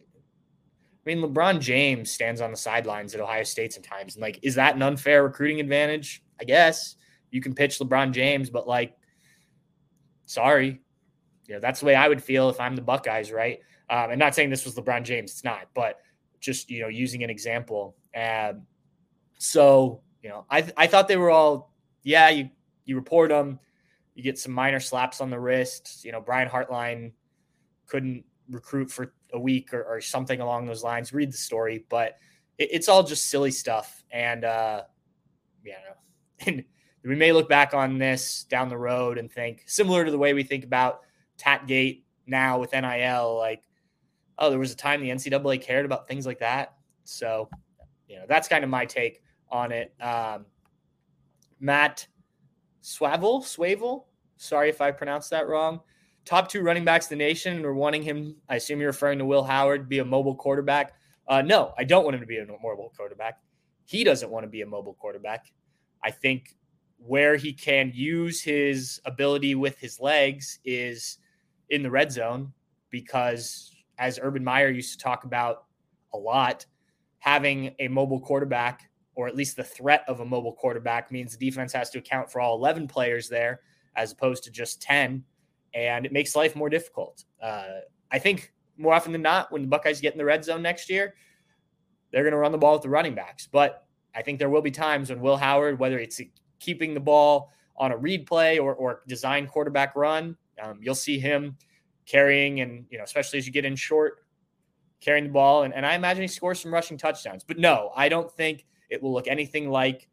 I 1.10 1.14
mean, 1.14 1.24
LeBron 1.24 1.60
James 1.60 2.10
stands 2.12 2.40
on 2.40 2.52
the 2.52 2.56
sidelines 2.56 3.14
at 3.14 3.20
Ohio 3.20 3.42
State 3.42 3.72
sometimes. 3.72 4.14
And 4.14 4.22
like, 4.22 4.38
is 4.42 4.54
that 4.54 4.76
an 4.76 4.82
unfair 4.82 5.24
recruiting 5.24 5.58
advantage? 5.58 6.22
I 6.40 6.44
guess 6.44 6.94
you 7.32 7.40
can 7.40 7.52
pitch 7.52 7.78
LeBron 7.80 8.12
James, 8.12 8.48
but 8.48 8.68
like, 8.68 8.96
sorry. 10.26 10.80
You 11.46 11.54
know, 11.54 11.60
that's 11.60 11.80
the 11.80 11.86
way 11.86 11.96
I 11.96 12.06
would 12.06 12.22
feel 12.22 12.48
if 12.48 12.60
I'm 12.60 12.76
the 12.76 12.82
Buckeyes, 12.82 13.32
right? 13.32 13.58
Um, 13.88 14.10
and 14.10 14.20
not 14.20 14.36
saying 14.36 14.50
this 14.50 14.64
was 14.64 14.76
LeBron 14.76 15.02
James, 15.02 15.32
it's 15.32 15.42
not, 15.42 15.62
but 15.74 15.98
just, 16.38 16.70
you 16.70 16.80
know, 16.80 16.88
using 16.88 17.24
an 17.24 17.30
example. 17.30 17.96
And 18.14 18.62
so, 19.38 20.02
you 20.22 20.28
know, 20.28 20.44
I, 20.48 20.70
I 20.76 20.86
thought 20.86 21.08
they 21.08 21.16
were 21.16 21.30
all, 21.30 21.74
yeah, 22.04 22.28
you, 22.28 22.50
you 22.84 22.94
report 22.94 23.30
them, 23.30 23.58
you 24.14 24.22
get 24.22 24.38
some 24.38 24.52
minor 24.52 24.78
slaps 24.78 25.20
on 25.20 25.28
the 25.28 25.40
wrist. 25.40 26.04
You 26.04 26.12
know, 26.12 26.20
Brian 26.20 26.48
Hartline 26.48 27.12
couldn't 27.86 28.24
recruit 28.48 28.92
for 28.92 29.12
a 29.32 29.38
week 29.38 29.72
or, 29.72 29.82
or 29.84 30.00
something 30.00 30.40
along 30.40 30.66
those 30.66 30.82
lines. 30.82 31.12
Read 31.12 31.32
the 31.32 31.36
story, 31.36 31.84
but 31.88 32.16
it, 32.58 32.68
it's 32.72 32.88
all 32.88 33.02
just 33.02 33.26
silly 33.26 33.50
stuff. 33.50 34.04
And 34.10 34.44
uh, 34.44 34.82
yeah, 35.64 35.74
and 36.46 36.64
we 37.04 37.16
may 37.16 37.32
look 37.32 37.48
back 37.48 37.74
on 37.74 37.98
this 37.98 38.44
down 38.44 38.68
the 38.68 38.76
road 38.76 39.18
and 39.18 39.30
think 39.30 39.64
similar 39.66 40.04
to 40.04 40.10
the 40.10 40.18
way 40.18 40.34
we 40.34 40.42
think 40.42 40.64
about 40.64 41.00
Tatgate 41.38 42.02
now 42.26 42.58
with 42.58 42.72
NIL, 42.72 43.36
like, 43.36 43.62
oh, 44.38 44.50
there 44.50 44.58
was 44.58 44.72
a 44.72 44.76
time 44.76 45.00
the 45.00 45.10
NCAA 45.10 45.60
cared 45.60 45.84
about 45.84 46.06
things 46.06 46.26
like 46.26 46.38
that. 46.40 46.74
So, 47.04 47.48
you 48.08 48.16
know, 48.16 48.24
that's 48.28 48.48
kind 48.48 48.64
of 48.64 48.70
my 48.70 48.84
take 48.84 49.22
on 49.50 49.72
it. 49.72 49.94
Um, 50.00 50.46
Matt 51.58 52.06
Swavel, 52.82 53.42
Swavel, 53.42 54.04
sorry 54.36 54.68
if 54.70 54.80
I 54.80 54.90
pronounced 54.90 55.30
that 55.30 55.48
wrong 55.48 55.80
top 56.30 56.48
two 56.48 56.62
running 56.62 56.84
backs 56.84 57.08
the 57.08 57.16
nation, 57.16 57.56
and 57.56 57.64
we're 57.64 57.74
wanting 57.74 58.04
him. 58.04 58.36
I 58.48 58.54
assume 58.54 58.78
you're 58.78 58.90
referring 58.90 59.18
to 59.18 59.24
Will 59.24 59.42
Howard, 59.42 59.88
be 59.88 59.98
a 59.98 60.04
mobile 60.04 60.36
quarterback. 60.36 60.92
Uh, 61.26 61.42
no, 61.42 61.74
I 61.76 61.82
don't 61.82 62.04
want 62.04 62.14
him 62.14 62.20
to 62.20 62.26
be 62.26 62.38
a 62.38 62.46
mobile 62.46 62.92
quarterback. 62.96 63.40
He 63.84 64.04
doesn't 64.04 64.30
want 64.30 64.44
to 64.44 64.48
be 64.48 64.62
a 64.62 64.66
mobile 64.66 64.94
quarterback. 64.94 65.52
I 66.04 66.12
think 66.12 66.56
where 66.98 67.34
he 67.34 67.52
can 67.52 67.90
use 67.92 68.40
his 68.40 69.00
ability 69.04 69.56
with 69.56 69.76
his 69.78 69.98
legs 69.98 70.60
is 70.64 71.18
in 71.68 71.82
the 71.82 71.90
red 71.90 72.12
zone 72.12 72.52
because, 72.90 73.74
as 73.98 74.20
Urban 74.22 74.44
Meyer 74.44 74.70
used 74.70 74.96
to 74.96 75.02
talk 75.02 75.24
about 75.24 75.64
a 76.14 76.16
lot, 76.16 76.64
having 77.18 77.74
a 77.80 77.88
mobile 77.88 78.20
quarterback 78.20 78.88
or 79.16 79.26
at 79.26 79.34
least 79.34 79.56
the 79.56 79.64
threat 79.64 80.04
of 80.06 80.20
a 80.20 80.24
mobile 80.24 80.52
quarterback 80.52 81.10
means 81.10 81.36
the 81.36 81.50
defense 81.50 81.72
has 81.72 81.90
to 81.90 81.98
account 81.98 82.30
for 82.30 82.40
all 82.40 82.54
11 82.56 82.86
players 82.86 83.28
there 83.28 83.62
as 83.96 84.12
opposed 84.12 84.44
to 84.44 84.50
just 84.52 84.80
10 84.80 85.24
and 85.74 86.06
it 86.06 86.12
makes 86.12 86.34
life 86.34 86.56
more 86.56 86.68
difficult. 86.68 87.24
Uh, 87.42 87.80
I 88.10 88.18
think 88.18 88.52
more 88.76 88.94
often 88.94 89.12
than 89.12 89.22
not, 89.22 89.52
when 89.52 89.62
the 89.62 89.68
Buckeyes 89.68 90.00
get 90.00 90.12
in 90.12 90.18
the 90.18 90.24
red 90.24 90.44
zone 90.44 90.62
next 90.62 90.88
year, 90.90 91.14
they're 92.10 92.22
going 92.22 92.32
to 92.32 92.38
run 92.38 92.52
the 92.52 92.58
ball 92.58 92.74
with 92.74 92.82
the 92.82 92.88
running 92.88 93.14
backs. 93.14 93.46
But 93.46 93.86
I 94.14 94.22
think 94.22 94.38
there 94.38 94.50
will 94.50 94.62
be 94.62 94.70
times 94.70 95.10
when 95.10 95.20
Will 95.20 95.36
Howard, 95.36 95.78
whether 95.78 95.98
it's 95.98 96.20
keeping 96.58 96.94
the 96.94 97.00
ball 97.00 97.52
on 97.76 97.92
a 97.92 97.96
read 97.96 98.26
play 98.26 98.58
or, 98.58 98.74
or 98.74 99.02
design 99.06 99.46
quarterback 99.46 99.94
run, 99.96 100.36
um, 100.62 100.80
you'll 100.82 100.94
see 100.94 101.18
him 101.18 101.56
carrying 102.06 102.60
and, 102.60 102.84
you 102.90 102.98
know, 102.98 103.04
especially 103.04 103.38
as 103.38 103.46
you 103.46 103.52
get 103.52 103.64
in 103.64 103.76
short, 103.76 104.24
carrying 105.00 105.24
the 105.24 105.32
ball. 105.32 105.62
And, 105.62 105.72
and 105.72 105.86
I 105.86 105.94
imagine 105.94 106.22
he 106.22 106.28
scores 106.28 106.60
some 106.60 106.74
rushing 106.74 106.98
touchdowns. 106.98 107.44
But 107.44 107.58
no, 107.58 107.92
I 107.94 108.08
don't 108.08 108.30
think 108.30 108.66
it 108.90 109.02
will 109.02 109.12
look 109.12 109.28
anything 109.28 109.70
like 109.70 110.08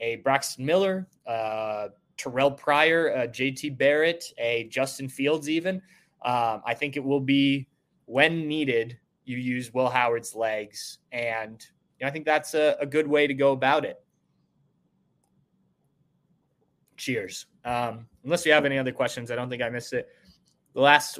a 0.00 0.16
Braxton 0.16 0.64
Miller, 0.64 1.06
uh, 1.26 1.88
Terrell 2.16 2.50
Pryor, 2.50 3.14
uh, 3.14 3.26
JT 3.26 3.76
Barrett, 3.76 4.24
a 4.38 4.64
Justin 4.64 5.08
Fields, 5.08 5.48
even. 5.48 5.76
Um, 6.24 6.62
I 6.64 6.74
think 6.74 6.96
it 6.96 7.04
will 7.04 7.20
be 7.20 7.68
when 8.06 8.48
needed, 8.48 8.98
you 9.24 9.36
use 9.36 9.72
Will 9.74 9.88
Howard's 9.88 10.34
legs. 10.34 10.98
And 11.12 11.64
you 11.98 12.04
know, 12.04 12.08
I 12.08 12.10
think 12.10 12.24
that's 12.24 12.54
a, 12.54 12.76
a, 12.80 12.86
good 12.86 13.06
way 13.06 13.26
to 13.26 13.34
go 13.34 13.52
about 13.52 13.84
it. 13.84 14.02
Cheers. 16.96 17.46
Um, 17.64 18.06
unless 18.24 18.46
you 18.46 18.52
have 18.52 18.64
any 18.64 18.78
other 18.78 18.92
questions, 18.92 19.30
I 19.30 19.36
don't 19.36 19.50
think 19.50 19.62
I 19.62 19.68
missed 19.68 19.92
it. 19.92 20.08
The 20.74 20.80
last, 20.80 21.18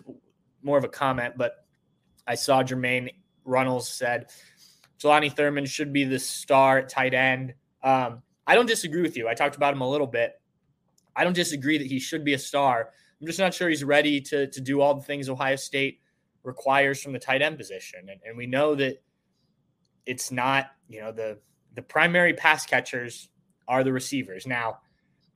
more 0.63 0.79
of 0.79 0.85
a 0.85 0.89
comment, 0.89 1.35
but 1.37 1.65
I 2.27 2.35
saw 2.35 2.63
Jermaine 2.63 3.11
Runnels 3.45 3.89
said 3.89 4.27
Jelani 4.99 5.33
Thurman 5.35 5.67
should 5.67 5.93
be 5.93 6.05
the 6.05 6.19
star 6.19 6.83
tight 6.83 7.15
end. 7.15 7.55
Um, 7.83 8.23
I 8.47 8.55
don't 8.55 8.67
disagree 8.67 9.03
with 9.03 9.17
you. 9.17 9.29
I 9.29 9.35
talked 9.35 9.57
about 9.57 9.75
him 9.75 9.81
a 9.81 9.89
little 9.89 10.07
bit. 10.07 10.41
I 11.17 11.25
don't 11.25 11.33
disagree 11.33 11.79
that 11.79 11.87
he 11.87 11.99
should 11.99 12.25
be 12.25 12.35
a 12.35 12.39
star. 12.39 12.91
I'm 13.21 13.27
just 13.27 13.39
not 13.39 13.55
sure 13.55 13.69
he's 13.69 13.83
ready 13.83 14.21
to, 14.21 14.47
to 14.49 14.61
do 14.61 14.81
all 14.81 14.95
the 14.95 15.03
things 15.03 15.29
Ohio 15.29 15.57
State 15.57 16.01
requires 16.43 17.03
from 17.03 17.13
the 17.13 17.19
tight 17.19 17.43
end 17.43 17.57
position. 17.57 18.09
And, 18.09 18.21
and 18.25 18.37
we 18.37 18.47
know 18.47 18.75
that 18.75 19.03
it's 20.05 20.31
not, 20.31 20.71
you 20.89 21.01
know, 21.01 21.13
the 21.13 21.39
the 21.75 21.83
primary 21.83 22.33
pass 22.33 22.65
catchers 22.65 23.29
are 23.69 23.85
the 23.85 23.93
receivers. 23.93 24.47
Now, 24.47 24.79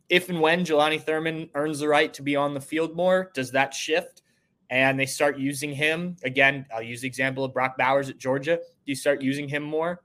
if 0.09 0.29
and 0.29 0.41
when 0.41 0.65
Jelani 0.65 1.03
Thurman 1.03 1.51
earns 1.55 1.81
the 1.81 1.89
right 1.89 2.13
to 2.15 2.23
be 2.23 2.37
on 2.37 2.55
the 2.55 2.61
field 2.61 2.97
more, 2.97 3.31
does 3.35 3.51
that 3.53 3.75
shift? 3.75 4.23
And 4.71 4.99
they 4.99 5.07
start 5.07 5.39
using 5.39 5.73
him 5.73 6.17
again. 6.23 6.67
I'll 6.73 6.83
use 6.83 7.01
the 7.01 7.09
example 7.09 7.45
of 7.45 7.53
Brock 7.53 7.77
Bowers 7.77 8.09
at 8.09 8.19
Georgia. 8.19 8.57
Do 8.57 8.63
you 8.87 8.95
start 8.95 9.21
using 9.21 9.49
him 9.49 9.63
more? 9.63 10.03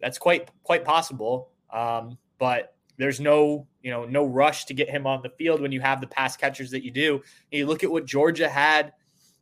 That's 0.00 0.18
quite 0.18 0.50
quite 0.62 0.84
possible. 0.84 1.50
Um, 1.72 2.16
but 2.38 2.75
there's 2.98 3.20
no, 3.20 3.66
you 3.82 3.90
know, 3.90 4.04
no 4.04 4.24
rush 4.24 4.64
to 4.66 4.74
get 4.74 4.88
him 4.88 5.06
on 5.06 5.22
the 5.22 5.30
field 5.30 5.60
when 5.60 5.72
you 5.72 5.80
have 5.80 6.00
the 6.00 6.06
pass 6.06 6.36
catchers 6.36 6.70
that 6.70 6.84
you 6.84 6.90
do. 6.90 7.14
And 7.52 7.58
you 7.58 7.66
look 7.66 7.84
at 7.84 7.90
what 7.90 8.06
Georgia 8.06 8.48
had 8.48 8.92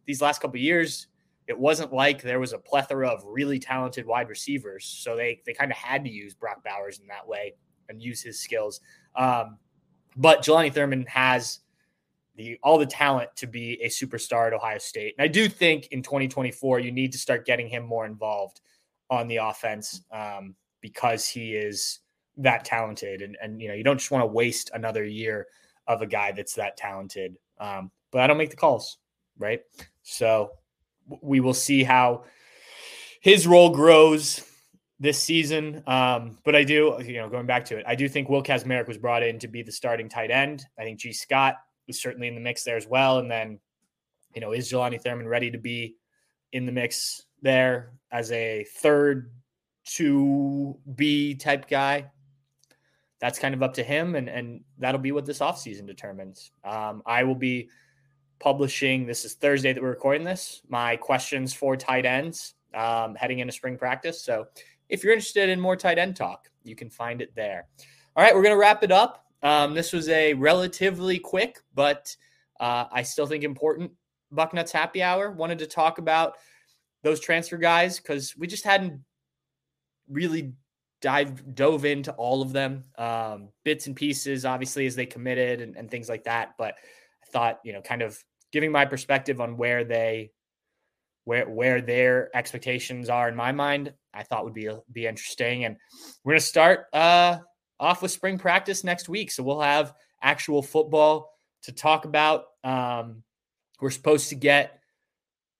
these 0.07 0.21
last 0.21 0.41
couple 0.41 0.59
years. 0.59 1.07
It 1.47 1.59
wasn't 1.59 1.93
like 1.93 2.23
there 2.23 2.41
was 2.41 2.53
a 2.53 2.59
plethora 2.59 3.09
of 3.09 3.23
really 3.25 3.59
talented 3.59 4.07
wide 4.07 4.29
receivers, 4.29 4.87
so 4.87 5.15
they 5.15 5.43
they 5.45 5.53
kind 5.53 5.71
of 5.71 5.77
had 5.77 6.05
to 6.05 6.11
use 6.11 6.35
Brock 6.35 6.65
Bowers 6.65 7.01
in 7.01 7.07
that 7.09 7.29
way 7.29 7.55
and 7.89 8.03
use 8.03 8.23
his 8.23 8.41
skills. 8.41 8.81
Um, 9.15 9.59
but 10.17 10.43
Jelani 10.43 10.73
Thurman 10.73 11.05
has 11.07 11.61
the 12.37 12.59
all 12.63 12.79
the 12.79 12.87
talent 12.87 13.29
to 13.37 13.47
be 13.47 13.79
a 13.83 13.89
superstar 13.89 14.47
at 14.47 14.55
Ohio 14.55 14.79
State, 14.79 15.15
and 15.19 15.25
I 15.25 15.29
do 15.29 15.47
think 15.47 15.89
in 15.89 16.03
2024 16.03 16.81
you 16.81 16.91
need 16.91 17.13
to 17.13 17.19
start 17.19 17.45
getting 17.45 17.69
him 17.69 17.85
more 17.85 18.07
involved 18.07 18.63
on 19.11 19.29
the 19.29 19.37
offense 19.37 20.01
um, 20.11 20.55
because 20.81 21.29
he 21.29 21.55
is 21.55 22.01
that 22.39 22.65
talented. 22.65 23.23
And 23.23 23.37
and 23.43 23.61
you 23.61 23.69
know 23.69 23.75
you 23.75 23.85
don't 23.85 23.99
just 23.99 24.11
want 24.11 24.23
to 24.23 24.27
waste 24.27 24.71
another 24.75 25.05
year 25.05 25.47
of 25.87 26.03
a 26.03 26.07
guy 26.07 26.33
that's 26.33 26.55
that 26.55 26.77
talented 26.77 27.37
um, 27.61 27.91
but 28.11 28.23
i 28.23 28.27
don't 28.27 28.39
make 28.39 28.49
the 28.49 28.57
calls 28.57 28.99
right? 29.39 29.63
So 30.03 30.53
we 31.21 31.41
will 31.41 31.55
see 31.55 31.83
how 31.83 32.25
his 33.21 33.47
role 33.47 33.71
grows 33.71 34.43
this 35.01 35.21
season 35.21 35.83
um, 35.87 36.39
but 36.45 36.55
i 36.55 36.65
do 36.65 36.97
you 37.05 37.15
know 37.15 37.29
going 37.29 37.47
back 37.47 37.65
to 37.65 37.77
it 37.77 37.85
i 37.87 37.95
do 37.95 38.09
think 38.09 38.29
will 38.29 38.43
Kacmarek 38.43 38.87
was 38.87 38.97
brought 38.97 39.23
in 39.23 39.39
to 39.41 39.49
be 39.49 39.63
the 39.63 39.73
starting 39.73 40.09
tight 40.09 40.31
end. 40.31 40.65
I 40.79 40.83
think 40.85 41.01
Gee 41.01 41.13
Scott 41.13 41.57
was 41.87 42.01
certainly 42.01 42.29
in 42.29 42.35
the 42.35 42.41
mix 42.41 42.65
there 42.65 42.77
as 42.77 42.87
well 42.87 43.19
and 43.19 43.31
then 43.31 43.59
you 44.35 44.41
know 44.41 44.53
is 44.53 44.71
Jelani 44.71 45.03
Thurman 45.03 45.29
ready 45.29 45.51
to 45.51 45.59
be 45.59 45.97
in 46.53 46.65
the 46.65 46.73
mix 46.73 47.23
there 47.43 47.93
as 48.13 48.31
a 48.33 48.65
third 48.77 49.31
to 49.97 50.79
be 50.95 51.35
type 51.35 51.69
guy 51.69 52.11
that's 53.21 53.39
kind 53.39 53.55
of 53.55 53.63
up 53.63 53.75
to 53.75 53.83
him, 53.83 54.15
and 54.15 54.29
and 54.29 54.61
that'll 54.79 55.01
be 55.01 55.13
what 55.13 55.27
this 55.27 55.39
offseason 55.39 55.87
determines. 55.87 56.53
Um, 56.65 57.03
I 57.07 57.25
will 57.25 57.35
be 57.35 57.69
publishing. 58.39 59.07
This 59.07 59.25
is 59.25 59.35
Thursday 59.35 59.73
that 59.73 59.83
we're 59.83 59.91
recording 59.91 60.25
this. 60.25 60.63
My 60.69 60.97
questions 60.97 61.55
for 61.55 61.77
tight 61.77 62.05
ends 62.05 62.55
um, 62.75 63.15
heading 63.15 63.39
into 63.39 63.53
spring 63.53 63.79
practice. 63.79 64.23
So 64.23 64.47
if 64.89 65.03
you're 65.03 65.13
interested 65.13 65.49
in 65.49 65.61
more 65.61 65.77
tight 65.77 65.99
end 65.99 66.17
talk, 66.17 66.51
you 66.65 66.77
can 66.77 66.91
find 66.91 67.23
it 67.23 67.35
there. 67.35 67.67
All 68.17 68.25
right, 68.25 68.35
we're 68.35 68.43
gonna 68.43 68.57
wrap 68.57 68.83
it 68.83 68.93
up. 68.93 69.27
Um, 69.43 69.75
this 69.75 69.93
was 69.93 70.09
a 70.09 70.35
relatively 70.35 71.19
quick, 71.19 71.61
but 71.75 72.15
uh, 72.61 72.87
I 72.91 73.03
still 73.03 73.27
think 73.27 73.45
important 73.45 73.93
Bucknuts 74.33 74.73
happy 74.73 75.03
hour. 75.03 75.31
Wanted 75.31 75.59
to 75.61 75.67
talk 75.67 75.99
about 75.99 76.37
those 77.03 77.21
transfer 77.21 77.57
guys 77.57 77.99
because 77.99 78.37
we 78.37 78.47
just 78.47 78.65
hadn't 78.65 79.01
really 80.09 80.53
dive 81.05 81.55
dove 81.55 81.85
into 81.85 82.11
all 82.13 82.41
of 82.41 82.55
them, 82.55 82.83
um, 82.97 83.51
bits 83.63 83.87
and 83.87 83.95
pieces, 83.95 84.47
obviously 84.47 84.87
as 84.87 84.97
they 84.97 85.05
committed 85.05 85.61
and, 85.61 85.77
and 85.77 85.91
things 85.91 86.09
like 86.09 86.25
that. 86.25 86.55
But 86.57 86.77
I 87.23 87.27
thought, 87.31 87.61
you 87.63 87.75
know, 87.75 87.83
kind 87.83 88.01
of 88.01 88.19
giving 88.53 88.73
my 88.73 88.87
perspective 88.87 89.39
on 89.39 89.59
where 89.59 89.85
they 89.85 90.31
where 91.25 91.47
where 91.47 91.83
their 91.83 92.35
expectations 92.35 93.11
are 93.11 93.29
in 93.29 93.37
my 93.37 93.53
mind, 93.53 93.93
I 94.15 94.23
thought 94.23 94.45
would 94.45 94.55
be 94.55 94.71
be 94.91 95.07
interesting. 95.07 95.67
And 95.67 95.77
we're 96.25 96.33
gonna 96.33 96.41
start 96.41 96.87
uh, 96.95 97.37
off 97.79 98.01
with 98.01 98.11
spring 98.11 98.39
practice 98.39 98.83
next 98.83 99.07
week, 99.07 99.31
so 99.31 99.43
we'll 99.43 99.61
have 99.61 99.93
actual 100.23 100.63
football 100.63 101.35
to 101.65 101.73
talk 101.73 102.07
about. 102.07 102.47
Um, 102.65 103.25
we're 103.79 103.91
supposed 103.91 104.31
to 104.31 104.37
get 104.37 104.81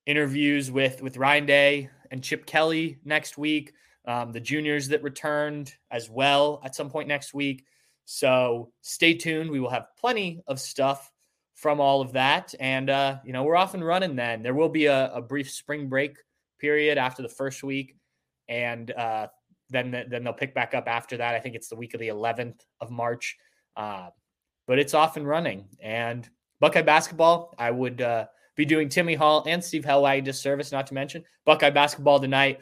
interviews 0.07 0.71
with 0.71 1.03
with 1.03 1.19
Ryan 1.19 1.45
Day 1.45 1.91
and 2.11 2.25
Chip 2.25 2.47
Kelly 2.47 2.99
next 3.05 3.37
week. 3.37 3.75
Um, 4.07 4.33
the 4.33 4.41
juniors 4.41 4.89
that 4.89 5.03
returned 5.03 5.75
as 5.91 6.11
well 6.11 6.61
at 6.65 6.75
some 6.75 6.91
point 6.91 7.09
next 7.09 7.33
week. 7.33 7.65
So 8.05 8.71
stay 8.83 9.15
tuned. 9.15 9.51
We 9.51 9.61
will 9.61 9.71
have 9.71 9.87
plenty 9.99 10.43
of 10.47 10.61
stuff 10.61 11.11
from 11.55 11.81
all 11.81 12.01
of 12.01 12.13
that. 12.13 12.55
And, 12.61 12.91
uh, 12.91 13.19
you 13.25 13.33
know, 13.33 13.45
we're 13.45 13.57
off 13.57 13.75
and 13.75 13.85
running 13.85 14.17
then. 14.17 14.43
There 14.43 14.55
will 14.55 14.69
be 14.69 14.87
a, 14.87 15.11
a 15.15 15.23
brief 15.23 15.51
spring 15.51 15.89
break 15.89 16.19
period 16.59 16.99
after 16.99 17.23
the 17.23 17.29
first 17.29 17.63
week. 17.63 17.97
And 18.49 18.91
uh, 18.91 19.29
then, 19.71 19.91
then 19.91 20.25
they'll 20.25 20.33
pick 20.33 20.55
back 20.55 20.75
up 20.75 20.87
after 20.87 21.17
that. 21.17 21.35
I 21.35 21.41
think 21.41 21.55
it's 21.55 21.69
the 21.69 21.77
week 21.77 21.95
of 21.95 22.01
the 22.01 22.09
11th 22.09 22.61
of 22.81 22.91
March. 22.91 23.39
Uh, 23.77 24.09
but 24.67 24.79
it's 24.79 24.95
off 24.95 25.17
and 25.17 25.27
running. 25.27 25.67
And 25.81 26.29
Buckeye 26.61 26.83
basketball, 26.83 27.55
I 27.59 27.71
would 27.71 28.01
uh, 28.01 28.27
be 28.57 28.65
doing 28.65 28.89
Timmy 28.89 29.15
Hall 29.15 29.45
and 29.47 29.63
Steve 29.63 29.85
Helwag 29.85 30.19
a 30.19 30.23
disservice, 30.23 30.73
not 30.73 30.87
to 30.89 30.95
mention 30.95 31.25
Buckeye 31.45 31.71
basketball 31.71 32.21
tonight. 32.21 32.61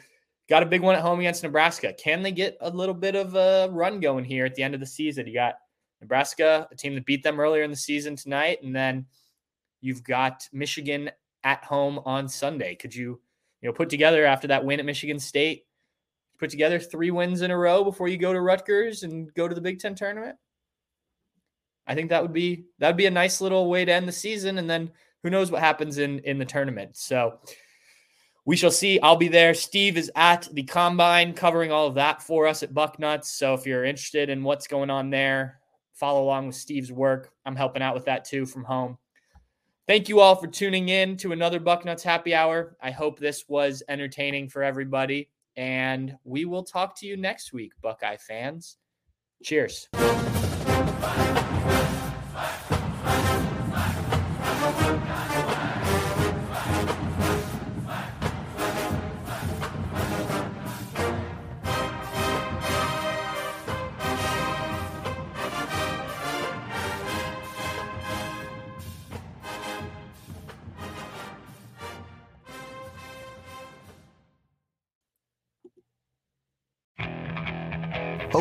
Got 0.53 0.61
a 0.61 0.67
big 0.67 0.81
one 0.81 0.93
at 0.93 1.01
home 1.01 1.19
against 1.19 1.41
Nebraska. 1.41 1.93
Can 1.93 2.21
they 2.21 2.31
get 2.31 2.59
a 2.61 2.69
little 2.69 2.93
bit 2.93 3.15
of 3.15 3.33
a 3.33 3.69
run 3.71 3.99
going 3.99 4.23
here 4.23 4.45
at 4.45 4.53
the 4.53 4.61
end 4.61 4.75
of 4.75 4.79
the 4.79 4.85
season? 4.85 5.25
You 5.25 5.33
got 5.33 5.55
Nebraska, 5.99 6.67
a 6.71 6.75
team 6.75 6.93
that 6.93 7.07
beat 7.07 7.23
them 7.23 7.39
earlier 7.39 7.63
in 7.63 7.71
the 7.71 7.75
season 7.75 8.15
tonight, 8.15 8.59
and 8.61 8.75
then 8.75 9.07
you've 9.81 10.03
got 10.03 10.47
Michigan 10.53 11.09
at 11.43 11.63
home 11.63 11.99
on 12.05 12.29
Sunday. 12.29 12.75
Could 12.75 12.93
you, 12.93 13.19
you 13.61 13.67
know, 13.67 13.73
put 13.73 13.89
together 13.89 14.27
after 14.27 14.47
that 14.49 14.63
win 14.63 14.79
at 14.79 14.85
Michigan 14.85 15.17
State, 15.17 15.65
put 16.37 16.51
together 16.51 16.77
three 16.77 17.09
wins 17.09 17.41
in 17.41 17.49
a 17.49 17.57
row 17.57 17.83
before 17.83 18.07
you 18.07 18.17
go 18.17 18.31
to 18.31 18.39
Rutgers 18.39 19.01
and 19.01 19.33
go 19.33 19.47
to 19.47 19.55
the 19.55 19.59
Big 19.59 19.79
Ten 19.79 19.95
tournament? 19.95 20.37
I 21.87 21.95
think 21.95 22.11
that 22.11 22.21
would 22.21 22.31
be 22.31 22.65
that 22.77 22.89
would 22.89 22.97
be 22.97 23.07
a 23.07 23.09
nice 23.09 23.41
little 23.41 23.71
way 23.71 23.85
to 23.85 23.91
end 23.91 24.07
the 24.07 24.11
season, 24.11 24.59
and 24.59 24.69
then 24.69 24.91
who 25.23 25.31
knows 25.31 25.49
what 25.49 25.61
happens 25.63 25.97
in 25.97 26.19
in 26.19 26.37
the 26.37 26.45
tournament. 26.45 26.95
So 26.95 27.39
we 28.45 28.55
shall 28.55 28.71
see. 28.71 28.99
I'll 28.99 29.15
be 29.15 29.29
there. 29.29 29.53
Steve 29.53 29.97
is 29.97 30.11
at 30.15 30.47
the 30.51 30.63
combine 30.63 31.33
covering 31.33 31.71
all 31.71 31.87
of 31.87 31.95
that 31.95 32.21
for 32.21 32.45
us 32.45 32.63
at 32.63 32.73
Bucknuts. 32.73 33.25
So 33.25 33.53
if 33.53 33.65
you're 33.65 33.85
interested 33.85 34.29
in 34.29 34.43
what's 34.43 34.67
going 34.67 34.89
on 34.89 35.09
there, 35.09 35.59
follow 35.93 36.23
along 36.23 36.47
with 36.47 36.55
Steve's 36.55 36.91
work. 36.91 37.31
I'm 37.45 37.55
helping 37.55 37.81
out 37.81 37.95
with 37.95 38.05
that 38.05 38.25
too 38.25 38.45
from 38.45 38.63
home. 38.63 38.97
Thank 39.87 40.07
you 40.09 40.19
all 40.19 40.35
for 40.35 40.47
tuning 40.47 40.89
in 40.89 41.17
to 41.17 41.33
another 41.33 41.59
Bucknuts 41.59 42.03
happy 42.03 42.33
hour. 42.33 42.77
I 42.81 42.91
hope 42.91 43.19
this 43.19 43.45
was 43.47 43.83
entertaining 43.89 44.49
for 44.49 44.63
everybody. 44.63 45.29
And 45.55 46.17
we 46.23 46.45
will 46.45 46.63
talk 46.63 46.97
to 46.99 47.05
you 47.05 47.17
next 47.17 47.53
week, 47.53 47.73
Buckeye 47.81 48.17
fans. 48.17 48.77
Cheers. 49.43 49.89